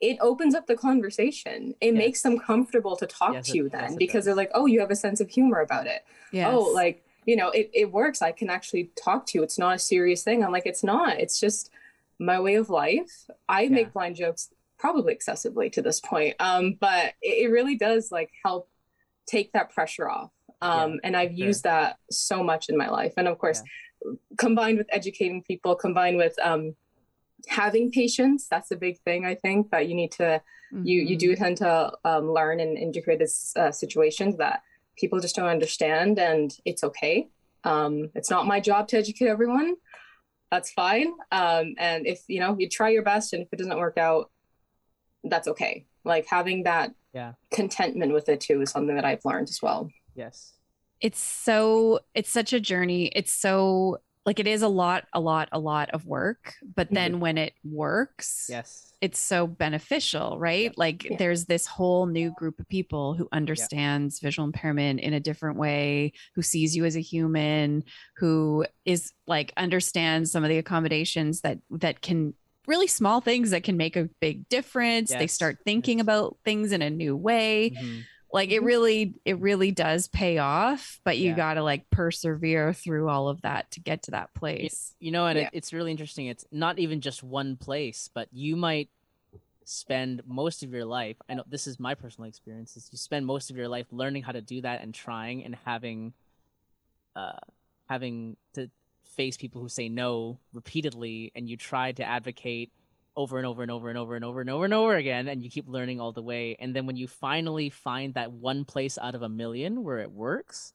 It 0.00 0.18
opens 0.20 0.54
up 0.54 0.66
the 0.66 0.76
conversation. 0.76 1.74
It 1.80 1.94
Yes. 1.94 1.98
makes 1.98 2.22
them 2.22 2.38
comfortable 2.38 2.96
to 2.96 3.06
talk 3.06 3.32
Yes, 3.32 3.46
to 3.50 3.56
you 3.56 3.64
yes, 3.64 3.72
then 3.72 3.92
it 3.94 3.98
because 3.98 4.24
they're 4.24 4.34
like, 4.34 4.50
"Oh, 4.54 4.66
you 4.66 4.80
have 4.80 4.90
a 4.90 4.96
sense 4.96 5.20
of 5.20 5.30
humor 5.30 5.60
about 5.60 5.86
it." 5.86 6.04
Yes. 6.32 6.46
oh 6.50 6.60
like 6.74 7.02
you 7.24 7.36
know 7.36 7.50
it, 7.50 7.70
it 7.72 7.90
works 7.90 8.20
i 8.22 8.30
can 8.32 8.50
actually 8.50 8.90
talk 8.96 9.26
to 9.26 9.38
you 9.38 9.42
it's 9.44 9.58
not 9.58 9.74
a 9.74 9.78
serious 9.78 10.22
thing 10.22 10.44
i'm 10.44 10.52
like 10.52 10.66
it's 10.66 10.82
not 10.84 11.18
it's 11.18 11.40
just 11.40 11.70
my 12.18 12.38
way 12.40 12.54
of 12.56 12.68
life 12.68 13.26
i 13.48 13.62
Yeah. 13.62 13.68
make 13.68 13.92
blind 13.92 14.16
jokes 14.16 14.50
probably 14.78 15.12
excessively 15.12 15.70
to 15.70 15.82
this 15.82 16.00
point 16.00 16.34
um 16.40 16.76
but 16.80 17.14
it, 17.22 17.44
it 17.46 17.50
really 17.50 17.76
does 17.76 18.10
like 18.12 18.30
help 18.44 18.68
take 19.26 19.52
that 19.52 19.70
pressure 19.70 20.08
off 20.08 20.30
um 20.62 20.92
Yeah, 20.94 20.96
and 21.04 21.16
i've 21.16 21.36
sure. 21.36 21.46
used 21.46 21.62
that 21.64 21.96
so 22.10 22.42
much 22.42 22.68
in 22.68 22.76
my 22.76 22.88
life 22.88 23.14
and 23.16 23.28
of 23.28 23.38
course 23.38 23.62
combined 24.36 24.78
with 24.78 24.88
educating 24.90 25.42
people 25.42 25.74
combined 25.74 26.16
with 26.16 26.34
um 26.42 26.74
having 27.48 27.90
patience 27.90 28.46
that's 28.48 28.70
a 28.70 28.76
big 28.76 28.98
thing 29.00 29.24
i 29.24 29.34
think 29.34 29.70
that 29.70 29.88
you 29.88 29.94
need 29.94 30.10
to 30.12 30.40
you 30.82 31.00
you 31.02 31.16
Mhm. 31.16 31.20
do 31.20 31.36
tend 31.36 31.56
to 31.58 31.92
um, 32.04 32.30
learn 32.30 32.60
and 32.60 32.76
integrate 32.76 33.18
this 33.20 33.54
uh, 33.56 33.70
situations 33.72 34.36
that 34.38 34.62
people 34.96 35.20
just 35.20 35.36
don't 35.36 35.48
understand 35.48 36.18
and 36.18 36.52
it's 36.64 36.82
okay 36.84 37.28
um, 37.64 38.10
it's 38.14 38.30
not 38.30 38.46
my 38.46 38.60
job 38.60 38.86
to 38.88 38.96
educate 38.98 39.28
everyone 39.28 39.74
that's 40.50 40.70
fine 40.72 41.12
um, 41.32 41.74
and 41.78 42.06
if 42.06 42.22
you 42.28 42.40
know 42.40 42.56
you 42.58 42.68
try 42.68 42.88
your 42.88 43.02
best 43.02 43.32
and 43.32 43.42
if 43.42 43.48
it 43.52 43.56
doesn't 43.58 43.78
work 43.78 43.96
out 43.98 44.30
that's 45.24 45.48
okay 45.48 45.86
like 46.04 46.26
having 46.26 46.64
that 46.64 46.92
Yeah. 47.12 47.32
contentment 47.50 48.12
with 48.12 48.28
it 48.28 48.40
too 48.40 48.60
is 48.60 48.70
something 48.70 48.94
that 48.96 49.04
i've 49.04 49.24
learned 49.24 49.48
as 49.48 49.60
well 49.62 49.88
Yes. 50.14 50.52
it's 51.00 51.18
so 51.20 52.00
it's 52.14 52.30
such 52.30 52.52
a 52.52 52.60
journey 52.60 53.06
it's 53.14 53.32
so 53.32 53.98
like 54.26 54.40
it 54.40 54.46
is 54.46 54.62
a 54.62 54.68
lot 54.68 55.04
a 55.12 55.20
lot 55.20 55.48
a 55.52 55.58
lot 55.58 55.88
of 55.90 56.04
work 56.04 56.54
but 56.74 56.90
then 56.90 57.20
when 57.20 57.38
it 57.38 57.54
works 57.64 58.46
Yes. 58.50 58.92
it's 59.00 59.18
so 59.20 59.46
beneficial 59.46 60.38
right 60.38 60.76
like 60.76 61.04
Yeah. 61.04 61.16
there's 61.16 61.46
this 61.46 61.66
whole 61.66 62.06
new 62.06 62.32
group 62.36 62.58
of 62.58 62.68
people 62.68 63.14
who 63.14 63.28
understands 63.32 64.18
visual 64.18 64.44
impairment 64.46 65.00
in 65.00 65.14
a 65.14 65.20
different 65.20 65.56
way 65.58 66.12
who 66.34 66.42
sees 66.42 66.74
you 66.76 66.84
as 66.84 66.96
a 66.96 67.00
human 67.00 67.84
who 68.16 68.66
is 68.84 69.12
like 69.26 69.52
understands 69.56 70.30
some 70.32 70.42
of 70.44 70.50
the 70.50 70.58
accommodations 70.58 71.40
that 71.42 71.58
that 71.70 72.02
can 72.02 72.34
really 72.66 72.88
small 72.88 73.20
things 73.20 73.50
that 73.52 73.62
can 73.62 73.76
make 73.76 73.94
a 73.94 74.08
big 74.20 74.48
difference 74.48 75.10
they 75.10 75.28
start 75.28 75.58
thinking 75.64 75.98
yes. 75.98 76.02
about 76.04 76.36
things 76.44 76.72
in 76.72 76.82
a 76.82 76.90
new 76.90 77.16
way 77.16 77.70
Mhm. 77.70 78.02
Like 78.32 78.50
it 78.50 78.62
Mhm. 78.62 78.66
really 78.66 79.14
it 79.24 79.38
really 79.40 79.70
does 79.70 80.08
pay 80.08 80.38
off 80.38 81.00
but 81.04 81.16
you 81.18 81.30
Yeah. 81.30 81.36
got 81.36 81.54
to 81.54 81.62
like 81.62 81.88
persevere 81.90 82.72
through 82.72 83.08
all 83.08 83.28
of 83.28 83.42
that 83.42 83.70
to 83.72 83.80
get 83.80 84.02
to 84.04 84.10
that 84.12 84.34
place 84.34 84.94
You 84.98 85.10
know, 85.12 85.26
and 85.26 85.38
Yeah. 85.38 85.44
it, 85.46 85.50
it's 85.52 85.72
really 85.72 85.90
interesting. 85.90 86.26
It's 86.26 86.44
not 86.50 86.78
even 86.78 87.00
just 87.00 87.22
one 87.22 87.56
place, 87.56 88.08
but 88.12 88.28
you 88.32 88.56
might 88.56 88.88
spend 89.64 90.22
most 90.26 90.62
of 90.62 90.72
your 90.72 90.84
life. 90.84 91.16
I 91.28 91.34
know 91.34 91.44
this 91.46 91.66
is 91.66 91.78
my 91.78 91.94
personal 91.94 92.28
experience. 92.28 92.76
Is 92.76 92.88
you 92.92 92.98
spend 92.98 93.26
most 93.26 93.50
of 93.50 93.56
your 93.56 93.68
life 93.68 93.86
learning 93.90 94.22
how 94.22 94.32
to 94.32 94.40
do 94.40 94.60
that 94.62 94.82
and 94.82 94.94
trying 94.94 95.44
and 95.44 95.54
having, 95.64 96.14
uh, 97.14 97.38
having 97.88 98.36
to 98.54 98.70
face 99.04 99.36
people 99.36 99.60
who 99.60 99.68
say 99.68 99.88
no 99.88 100.38
repeatedly, 100.52 101.32
and 101.34 101.48
you 101.48 101.56
try 101.56 101.92
to 101.92 102.04
advocate 102.04 102.72
over 103.16 103.38
and 103.38 103.46
over 103.46 103.62
and 103.62 103.70
over 103.70 103.88
and 103.88 103.98
over 103.98 104.14
and 104.14 104.24
over 104.24 104.40
and 104.40 104.50
over 104.50 104.64
and 104.64 104.74
over 104.74 104.94
again, 104.94 105.28
and 105.28 105.42
you 105.42 105.50
keep 105.50 105.68
learning 105.68 106.00
all 106.00 106.12
the 106.12 106.22
way. 106.22 106.56
And 106.58 106.74
then 106.74 106.86
when 106.86 106.96
you 106.96 107.08
finally 107.08 107.70
find 107.70 108.14
that 108.14 108.32
one 108.32 108.64
place 108.64 108.98
out 108.98 109.14
of 109.14 109.22
a 109.22 109.28
million 109.28 109.82
where 109.84 109.98
it 109.98 110.12
works, 110.12 110.74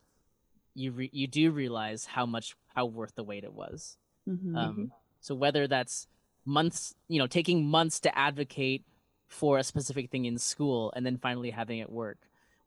you 0.74 0.92
re- 0.92 1.10
you 1.14 1.28
do 1.28 1.52
realize 1.52 2.06
how 2.06 2.26
much 2.26 2.56
how 2.76 2.86
worth 2.86 3.16
the 3.16 3.24
wait 3.24 3.44
it 3.44 3.54
was. 3.54 3.98
Mhm. 4.28 4.56
Um, 4.58 4.92
so 5.20 5.36
whether 5.36 5.68
that's 5.68 6.08
months, 6.46 6.96
you 7.08 7.20
know, 7.20 7.28
taking 7.28 7.66
months 7.68 8.00
to 8.02 8.18
advocate 8.18 8.84
for 9.28 9.58
a 9.58 9.64
specific 9.64 10.10
thing 10.10 10.26
in 10.26 10.38
school 10.38 10.92
and 10.96 11.06
then 11.06 11.18
finally 11.18 11.52
having 11.52 11.80
it 11.80 11.89
work, 11.92 12.18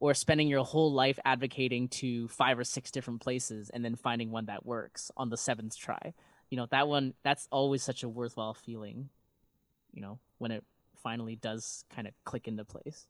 or 0.01 0.15
spending 0.15 0.49
your 0.49 0.65
whole 0.65 0.93
life 0.93 1.19
advocating 1.25 1.89
to 1.89 2.29
five 2.29 2.59
or 2.59 2.65
six 2.65 2.91
different 2.91 3.21
places 3.21 3.71
and 3.71 3.85
then 3.85 3.97
finding 3.97 4.31
one 4.31 4.47
that 4.47 4.65
works 4.65 5.11
on 5.17 5.31
the 5.31 5.37
seventh 5.37 5.77
try. 5.77 6.15
You 6.51 6.57
know, 6.59 6.67
that 6.67 6.87
one 6.89 7.15
that's 7.23 7.49
always 7.51 7.83
such 7.83 8.03
a 8.03 8.09
worthwhile 8.09 8.55
feeling, 8.55 9.09
you 9.95 10.03
know, 10.03 10.19
when 10.39 10.51
it 10.51 10.65
finally 11.03 11.37
does 11.37 11.85
kind 11.95 12.07
of 12.07 12.15
click 12.25 12.49
into 12.49 12.65
place. 12.65 13.07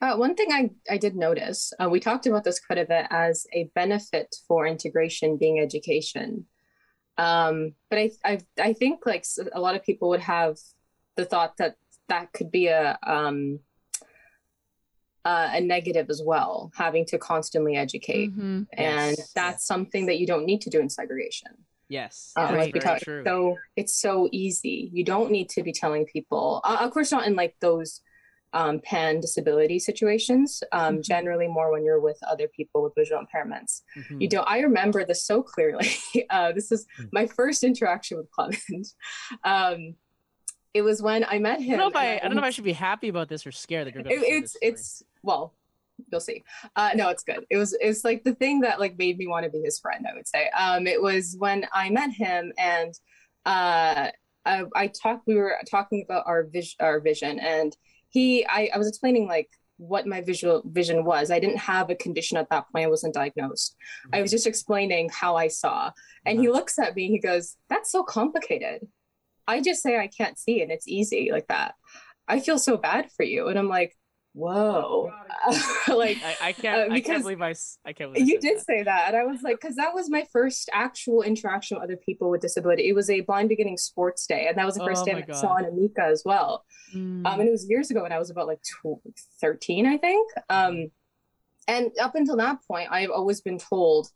Uh, 0.00 0.14
one 0.16 0.34
thing 0.34 0.52
I, 0.52 0.70
I 0.90 0.98
did 0.98 1.16
notice, 1.16 1.72
uh, 1.82 1.88
we 1.88 2.00
talked 2.00 2.26
about 2.26 2.44
this 2.44 2.60
quite 2.60 2.78
a 2.78 2.84
bit 2.84 3.06
as 3.10 3.46
a 3.54 3.70
benefit 3.74 4.34
for 4.46 4.66
integration 4.66 5.38
being 5.38 5.58
education. 5.58 6.46
Um, 7.16 7.72
but 7.88 7.98
I, 7.98 8.10
I, 8.24 8.40
I 8.58 8.72
think 8.74 9.06
like 9.06 9.24
a 9.52 9.60
lot 9.60 9.74
of 9.74 9.82
people 9.82 10.10
would 10.10 10.20
have 10.20 10.58
the 11.16 11.24
thought 11.24 11.56
that 11.58 11.76
that 12.08 12.32
could 12.32 12.50
be 12.50 12.66
a, 12.66 12.98
um, 13.06 13.60
uh, 15.24 15.50
a 15.52 15.60
negative 15.60 16.08
as 16.10 16.22
well, 16.24 16.72
having 16.74 17.04
to 17.06 17.18
constantly 17.18 17.76
educate. 17.76 18.36
Mhm. 18.36 18.66
And 18.72 19.16
Yes. 19.18 19.32
that's 19.32 19.66
something 19.66 20.06
that 20.06 20.18
you 20.18 20.26
don't 20.26 20.46
need 20.46 20.62
to 20.62 20.70
do 20.70 20.80
in 20.80 20.88
segregation. 20.88 21.66
Yes, 21.90 22.32
like 22.36 22.50
very 22.50 22.72
because 22.72 23.00
true. 23.02 23.22
so 23.26 23.58
it's 23.76 23.94
so 24.00 24.28
easy. 24.32 24.88
You 24.94 25.04
don't 25.04 25.30
need 25.30 25.48
to 25.50 25.62
be 25.62 25.72
telling 25.72 26.06
people. 26.06 26.60
Uh, 26.64 26.78
of 26.80 26.92
course, 26.92 27.10
not 27.12 27.26
in 27.26 27.34
like 27.34 27.56
those 27.60 28.00
um, 28.52 28.80
pan 28.82 29.20
disability 29.20 29.78
situations. 29.78 30.62
Um, 30.72 30.98
Mhm. 30.98 31.04
Generally, 31.04 31.48
more 31.48 31.70
when 31.72 31.84
you're 31.84 32.00
with 32.00 32.18
other 32.26 32.48
people 32.48 32.82
with 32.82 32.92
visual 32.96 33.20
impairments. 33.20 33.82
Mhm. 33.96 34.20
You 34.22 34.28
don't. 34.28 34.48
I 34.48 34.60
remember 34.60 35.04
this 35.04 35.24
so 35.24 35.42
clearly. 35.42 35.88
uh, 36.30 36.52
this 36.52 36.72
is 36.72 36.86
Hmm. 36.96 37.04
my 37.12 37.26
first 37.26 37.62
interaction 37.64 38.18
with 38.18 38.30
Clement. 38.30 38.86
Um, 39.44 39.94
it 40.72 40.82
was 40.82 41.02
when 41.02 41.24
I 41.24 41.38
met 41.40 41.58
I 41.58 41.62
him. 41.62 41.78
don't 41.78 41.78
know 41.78 41.88
if 41.88 41.96
I, 41.96 42.16
I 42.18 42.18
don't 42.20 42.34
know 42.36 42.42
if 42.42 42.44
I 42.44 42.50
should 42.50 42.62
be 42.64 42.72
happy 42.72 43.08
about 43.08 43.28
this 43.28 43.44
or 43.46 43.50
scared 43.50 43.88
that 43.88 43.94
you're 43.94 44.04
going 44.04 44.16
it, 44.16 44.20
to. 44.20 44.26
it's 44.32 44.56
it's 44.62 45.02
well 45.24 45.52
you'll 46.10 46.20
see. 46.20 46.42
Uh 46.76 46.90
no 46.94 47.08
it's 47.08 47.24
good. 47.24 47.44
It 47.50 47.56
was 47.56 47.76
it's 47.80 48.04
like 48.04 48.24
the 48.24 48.34
thing 48.34 48.60
that 48.60 48.80
like 48.80 48.98
made 48.98 49.18
me 49.18 49.26
want 49.26 49.44
to 49.44 49.50
be 49.50 49.60
his 49.60 49.78
friend 49.78 50.06
i 50.10 50.14
would 50.14 50.28
say. 50.28 50.48
Um 50.50 50.86
it 50.86 51.00
was 51.00 51.36
when 51.38 51.66
i 51.72 51.90
met 51.90 52.10
him 52.10 52.52
and 52.58 52.92
uh 53.46 54.10
i, 54.44 54.64
I 54.74 54.86
talked 54.88 55.26
we 55.26 55.36
were 55.36 55.56
talking 55.70 56.02
about 56.04 56.24
our 56.26 56.44
vision 56.44 56.76
our 56.80 57.00
vision 57.00 57.38
and 57.38 57.76
he 58.10 58.44
I, 58.46 58.70
I 58.74 58.78
was 58.78 58.88
explaining 58.88 59.28
like 59.28 59.48
what 59.80 60.06
my 60.06 60.20
visual 60.20 60.62
vision 60.66 61.04
was. 61.04 61.30
I 61.30 61.40
didn't 61.40 61.56
have 61.56 61.88
a 61.88 61.94
condition 61.94 62.36
at 62.36 62.50
that 62.50 62.66
point. 62.70 62.84
I 62.84 62.90
wasn't 62.90 63.14
diagnosed. 63.14 63.74
I 64.12 64.20
was 64.20 64.30
just 64.30 64.46
explaining 64.46 65.08
how 65.08 65.36
i 65.36 65.48
saw. 65.48 65.90
And 66.26 66.38
he 66.38 66.50
looks 66.50 66.78
at 66.78 66.94
me 66.94 67.08
he 67.08 67.18
goes 67.18 67.56
that's 67.68 67.90
so 67.90 68.02
complicated. 68.02 68.86
I 69.48 69.60
just 69.60 69.82
say 69.82 69.98
i 69.98 70.06
can't 70.06 70.38
see 70.38 70.60
and 70.62 70.70
it's 70.70 70.86
easy 70.86 71.30
like 71.32 71.48
that. 71.48 71.74
I 72.28 72.40
feel 72.40 72.58
so 72.58 72.76
bad 72.76 73.10
for 73.16 73.24
you. 73.24 73.48
And 73.48 73.58
i'm 73.58 73.68
like 73.68 73.96
whoa 74.40 75.12
like 75.88 76.18
I, 76.24 76.48
I 76.48 76.52
can't. 76.52 76.90
I 76.90 76.94
because 76.94 77.06
can't 77.10 77.22
believe 77.22 77.42
I. 77.42 77.50
s- 77.50 77.78
I 77.84 77.92
can't 77.92 78.12
believe 78.12 78.26
I 78.26 78.30
you 78.30 78.34
said 78.34 78.40
did 78.48 78.58
that. 78.58 78.64
say 78.64 78.82
that 78.82 79.08
and 79.08 79.16
i 79.16 79.24
was 79.24 79.42
like 79.42 79.60
because 79.60 79.76
that 79.76 79.94
was 79.94 80.08
my 80.10 80.24
first 80.32 80.68
actual 80.72 81.22
interaction 81.22 81.76
with 81.76 81.84
other 81.84 81.96
people 81.96 82.30
with 82.30 82.40
disability 82.40 82.88
it 82.88 82.94
was 82.94 83.08
a 83.10 83.20
blind 83.20 83.48
beginning 83.48 83.76
sports 83.76 84.26
day 84.26 84.46
and 84.48 84.56
that 84.58 84.66
was 84.66 84.74
the 84.76 84.84
first 84.84 85.02
Oh 85.02 85.04
day 85.06 85.14
my 85.14 85.24
i 85.28 85.32
saw 85.32 85.56
God. 85.58 85.66
Anika 85.66 86.10
as 86.10 86.22
well 86.24 86.64
Mm. 86.94 87.24
um, 87.24 87.38
and 87.38 87.48
it 87.48 87.52
was 87.52 87.68
years 87.70 87.90
ago 87.92 88.02
when 88.02 88.10
i 88.12 88.18
was 88.18 88.30
about 88.30 88.48
like 88.48 88.60
tw- 88.62 88.98
13 89.40 89.86
i 89.86 89.96
think 89.96 90.28
um, 90.48 90.90
and 91.68 91.90
up 92.02 92.14
until 92.16 92.36
that 92.36 92.58
point 92.66 92.88
i've 92.90 93.10
always 93.10 93.40
been 93.40 93.58
told 93.58 94.08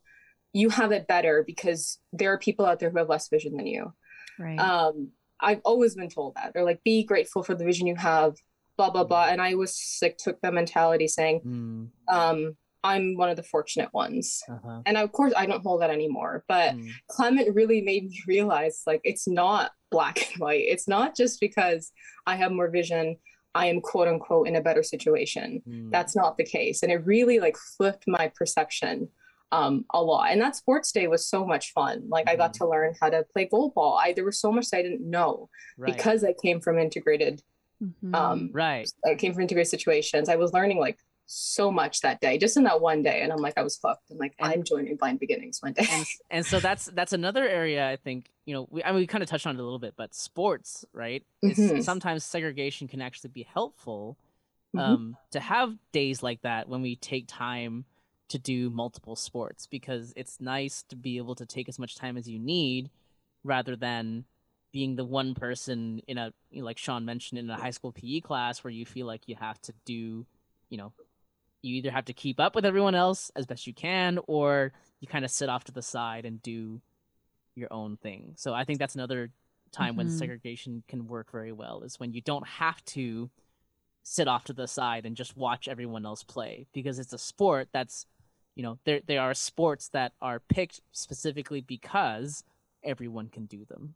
you 0.52 0.68
have 0.70 0.90
it 0.92 1.06
better 1.06 1.44
because 1.46 1.98
there 2.12 2.32
are 2.32 2.38
people 2.38 2.66
out 2.66 2.80
there 2.80 2.90
who 2.90 2.98
have 2.98 3.08
less 3.08 3.28
vision 3.28 3.56
than 3.56 3.66
you 3.68 3.92
right. 4.40 4.58
um 4.58 5.08
i've 5.40 5.60
always 5.64 5.94
been 5.94 6.08
told 6.08 6.34
that 6.34 6.52
they're 6.52 6.64
like 6.64 6.82
be 6.84 7.04
grateful 7.04 7.42
for 7.44 7.54
the 7.54 7.64
vision 7.64 7.86
you 7.86 7.94
have 7.96 8.34
blah 8.76 8.90
blah 8.90 9.04
blah. 9.04 9.26
And 9.26 9.40
i 9.40 9.54
was 9.54 9.72
like 10.02 10.16
took 10.18 10.40
the 10.40 10.50
mentality 10.52 11.08
saying 11.08 11.40
Mm, 11.44 11.88
um 12.08 12.56
i'm 12.82 13.16
one 13.16 13.30
of 13.30 13.36
the 13.36 13.42
fortunate 13.42 13.92
ones. 13.94 14.42
Uh-huh. 14.48 14.82
and 14.86 14.96
of 14.96 15.10
course 15.12 15.32
i 15.36 15.46
don't 15.46 15.62
hold 15.62 15.80
that 15.82 15.90
anymore. 15.90 16.44
But 16.48 16.74
Mm, 16.74 16.90
clement 17.08 17.54
really 17.54 17.80
made 17.80 18.04
me 18.10 18.20
realize 18.34 18.82
like 18.86 19.00
it's 19.04 19.26
not 19.28 19.70
black 19.90 20.16
and 20.32 20.40
white. 20.40 20.64
It's 20.74 20.88
not 20.88 21.16
just 21.16 21.40
because 21.40 21.92
i 22.26 22.34
have 22.36 22.52
more 22.52 22.70
vision 22.70 23.16
i 23.54 23.66
am 23.66 23.80
quote 23.80 24.08
unquote 24.08 24.48
in 24.48 24.56
a 24.56 24.60
better 24.60 24.82
situation. 24.82 25.62
Mm. 25.68 25.90
that's 25.90 26.14
not 26.16 26.36
the 26.36 26.44
case. 26.44 26.82
And 26.82 26.90
it 26.92 27.06
really 27.06 27.38
like 27.46 27.56
flipped 27.76 28.04
my 28.08 28.24
perception 28.34 29.08
um, 29.52 29.84
a 29.94 30.02
lot. 30.02 30.32
And 30.32 30.40
that 30.40 30.56
sports 30.56 30.90
day 30.90 31.06
was 31.06 31.24
so 31.34 31.46
much 31.46 31.72
fun. 31.72 31.96
Like 32.08 32.28
i 32.28 32.34
got 32.34 32.50
Mhm. 32.50 32.58
to 32.58 32.68
learn 32.68 32.94
how 33.00 33.08
to 33.10 33.20
play 33.32 33.48
goalball. 33.52 33.92
I 34.04 34.12
there 34.12 34.24
was 34.24 34.40
so 34.40 34.50
much 34.56 34.66
i 34.74 34.82
didn't 34.82 35.08
know 35.16 35.48
right. 35.78 35.94
because 35.94 36.20
i 36.24 36.32
came 36.44 36.58
from 36.60 36.76
integrated 36.78 37.42
Mhm. 37.82 38.14
um 38.14 38.50
right. 38.52 38.90
I 39.04 39.14
came 39.14 39.32
from 39.32 39.42
integrated 39.42 39.68
situations. 39.70 40.28
I 40.28 40.36
was 40.36 40.52
learning 40.52 40.78
like 40.78 40.98
so 41.26 41.70
much 41.72 42.02
that 42.02 42.20
day, 42.20 42.36
just 42.36 42.56
in 42.58 42.64
that 42.64 42.80
one 42.82 43.02
day. 43.02 43.22
And 43.22 43.32
I'm 43.32 43.38
like, 43.38 43.54
I 43.56 43.62
was 43.62 43.78
hooked. 43.82 44.10
I'm 44.10 44.18
like, 44.18 44.34
And- 44.38 44.52
I'm 44.52 44.62
joining 44.62 44.94
Blind 44.96 45.20
Beginnings 45.20 45.60
one 45.62 45.72
day. 45.72 45.86
and 45.90 46.06
and 46.30 46.46
so 46.46 46.60
that's 46.60 46.86
that's 46.86 47.12
another 47.12 47.48
area 47.48 47.88
I 47.88 47.96
think 47.96 48.30
you 48.44 48.54
know 48.54 48.68
we 48.70 48.82
I 48.84 48.90
mean 48.90 49.00
we 49.00 49.06
kind 49.06 49.22
of 49.22 49.28
touched 49.28 49.46
on 49.46 49.56
it 49.56 49.60
a 49.60 49.62
little 49.64 49.78
bit, 49.78 49.94
but 49.96 50.14
sports 50.14 50.84
right? 50.92 51.24
It's, 51.42 51.58
Mhm. 51.58 51.82
sometimes 51.82 52.24
segregation 52.24 52.88
can 52.88 53.00
actually 53.00 53.30
be 53.30 53.42
helpful 53.42 54.16
Mhm. 54.74 54.80
um, 54.80 55.16
to 55.30 55.40
have 55.40 55.76
days 55.92 56.22
like 56.22 56.42
that 56.42 56.68
when 56.68 56.82
we 56.82 56.96
take 56.96 57.26
time 57.28 57.84
to 58.28 58.38
do 58.38 58.70
multiple 58.70 59.14
sports 59.16 59.66
because 59.66 60.12
it's 60.16 60.40
nice 60.40 60.82
to 60.84 60.96
be 60.96 61.16
able 61.18 61.34
to 61.36 61.46
take 61.46 61.68
as 61.68 61.78
much 61.78 61.94
time 61.94 62.16
as 62.16 62.28
you 62.28 62.38
need 62.38 62.90
rather 63.44 63.76
than 63.76 64.24
being 64.74 64.96
the 64.96 65.04
one 65.04 65.34
person 65.34 66.00
in 66.08 66.18
a 66.18 66.34
you 66.50 66.58
know, 66.60 66.66
like 66.66 66.78
Shawn 66.78 67.04
mentioned 67.04 67.38
in 67.38 67.48
a 67.48 67.56
high 67.56 67.70
school 67.70 67.92
PE 67.92 68.20
class 68.20 68.64
where 68.64 68.72
you 68.72 68.84
feel 68.84 69.06
like 69.06 69.28
you 69.28 69.36
have 69.36 69.62
to 69.62 69.72
do 69.84 70.26
you 70.68 70.76
know 70.76 70.92
you 71.62 71.76
either 71.76 71.92
have 71.92 72.06
to 72.06 72.12
keep 72.12 72.40
up 72.40 72.56
with 72.56 72.64
everyone 72.66 72.96
else 72.96 73.30
as 73.36 73.46
best 73.46 73.68
you 73.68 73.72
can 73.72 74.18
or 74.26 74.72
you 75.00 75.06
kind 75.06 75.24
of 75.24 75.30
sit 75.30 75.48
off 75.48 75.62
to 75.64 75.72
the 75.72 75.80
side 75.80 76.24
and 76.26 76.42
do 76.42 76.82
your 77.54 77.72
own 77.72 77.96
thing. 77.96 78.32
So 78.36 78.52
I 78.52 78.64
think 78.64 78.80
that's 78.80 78.96
another 78.96 79.30
time 79.70 79.96
when 79.96 80.08
Mhm. 80.08 80.18
segregation 80.18 80.82
can 80.88 81.06
work 81.06 81.30
very 81.30 81.52
well 81.52 81.82
is 81.82 82.00
when 82.00 82.12
you 82.12 82.20
don't 82.20 82.46
have 82.46 82.84
to 82.86 83.30
sit 84.02 84.28
off 84.28 84.44
to 84.44 84.52
the 84.52 84.66
side 84.66 85.06
and 85.06 85.16
just 85.16 85.36
watch 85.36 85.68
everyone 85.68 86.04
else 86.04 86.24
play 86.24 86.66
because 86.72 86.98
it's 86.98 87.12
a 87.12 87.18
sport 87.18 87.68
that's 87.72 88.06
you 88.56 88.62
know 88.64 88.78
there 88.84 89.00
there 89.06 89.20
are 89.22 89.34
sports 89.34 89.88
that 89.90 90.12
are 90.20 90.40
picked 90.40 90.80
specifically 90.92 91.60
because 91.60 92.44
everyone 92.82 93.28
can 93.28 93.46
do 93.46 93.64
them. 93.64 93.94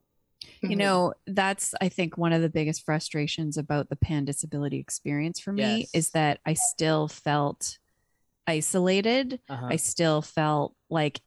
You 0.63 0.71
Mhm. 0.71 0.79
know, 0.79 1.15
that's 1.27 1.75
I 1.81 1.89
think 1.89 2.17
one 2.17 2.33
of 2.33 2.43
the 2.43 2.49
biggest 2.49 2.85
frustrations 2.85 3.57
about 3.57 3.89
the 3.89 3.97
pan 3.97 4.25
disability 4.25 4.79
experience 4.79 5.41
for 5.41 5.53
me 5.53 5.81
Yes. 5.81 5.91
is 5.95 6.11
that 6.11 6.41
I 6.47 6.55
still 6.55 7.09
felt 7.09 7.79
isolated. 8.47 9.41
Uh-huh. 9.49 9.67
I 9.67 9.77
still 9.77 10.23
felt 10.23 10.75
like 10.91 11.21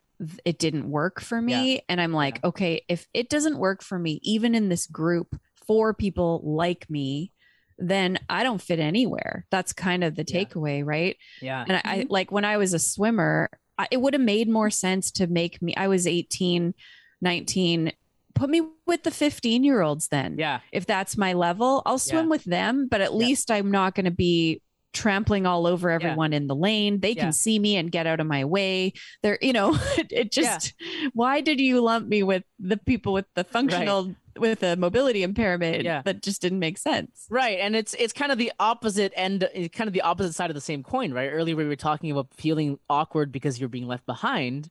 it 0.45 0.59
didn't 0.59 0.89
work 0.89 1.20
for 1.20 1.41
me. 1.41 1.82
And 1.89 1.99
I'm 1.99 2.14
like, 2.14 2.36
Yeah. 2.43 2.49
okay, 2.49 2.86
if 2.88 3.07
it 3.14 3.30
doesn't 3.30 3.57
work 3.57 3.82
for 3.84 3.97
me, 3.97 4.20
even 4.24 4.53
in 4.55 4.70
this 4.70 4.88
group 4.88 5.39
for 5.68 5.93
people 5.93 6.41
like 6.43 6.89
me, 6.89 7.32
then 7.78 8.20
I 8.30 8.43
don't 8.43 8.62
fit 8.62 8.80
anywhere. 8.80 9.45
That's 9.49 9.74
kind 9.74 10.03
of 10.03 10.16
the 10.16 10.26
Yeah. 10.28 10.43
takeaway, 10.45 10.86
right? 10.86 11.18
yeah. 11.41 11.66
And 11.68 11.78
I, 11.78 11.82
I 11.86 12.05
like 12.09 12.32
when 12.32 12.45
I 12.45 12.57
was 12.57 12.74
a 12.74 12.80
swimmer, 12.80 13.49
I, 13.78 13.88
it 13.89 13.97
would 13.97 14.14
have 14.14 14.22
made 14.22 14.47
more 14.47 14.70
sense 14.70 15.12
to 15.14 15.26
make 15.28 15.62
me, 15.62 15.76
I 15.76 15.88
was 15.88 16.05
18, 16.05 16.74
19, 17.22 17.91
put 18.34 18.49
me 18.49 18.61
with 18.86 19.03
the 19.03 19.11
15 19.11 19.63
year 19.63 19.82
olds 19.82 20.07
then. 20.09 20.36
Yeah. 20.38 20.59
If 20.71 20.86
that's 20.86 21.17
my 21.17 21.34
level, 21.34 21.82
I'll 21.86 21.99
swim 21.99 22.25
Yeah. 22.25 22.29
with 22.29 22.43
them, 22.45 22.88
but 22.89 23.01
at 23.01 23.11
Yeah. 23.11 23.17
least 23.17 23.51
I'm 23.51 23.71
not 23.71 23.95
going 23.95 24.05
to 24.05 24.11
be 24.11 24.61
trampling 24.93 25.45
all 25.45 25.67
over 25.67 25.89
everyone 25.89 26.34
in 26.34 26.47
the 26.47 26.55
lane. 26.55 26.99
They 26.99 27.15
can 27.15 27.32
see 27.32 27.57
me 27.57 27.77
and 27.77 27.89
get 27.89 28.07
out 28.07 28.19
of 28.19 28.27
my 28.27 28.43
way. 28.43 28.91
They're, 29.23 29.38
you 29.41 29.53
know, 29.53 29.73
it, 29.97 30.07
it 30.11 30.32
just, 30.34 30.73
why 31.13 31.39
did 31.39 31.61
you 31.61 31.79
lump 31.79 32.09
me 32.09 32.23
with 32.23 32.43
the 32.59 32.75
people 32.75 33.13
with 33.13 33.25
the 33.34 33.45
functional, 33.45 34.13
with 34.38 34.63
a 34.63 34.75
mobility 34.75 35.23
impairment? 35.23 35.84
Yeah. 35.84 36.01
That 36.03 36.21
just 36.21 36.41
didn't 36.41 36.59
make 36.59 36.77
sense. 36.77 37.25
Right, 37.29 37.59
and 37.61 37.73
it's 37.73 37.93
it's 37.93 38.11
kind 38.11 38.34
of 38.34 38.38
the 38.38 38.51
opposite 38.59 39.13
end, 39.15 39.47
kind 39.71 39.88
of 39.88 39.93
the 39.93 40.01
opposite 40.01 40.34
side 40.34 40.49
of 40.49 40.55
the 40.55 40.61
same 40.61 40.84
coin, 40.84 41.13
right? 41.13 41.29
Earlier 41.29 41.55
we 41.55 41.65
were 41.65 41.77
talking 41.77 42.11
about 42.11 42.27
feeling 42.34 42.77
awkward 42.89 43.32
because 43.32 43.61
you're 43.61 43.69
being 43.69 43.88
left 43.88 44.05
behind, 44.05 44.69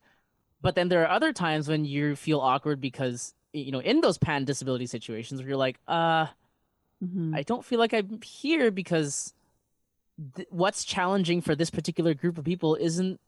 but 0.60 0.74
then 0.74 0.90
there 0.90 1.02
are 1.02 1.08
other 1.10 1.32
times 1.32 1.66
when 1.66 1.86
you 1.86 2.14
feel 2.14 2.40
awkward 2.40 2.78
because 2.78 3.32
you 3.52 3.72
know 3.72 3.80
in 3.80 4.00
those 4.00 4.18
pan 4.18 4.44
disability 4.44 4.86
situations 4.86 5.40
where 5.40 5.48
you're 5.48 5.56
like, 5.56 5.78
uh, 5.88 6.26
Mhm. 7.02 7.34
I 7.34 7.42
don't 7.42 7.64
feel 7.64 7.78
like 7.78 7.94
I'm 7.94 8.20
here 8.22 8.70
because 8.70 9.32
th- 10.36 10.48
what's 10.50 10.84
challenging 10.84 11.40
for 11.40 11.54
this 11.54 11.70
particular 11.70 12.12
group 12.12 12.36
of 12.36 12.44
people 12.44 12.74
isn't 12.74 13.18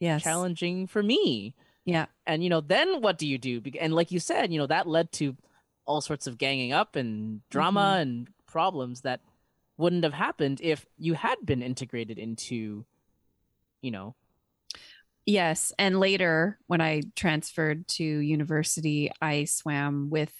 Yes. 0.00 0.22
challenging 0.24 0.86
for 0.88 1.00
me. 1.02 1.54
Yeah. 1.84 2.06
And 2.26 2.42
you 2.42 2.50
know, 2.50 2.60
then 2.60 3.00
what 3.00 3.18
do 3.18 3.26
you 3.28 3.38
do? 3.38 3.62
And 3.80 3.94
like 3.94 4.10
you 4.10 4.18
said, 4.18 4.52
you 4.52 4.58
know, 4.58 4.66
that 4.66 4.86
led 4.88 5.12
to 5.12 5.36
all 5.86 6.00
sorts 6.00 6.26
of 6.26 6.38
ganging 6.38 6.72
up 6.72 6.96
and 6.96 7.40
drama 7.50 7.80
Mm-hmm. 7.80 8.00
and 8.02 8.28
problems 8.46 9.02
that 9.02 9.20
wouldn't 9.76 10.02
have 10.04 10.12
happened 10.14 10.60
if 10.60 10.86
you 10.98 11.14
had 11.14 11.38
been 11.46 11.62
integrated 11.62 12.18
into, 12.18 12.84
you 13.80 13.90
know, 13.92 14.14
Yes. 15.26 15.72
And 15.78 16.00
later, 16.00 16.58
when 16.66 16.80
I 16.80 17.02
transferred 17.14 17.86
to 17.88 18.04
university, 18.04 19.10
I 19.20 19.44
swam 19.44 20.08
with 20.10 20.32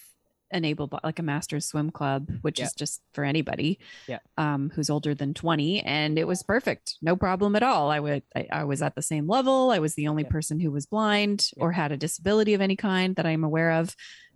an 0.53 0.65
able 0.65 0.91
like 1.05 1.21
a 1.21 1.23
master's 1.23 1.65
swim 1.65 1.91
club 1.93 2.29
which 2.43 2.59
Yeah. 2.59 2.65
is 2.67 2.73
just 2.73 3.01
for 3.15 3.23
anybody 3.23 3.79
Yeah. 4.09 4.19
um 4.37 4.71
who's 4.75 4.91
older 4.91 5.15
than 5.15 5.33
20 5.33 5.81
and 5.83 6.19
it 6.19 6.27
was 6.27 6.43
perfect 6.43 6.97
no 7.01 7.15
problem 7.15 7.55
at 7.55 7.63
all 7.63 7.89
i 7.89 8.01
would 8.01 8.25
i, 8.35 8.49
I 8.51 8.65
was 8.65 8.83
at 8.83 8.97
the 8.97 9.01
same 9.01 9.29
level 9.29 9.71
i 9.71 9.79
was 9.79 9.95
the 9.95 10.09
only 10.09 10.25
Yeah. 10.25 10.31
person 10.31 10.59
who 10.59 10.73
was 10.73 10.87
blind 10.87 11.51
or 11.57 11.71
had 11.71 11.93
a 11.93 11.97
disability 11.97 12.55
of 12.55 12.61
any 12.61 12.75
kind 12.75 13.15
that 13.15 13.27
i'm 13.27 13.45
aware 13.45 13.71
of 13.75 13.95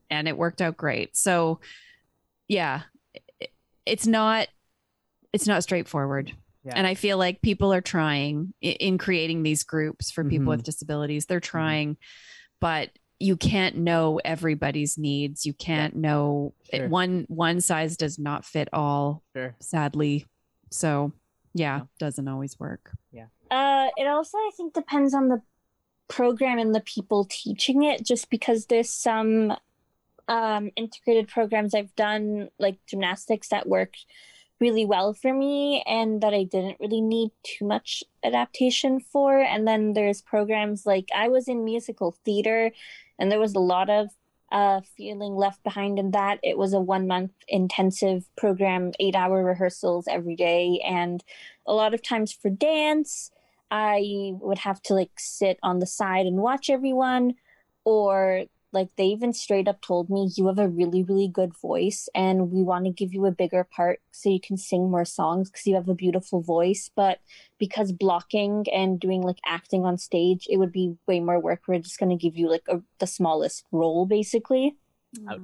and 0.08 0.28
it 0.28 0.38
worked 0.38 0.62
out 0.62 0.76
great 0.76 1.16
so 1.16 1.58
yeah 2.46 2.82
it- 3.40 3.50
it's 3.84 4.06
not 4.06 4.46
it's 5.32 5.48
not 5.48 5.64
straightforward 5.64 6.32
Yeah. 6.64 6.72
and 6.76 6.86
i 6.86 6.94
feel 6.94 7.18
like 7.18 7.42
people 7.42 7.72
are 7.72 7.80
trying 7.80 8.54
in 8.60 8.96
creating 8.98 9.42
these 9.42 9.64
groups 9.64 10.10
for 10.10 10.24
people 10.24 10.46
Mhm. 10.46 10.56
with 10.56 10.62
disabilities 10.64 11.26
they're 11.26 11.40
trying 11.40 11.96
but 12.60 12.90
you 13.20 13.36
can't 13.36 13.76
know 13.76 14.20
everybody's 14.24 14.96
needs 14.98 15.44
you 15.46 15.52
can't 15.54 15.94
know 15.96 16.54
it- 16.70 16.88
one 16.90 17.26
one 17.28 17.60
size 17.60 17.96
does 17.96 18.18
not 18.18 18.44
fit 18.44 18.68
all 18.72 19.22
Sure. 19.36 19.54
sadly 19.60 20.26
so 20.70 21.12
yeah 21.54 21.78
Yeah. 21.78 21.84
doesn't 21.98 22.28
always 22.28 22.58
work 22.58 22.90
Uh, 23.50 23.88
it 23.96 24.06
also, 24.08 24.36
I 24.38 24.50
think, 24.56 24.72
depends 24.72 25.14
on 25.14 25.28
the 25.28 25.40
program 26.08 26.58
and 26.58 26.74
the 26.74 26.80
people 26.80 27.24
teaching 27.30 27.84
it. 27.84 28.02
Just 28.04 28.28
because 28.30 28.66
there's 28.66 28.90
some 28.90 29.54
um, 30.26 30.70
integrated 30.74 31.28
programs 31.28 31.72
I've 31.74 31.94
done, 31.94 32.48
like 32.58 32.78
gymnastics, 32.86 33.48
that 33.50 33.68
worked 33.68 34.06
really 34.60 34.84
well 34.84 35.12
for 35.14 35.32
me, 35.32 35.82
and 35.86 36.20
that 36.22 36.34
I 36.34 36.44
didn't 36.44 36.78
really 36.80 37.00
need 37.00 37.30
too 37.42 37.66
much 37.66 38.04
adaptation 38.22 39.00
for. 39.00 39.38
And 39.38 39.66
then 39.66 39.92
there's 39.92 40.22
programs 40.22 40.86
like 40.86 41.08
I 41.14 41.28
was 41.28 41.48
in 41.48 41.64
musical 41.64 42.16
theater, 42.24 42.70
and 43.18 43.30
there 43.30 43.40
was 43.40 43.54
a 43.54 43.60
lot 43.60 43.90
of 43.90 44.08
uh, 44.52 44.80
feeling 44.96 45.34
left 45.34 45.62
behind 45.64 45.98
in 45.98 46.12
that. 46.12 46.38
It 46.42 46.56
was 46.56 46.72
a 46.72 46.80
one 46.80 47.06
month 47.06 47.32
intensive 47.48 48.24
program, 48.36 48.92
eight 49.00 49.16
hour 49.16 49.44
rehearsals 49.44 50.06
every 50.08 50.36
day, 50.36 50.80
and 50.86 51.22
a 51.66 51.74
lot 51.74 51.94
of 51.94 52.02
times 52.02 52.32
for 52.32 52.50
dance. 52.50 53.30
I 53.70 54.34
would 54.40 54.58
have 54.58 54.80
to 54.82 54.94
like 54.94 55.10
sit 55.18 55.58
on 55.62 55.80
the 55.80 55.86
side 55.86 56.26
and 56.26 56.36
watch 56.36 56.70
everyone, 56.70 57.34
or 57.84 58.44
like 58.74 58.90
they 58.96 59.06
even 59.06 59.32
straight 59.32 59.68
up 59.68 59.80
told 59.80 60.10
me, 60.10 60.30
You 60.36 60.48
have 60.48 60.58
a 60.58 60.68
really, 60.68 61.02
really 61.02 61.28
good 61.28 61.56
voice, 61.56 62.08
and 62.14 62.50
we 62.50 62.62
want 62.62 62.84
to 62.84 62.90
give 62.90 63.14
you 63.14 63.24
a 63.24 63.30
bigger 63.30 63.64
part 63.64 64.00
so 64.10 64.28
you 64.28 64.40
can 64.40 64.56
sing 64.58 64.90
more 64.90 65.04
songs 65.06 65.48
because 65.50 65.66
you 65.66 65.74
have 65.76 65.88
a 65.88 65.94
beautiful 65.94 66.42
voice. 66.42 66.90
But 66.94 67.20
because 67.58 67.92
blocking 67.92 68.66
and 68.72 69.00
doing 69.00 69.22
like 69.22 69.38
acting 69.46 69.84
on 69.84 69.96
stage, 69.96 70.46
it 70.50 70.58
would 70.58 70.72
be 70.72 70.96
way 71.06 71.20
more 71.20 71.40
work. 71.40 71.62
We're 71.66 71.78
just 71.78 71.98
going 71.98 72.10
to 72.10 72.22
give 72.22 72.36
you 72.36 72.50
like 72.50 72.64
a, 72.68 72.82
the 72.98 73.06
smallest 73.06 73.64
role, 73.72 74.04
basically. 74.04 74.76
Out. 75.28 75.40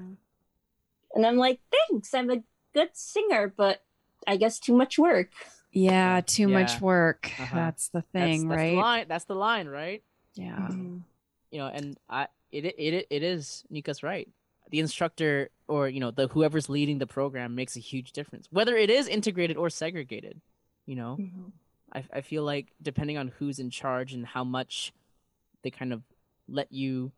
And 1.14 1.24
I'm 1.24 1.37
like, 1.37 1.61
Thanks, 1.89 2.12
I'm 2.12 2.31
a 2.31 2.43
good 2.74 2.91
singer, 2.95 3.53
but 3.57 3.83
I 4.26 4.37
guess 4.37 4.59
too 4.59 4.74
much 4.74 4.99
work. 4.99 5.31
yeah 5.72 6.20
too 6.26 6.49
Yeah. 6.49 6.59
much 6.59 6.81
work 6.81 7.31
Uh-huh. 7.39 7.57
that's 7.57 7.89
the 7.91 8.03
thing 8.03 8.49
that's 8.49 8.61
right 8.61 8.70
The 8.70 8.76
line, 8.76 9.07
that's 9.09 9.24
the 9.24 9.35
line, 9.37 9.68
right? 9.68 10.03
yeah 10.35 10.68
You 11.53 11.59
know, 11.59 11.66
and 11.66 11.97
I 12.09 12.26
it 12.53 12.65
it 12.65 13.07
it, 13.11 13.23
is 13.23 13.65
Nika's 13.71 14.03
right. 14.03 14.29
The 14.71 14.81
instructor 14.81 15.51
or 15.69 15.89
you 15.89 16.01
know 16.01 16.11
the 16.11 16.29
whoever's 16.29 16.69
leading 16.69 16.99
the 16.99 17.07
program 17.07 17.55
makes 17.55 17.77
a 17.77 17.81
huge 17.81 18.13
difference, 18.13 18.47
whether 18.51 18.77
it 18.77 18.91
is 18.91 19.09
integrated 19.09 19.57
or 19.57 19.71
segregated. 19.71 20.41
You 20.87 20.97
know, 20.97 21.17
mm-hmm. 21.21 21.49
I 21.93 22.05
I 22.13 22.21
feel 22.21 22.45
like 22.45 22.69
depending 22.83 23.19
on 23.19 23.29
who's 23.39 23.59
in 23.59 23.71
charge 23.71 24.13
and 24.13 24.25
how 24.27 24.45
much 24.45 24.93
they 25.63 25.71
kind 25.71 25.93
of 25.93 26.03
let 26.49 26.73
you 26.73 27.13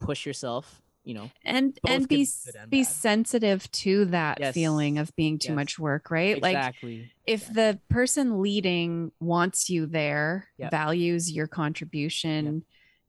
push 0.00 0.26
yourself, 0.26 0.82
you 1.04 1.14
know. 1.14 1.30
and 1.44 1.78
and 1.86 2.08
be 2.08 2.24
be 2.24 2.28
and 2.58 2.70
be 2.70 2.82
bad. 2.82 2.88
sensitive 2.92 3.70
to 3.72 4.06
that 4.06 4.38
Yes. 4.40 4.54
feeling 4.54 4.98
of 4.98 5.14
being 5.16 5.38
too 5.38 5.48
Yes. 5.52 5.56
much 5.56 5.78
work 5.78 6.10
right 6.10 6.40
like 6.42 6.56
Exactly. 6.56 7.10
if 7.26 7.50
the 7.52 7.78
person 7.88 8.42
leading 8.42 9.12
wants 9.20 9.70
you 9.70 9.86
there, 9.86 10.48
Yep. 10.58 10.70
values 10.70 11.30
your 11.32 11.46
contribution, 11.46 12.64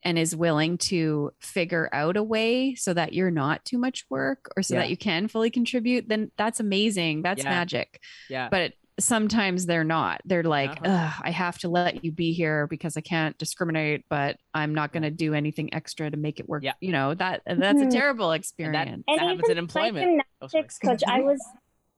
and 0.05 0.17
is 0.19 0.35
willing 0.35 0.77
to 0.77 1.31
figure 1.41 1.89
out 1.91 2.15
a 2.15 2.23
way 2.23 2.75
so 2.75 2.93
that 2.93 3.11
you're 3.13 3.31
not 3.31 3.65
too 3.65 3.77
much 3.77 4.05
work 4.09 4.49
or 4.55 4.63
so 4.63 4.75
Yeah. 4.75 4.81
that 4.81 4.89
you 4.91 4.95
can 4.97 5.27
fully 5.27 5.49
contribute, 5.49 6.07
then 6.07 6.31
that's 6.37 6.59
amazing. 6.59 7.23
That's 7.23 7.43
Yeah. 7.43 7.49
magic. 7.49 7.99
yeah. 8.29 8.47
But 8.49 8.73
sometimes 8.97 9.65
they're 9.65 9.83
not. 9.83 10.21
They're 10.23 10.43
like, 10.43 10.79
Uh-huh. 10.81 11.21
I 11.21 11.31
have 11.31 11.57
to 11.59 11.67
let 11.69 12.05
you 12.05 12.13
be 12.13 12.31
here 12.31 12.65
because 12.67 12.95
I 12.95 13.01
can't 13.01 13.37
discriminate, 13.37 14.05
but 14.09 14.37
I'm 14.53 14.73
not 14.73 14.93
going 14.93 15.03
to 15.03 15.11
do 15.11 15.33
anything 15.33 15.73
extra 15.73 16.09
to 16.09 16.15
make 16.15 16.39
it 16.39 16.47
work. 16.47 16.63
Yeah. 16.63 16.73
You 16.79 16.93
know, 16.93 17.13
that 17.15 17.41
that's 17.45 17.81
a 17.81 17.85
Mhm. 17.85 17.89
terrible 17.89 18.31
and 18.31 18.35
that, 18.35 18.39
experience. 18.39 19.03
that 19.07 19.11
And 19.11 19.19
happens 19.21 19.41
even 19.49 19.51
in 19.51 19.55
my 19.57 19.87
employment. 19.87 20.21
Oh, 20.41 20.47
coach, 20.47 21.01
I 21.07 21.19
was 21.21 21.41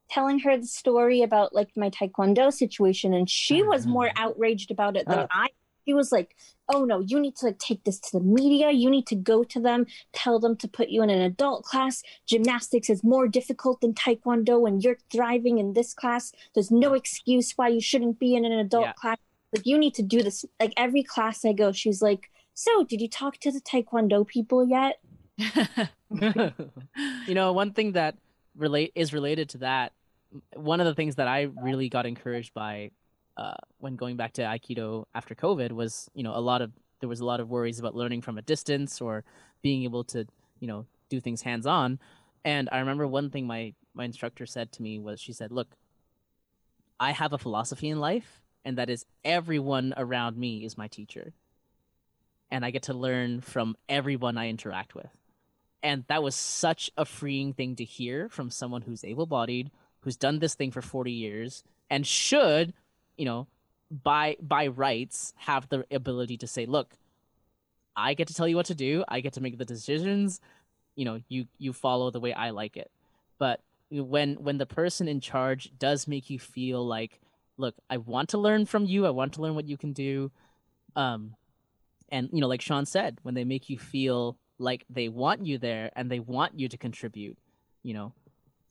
telling 0.10 0.40
her 0.40 0.58
the 0.58 0.66
story 0.66 1.22
about 1.22 1.54
like 1.54 1.70
my 1.76 1.90
taekwondo 1.92 2.52
situation, 2.52 3.14
and 3.14 3.30
she 3.30 3.62
was 3.62 3.86
more 3.86 4.10
outraged 4.16 4.72
about 4.72 4.96
it 4.98 5.06
than 5.08 5.20
Uh. 5.20 5.28
I. 5.30 5.50
She 5.86 5.94
was 5.94 6.12
like, 6.12 6.36
"Oh 6.70 6.86
no, 6.86 7.00
you 7.00 7.20
need 7.20 7.36
to 7.38 7.48
like, 7.48 7.60
take 7.60 7.84
this 7.84 8.00
to 8.00 8.18
the 8.18 8.24
media. 8.24 8.72
You 8.72 8.90
need 8.90 9.08
to 9.08 9.16
go 9.16 9.44
to 9.44 9.60
them, 9.60 9.86
tell 10.14 10.40
them 10.40 10.56
to 10.58 10.68
put 10.68 10.90
you 10.90 11.02
in 11.04 11.10
an 11.10 11.22
adult 11.22 11.64
class. 11.64 12.04
Gymnastics 12.26 12.90
is 12.90 13.04
more 13.04 13.28
difficult 13.28 13.82
than 13.82 13.94
taekwondo, 13.94 14.68
and 14.68 14.84
you're 14.84 14.98
thriving 15.12 15.58
in 15.58 15.74
this 15.74 15.94
class. 15.94 16.32
There's 16.54 16.72
no 16.72 16.94
excuse 16.94 17.54
why 17.54 17.70
you 17.70 17.82
shouldn't 17.82 18.20
be 18.20 18.36
in 18.36 18.46
an 18.46 18.52
adult 18.54 18.86
Yeah. 18.86 18.94
class. 18.94 19.18
Like 19.54 19.66
you 19.66 19.78
need 19.78 19.94
to 19.96 20.04
do 20.04 20.22
this. 20.24 20.46
Like 20.60 20.74
every 20.78 21.04
class 21.04 21.46
I 21.46 21.54
go, 21.54 21.72
she's 21.72 22.02
like." 22.02 22.30
So, 22.54 22.84
did 22.84 23.02
you 23.02 23.08
talk 23.08 23.38
to 23.42 23.52
the 23.52 23.62
Taekwondo 23.62 24.26
people 24.26 24.68
yet? 24.68 25.00
you 26.10 27.36
know, 27.36 27.54
one 27.54 27.72
thing 27.72 27.92
that 27.92 28.16
relate 28.56 28.92
is 28.96 29.14
related 29.14 29.50
to 29.50 29.58
that. 29.60 29.94
One 30.56 30.80
of 30.80 30.88
the 30.88 30.96
things 30.96 31.16
that 31.18 31.28
I 31.28 31.50
really 31.62 31.88
got 31.88 32.08
encouraged 32.08 32.56
by 32.56 32.90
uh, 33.38 33.54
when 33.78 33.96
going 33.96 34.18
back 34.18 34.34
to 34.34 34.42
Aikido 34.42 35.06
after 35.14 35.36
COVID 35.36 35.72
was, 35.72 36.10
you 36.14 36.24
know, 36.24 36.36
a 36.36 36.42
lot 36.42 36.62
of 36.62 36.72
there 37.00 37.10
was 37.10 37.20
a 37.20 37.26
lot 37.26 37.40
of 37.40 37.50
worries 37.50 37.80
about 37.80 37.96
learning 37.96 38.24
from 38.24 38.38
a 38.38 38.42
distance 38.42 39.00
or 39.00 39.24
being 39.62 39.84
able 39.84 40.04
to, 40.04 40.26
you 40.60 40.68
know, 40.68 40.86
do 41.10 41.20
things 41.22 41.44
hands 41.44 41.68
on. 41.68 42.00
And 42.44 42.68
I 42.72 42.80
remember 42.80 43.08
one 43.08 43.30
thing 43.30 43.46
my 43.46 43.74
my 43.94 44.06
instructor 44.06 44.46
said 44.46 44.72
to 44.74 44.82
me 44.82 45.00
was 45.00 45.20
she 45.20 45.34
said, 45.34 45.52
"Look, 45.52 45.76
I 47.00 47.12
have 47.12 47.34
a 47.34 47.38
philosophy 47.38 47.90
in 47.90 48.00
life, 48.00 48.42
and 48.66 48.78
that 48.78 48.90
is 48.90 49.06
everyone 49.24 49.94
around 49.96 50.38
me 50.38 50.66
is 50.66 50.78
my 50.78 50.88
teacher, 50.88 51.34
and 52.50 52.66
I 52.66 52.72
get 52.72 52.84
to 52.84 52.94
learn 52.94 53.42
from 53.42 53.78
everyone 53.88 54.38
I 54.38 54.50
interact 54.50 54.96
with." 54.96 55.12
and 55.84 56.04
that 56.08 56.24
was 56.24 56.36
such 56.36 56.90
a 56.98 57.06
freeing 57.06 57.54
thing 57.54 57.76
to 57.76 57.84
hear 57.84 58.30
from 58.30 58.50
someone 58.50 58.82
who's 58.82 59.04
able-bodied 59.04 59.70
who's 60.02 60.18
done 60.18 60.40
this 60.40 60.56
thing 60.56 60.72
for 60.72 60.82
40 60.82 61.12
years 61.12 61.64
and 61.90 62.06
should 62.06 62.74
you 63.18 63.26
know 63.26 63.48
by 64.04 64.36
by 64.42 64.68
rights 64.68 65.34
have 65.38 65.70
the 65.70 65.86
ability 65.92 66.38
to 66.38 66.48
say 66.48 66.66
look 66.66 66.94
i 67.96 68.14
get 68.14 68.28
to 68.28 68.34
tell 68.34 68.48
you 68.48 68.56
what 68.56 68.68
to 68.68 68.76
do. 68.76 69.04
I 69.08 69.22
get 69.22 69.34
to 69.34 69.42
make 69.42 69.58
the 69.58 69.66
decisions. 69.66 70.40
You 70.96 71.06
know 71.06 71.20
you 71.28 71.48
you 71.58 71.74
follow 71.74 72.12
the 72.12 72.20
way 72.20 72.34
i 72.34 72.52
like 72.52 72.78
it. 72.78 72.92
But 73.40 73.62
when 73.92 74.36
when 74.36 74.58
the 74.58 74.66
person 74.66 75.08
in 75.08 75.20
charge 75.20 75.72
does 75.78 76.08
make 76.08 76.30
you 76.30 76.40
feel 76.40 76.86
like 76.86 77.20
look 77.58 77.76
i 77.90 77.98
want 77.98 78.30
to 78.30 78.38
learn 78.38 78.66
from 78.66 78.86
you. 78.86 79.06
I 79.06 79.10
want 79.10 79.34
to 79.34 79.42
learn 79.42 79.56
what 79.56 79.68
you 79.68 79.78
can 79.78 79.94
do 79.94 80.32
um 80.96 81.36
and 82.10 82.30
you 82.34 82.42
know 82.42 82.48
like 82.48 82.62
shawn 82.62 82.86
said 82.86 83.20
when 83.24 83.36
they 83.36 83.44
make 83.44 83.70
you 83.70 83.78
feel 83.78 84.38
like 84.60 84.86
they 84.90 85.08
want 85.08 85.46
you 85.46 85.58
there 85.58 85.92
and 85.96 86.10
they 86.10 86.20
want 86.20 86.60
you 86.60 86.68
to 86.68 86.78
contribute 86.78 87.38
you 87.84 87.94
know 87.94 88.14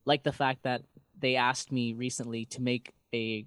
like 0.04 0.22
the 0.24 0.32
fact 0.32 0.62
that 0.64 0.82
they 1.18 1.36
asked 1.36 1.72
me 1.72 1.92
recently 1.92 2.44
to 2.44 2.60
make 2.60 2.92
a 3.14 3.44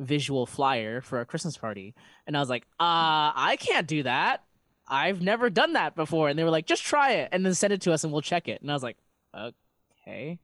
visual 0.00 0.46
flyer 0.46 1.00
for 1.00 1.20
a 1.20 1.26
christmas 1.26 1.56
party. 1.56 1.94
And 2.26 2.36
i 2.36 2.40
was 2.40 2.50
like 2.50 2.64
uh 2.80 3.32
i 3.34 3.56
can't 3.60 3.86
do 3.86 4.02
that. 4.04 4.42
I've 4.88 5.20
never 5.20 5.50
done 5.50 5.72
that 5.72 5.96
before. 5.96 6.28
And 6.28 6.38
they 6.38 6.44
were 6.44 6.50
like 6.50 6.66
just 6.66 6.84
try 6.84 7.12
it 7.12 7.30
and 7.32 7.44
then 7.44 7.54
send 7.54 7.72
it 7.72 7.80
to 7.82 7.92
us 7.92 8.04
and 8.04 8.12
we'll 8.12 8.22
check 8.22 8.48
it. 8.48 8.60
And 8.62 8.70
i 8.70 8.74
was 8.74 8.82
like 8.82 8.96
okay. 9.34 10.38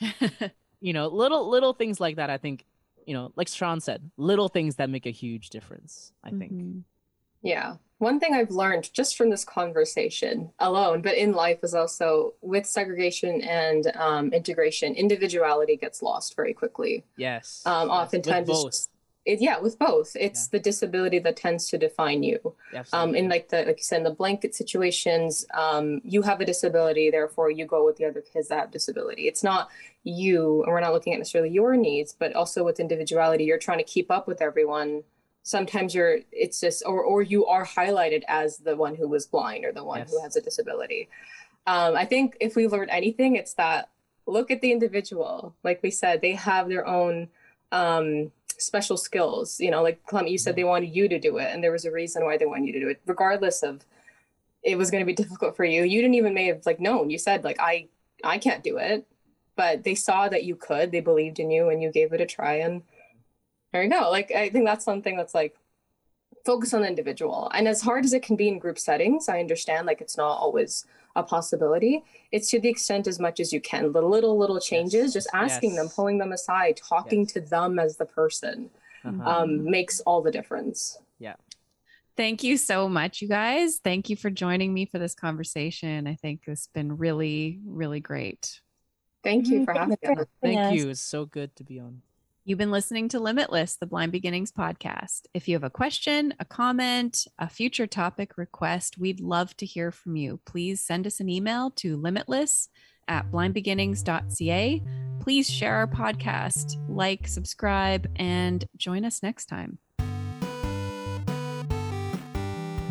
You 0.80 0.92
know 0.92 1.06
little 1.08 1.48
little 1.48 1.74
things 1.74 2.00
like 2.00 2.16
that 2.16 2.28
i 2.28 2.38
think 2.38 2.64
you 3.06 3.14
know 3.14 3.32
like 3.36 3.46
shawn 3.46 3.80
said 3.80 4.10
little 4.16 4.48
things 4.48 4.76
that 4.76 4.90
make 4.90 5.06
a 5.06 5.10
huge 5.10 5.50
difference 5.50 6.12
i 6.24 6.30
think. 6.30 6.52
Mhm. 6.52 6.82
Yeah. 7.42 7.76
One 7.98 8.18
thing 8.18 8.34
I've 8.34 8.50
learned 8.50 8.92
just 8.92 9.16
from 9.16 9.30
this 9.30 9.44
conversation 9.44 10.50
alone, 10.58 11.02
but 11.02 11.16
in 11.16 11.32
life 11.32 11.58
is 11.62 11.74
also 11.74 12.34
with 12.40 12.66
segregation 12.66 13.40
and 13.42 13.86
um, 13.96 14.32
integration, 14.32 14.94
individuality 14.94 15.76
gets 15.76 16.02
lost 16.02 16.34
very 16.34 16.52
quickly. 16.52 17.04
yes. 17.16 17.62
Um, 17.64 17.88
yes, 17.88 17.96
oftentimes 17.96 18.88
with 19.26 19.34
it's 19.34 19.40
both 19.40 19.40
just- 19.40 19.40
It, 19.40 19.40
yeah, 19.40 19.58
with 19.60 19.78
both, 19.78 20.16
it's 20.16 20.48
the 20.48 20.58
disability 20.58 21.18
that 21.20 21.36
tends 21.36 21.68
to 21.70 21.78
define 21.78 22.22
you. 22.22 22.54
Um, 22.92 23.14
in 23.14 23.28
like 23.28 23.48
the 23.48 23.58
like 23.64 23.78
you 23.78 23.84
said, 23.84 23.98
in 23.98 24.04
the 24.04 24.10
blanket 24.10 24.54
situations, 24.54 25.46
um, 25.54 26.00
you 26.04 26.22
have 26.22 26.40
a 26.40 26.44
disability, 26.44 27.10
therefore 27.10 27.50
you 27.50 27.64
go 27.66 27.84
with 27.84 27.96
the 27.96 28.04
other 28.04 28.20
kids 28.20 28.48
that 28.48 28.58
have 28.58 28.70
disability. 28.70 29.28
It's 29.28 29.44
not 29.44 29.70
you, 30.04 30.64
and 30.64 30.72
we're 30.72 30.80
not 30.80 30.92
looking 30.92 31.12
at 31.12 31.18
necessarily 31.18 31.50
your 31.50 31.76
needs, 31.76 32.12
but 32.12 32.34
also 32.34 32.64
with 32.64 32.80
individuality, 32.80 33.44
you're 33.44 33.58
trying 33.58 33.78
to 33.78 33.84
keep 33.84 34.10
up 34.10 34.26
with 34.26 34.42
everyone. 34.42 35.04
Sometimes 35.44 35.94
you're 35.94 36.18
it's 36.32 36.60
just 36.60 36.82
or 36.86 37.02
or 37.02 37.22
you 37.22 37.46
are 37.46 37.64
highlighted 37.66 38.22
as 38.28 38.58
the 38.58 38.76
one 38.76 38.94
who 38.96 39.08
was 39.08 39.26
blind 39.26 39.64
or 39.64 39.72
the 39.72 39.84
one 39.84 40.00
who 40.10 40.20
has 40.22 40.36
a 40.36 40.40
disability. 40.40 41.08
Um, 41.66 41.96
i 41.96 42.04
think 42.04 42.36
if 42.40 42.56
we 42.56 42.66
learn 42.66 42.88
anything 42.90 43.36
it's 43.36 43.54
that 43.54 43.88
look 44.26 44.50
at 44.50 44.60
the 44.60 44.72
individual. 44.72 45.54
Like 45.64 45.80
we 45.82 45.90
said 45.90 46.20
they 46.20 46.32
have 46.34 46.68
their 46.68 46.86
own 46.86 47.28
um, 47.72 48.30
special 48.62 48.96
skills 48.96 49.60
you 49.60 49.70
know 49.70 49.82
like 49.82 50.02
clement 50.04 50.30
you 50.30 50.38
said 50.38 50.50
mm-hmm. 50.50 50.56
they 50.56 50.64
wanted 50.64 50.94
you 50.94 51.08
to 51.08 51.18
do 51.18 51.38
it 51.38 51.48
and 51.52 51.62
there 51.62 51.72
was 51.72 51.84
a 51.84 51.90
reason 51.90 52.24
why 52.24 52.36
they 52.36 52.46
wanted 52.46 52.66
you 52.66 52.72
to 52.72 52.80
do 52.80 52.88
it 52.88 53.00
regardless 53.06 53.62
of 53.62 53.84
it 54.62 54.78
was 54.78 54.90
going 54.90 55.02
to 55.02 55.06
be 55.06 55.14
difficult 55.22 55.56
for 55.56 55.64
you. 55.64 55.82
You 55.82 56.00
didn't 56.00 56.14
even 56.14 56.34
may 56.34 56.46
have 56.46 56.64
like 56.66 56.80
known. 56.80 57.10
You 57.10 57.18
said 57.18 57.44
like 57.44 57.58
i 57.60 57.88
i 58.24 58.38
can't 58.38 58.64
do 58.64 58.78
it. 58.78 59.06
But 59.54 59.84
they 59.84 59.94
saw 59.94 60.28
that 60.28 60.44
you 60.44 60.56
could 60.56 60.92
they 60.92 61.00
believed 61.00 61.38
in 61.38 61.50
you 61.50 61.68
and 61.68 61.82
you 61.82 61.90
gave 61.90 62.12
it 62.12 62.20
a 62.20 62.26
try 62.26 62.54
and 62.54 62.82
there 63.72 63.82
you 63.82 63.90
go. 63.90 64.10
Like 64.10 64.30
i 64.32 64.48
think 64.48 64.64
that's 64.64 64.84
something 64.84 65.16
that's 65.16 65.34
like 65.34 65.56
focus 66.44 66.74
on 66.74 66.82
the 66.82 66.88
individual 66.88 67.50
and 67.54 67.68
as 67.68 67.80
hard 67.82 68.04
as 68.04 68.12
it 68.12 68.22
can 68.22 68.36
be 68.36 68.48
in 68.48 68.58
group 68.58 68.78
settings 68.78 69.28
i 69.28 69.38
understand 69.38 69.86
like 69.86 70.00
it's 70.00 70.16
not 70.16 70.38
always 70.38 70.86
a 71.16 71.22
possibility 71.22 72.02
it's 72.32 72.50
to 72.50 72.58
the 72.58 72.68
extent 72.68 73.06
as 73.06 73.18
much 73.20 73.38
as 73.40 73.52
you 73.52 73.60
can 73.60 73.92
the 73.92 74.02
little 74.02 74.36
little 74.38 74.58
changes 74.60 75.14
Yes. 75.14 75.24
just 75.24 75.28
asking 75.34 75.74
them 75.76 75.88
pulling 75.88 76.18
them 76.18 76.32
aside 76.32 76.76
talking 76.76 77.20
Yes. 77.20 77.32
to 77.34 77.40
them 77.40 77.78
as 77.78 77.96
the 77.96 78.06
person 78.06 78.70
Uh-huh. 79.04 79.22
um, 79.30 79.64
makes 79.70 80.00
all 80.00 80.22
the 80.22 80.30
difference 80.30 80.98
Yeah. 81.18 81.36
Thank 82.14 82.42
you 82.44 82.58
so 82.58 82.88
much, 82.90 83.22
you 83.22 83.28
guys. 83.28 83.78
Thank 83.82 84.10
you 84.10 84.16
for 84.16 84.28
joining 84.28 84.74
me 84.74 84.84
for 84.84 84.98
this 84.98 85.14
conversation. 85.14 86.06
I 86.06 86.14
think 86.14 86.42
it's 86.46 86.66
been 86.66 86.98
really, 86.98 87.58
really 87.64 88.00
great. 88.00 88.60
thank 89.24 89.48
you 89.48 89.60
Mhm, 89.60 89.64
for 89.64 89.72
having 89.74 89.96
me. 90.02 90.24
Thank 90.42 90.72
you. 90.76 90.90
It's 90.90 91.00
so 91.00 91.24
good 91.24 91.56
to 91.56 91.64
be 91.64 91.80
on. 91.80 92.02
You've 92.44 92.58
been 92.58 92.72
listening 92.72 93.08
to 93.10 93.20
Limitless, 93.20 93.76
the 93.76 93.86
Blind 93.86 94.10
Beginnings 94.10 94.50
podcast. 94.50 95.26
If 95.32 95.46
you 95.46 95.54
have 95.54 95.62
a 95.62 95.70
question, 95.70 96.34
a 96.40 96.44
comment, 96.44 97.28
a 97.38 97.48
future 97.48 97.86
topic 97.86 98.36
request, 98.36 98.98
we'd 98.98 99.20
love 99.20 99.56
to 99.58 99.66
hear 99.66 99.92
from 99.92 100.16
you. 100.16 100.40
Please 100.44 100.80
send 100.80 101.06
us 101.06 101.20
an 101.20 101.28
email 101.28 101.70
to 101.76 101.96
limitless 101.96 102.68
at 103.06 103.30
blindbeginnings.ca. 103.30 104.82
Please 105.20 105.48
share 105.48 105.76
our 105.76 105.86
podcast, 105.86 106.84
like, 106.88 107.28
subscribe, 107.28 108.10
and 108.16 108.64
join 108.76 109.04
us 109.04 109.22
next 109.22 109.46
time. 109.46 109.78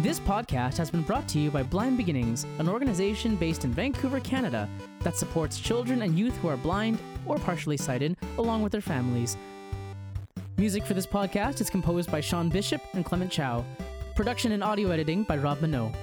This 0.01 0.19
podcast 0.19 0.77
has 0.77 0.89
been 0.89 1.03
brought 1.03 1.27
to 1.27 1.37
you 1.37 1.51
by 1.51 1.61
Blind 1.61 1.95
Beginnings, 1.95 2.47
an 2.57 2.67
organization 2.67 3.35
based 3.35 3.65
in 3.65 3.71
Vancouver, 3.71 4.19
Canada, 4.19 4.67
that 5.01 5.15
supports 5.15 5.59
children 5.59 6.01
and 6.01 6.17
youth 6.17 6.35
who 6.37 6.47
are 6.47 6.57
blind 6.57 6.97
or 7.27 7.37
partially 7.37 7.77
sighted, 7.77 8.17
along 8.39 8.63
with 8.63 8.71
their 8.71 8.81
families. 8.81 9.37
Music 10.57 10.83
for 10.87 10.95
this 10.95 11.05
podcast 11.05 11.61
is 11.61 11.69
composed 11.69 12.11
by 12.11 12.19
Sean 12.19 12.49
Bishop 12.49 12.81
and 12.93 13.05
Clement 13.05 13.31
Chow. 13.31 13.63
Production 14.15 14.53
and 14.53 14.63
audio 14.63 14.89
editing 14.89 15.21
by 15.21 15.37
Rob 15.37 15.61
Minot. 15.61 15.93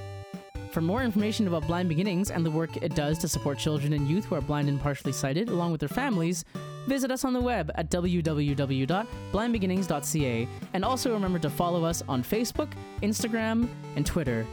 For 0.70 0.80
more 0.80 1.02
information 1.02 1.48
about 1.48 1.66
Blind 1.66 1.88
Beginnings 1.88 2.30
and 2.30 2.46
the 2.46 2.52
work 2.52 2.76
it 2.76 2.94
does 2.94 3.18
to 3.18 3.26
support 3.26 3.58
children 3.58 3.94
and 3.94 4.06
youth 4.06 4.26
who 4.26 4.36
are 4.36 4.40
blind 4.40 4.68
and 4.68 4.80
partially 4.80 5.12
sighted, 5.12 5.48
along 5.48 5.72
with 5.72 5.80
their 5.80 5.88
families, 5.88 6.44
visit 6.88 7.10
us 7.10 7.24
on 7.24 7.32
the 7.32 7.40
web 7.40 7.70
at 7.74 7.90
www.blindbeginnings.ca 7.90 10.48
and 10.74 10.84
also 10.84 11.12
remember 11.12 11.38
to 11.38 11.50
follow 11.50 11.84
us 11.84 12.02
on 12.08 12.22
Facebook, 12.22 12.68
Instagram, 13.02 13.68
and 13.96 14.04
Twitter. 14.04 14.46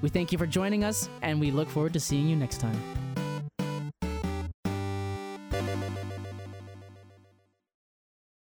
We 0.00 0.08
thank 0.08 0.32
you 0.32 0.38
for 0.38 0.46
joining 0.46 0.84
us 0.84 1.08
and 1.22 1.40
we 1.40 1.50
look 1.50 1.68
forward 1.68 1.92
to 1.92 2.00
seeing 2.00 2.28
you 2.28 2.36
next 2.36 2.58
time. 2.58 3.07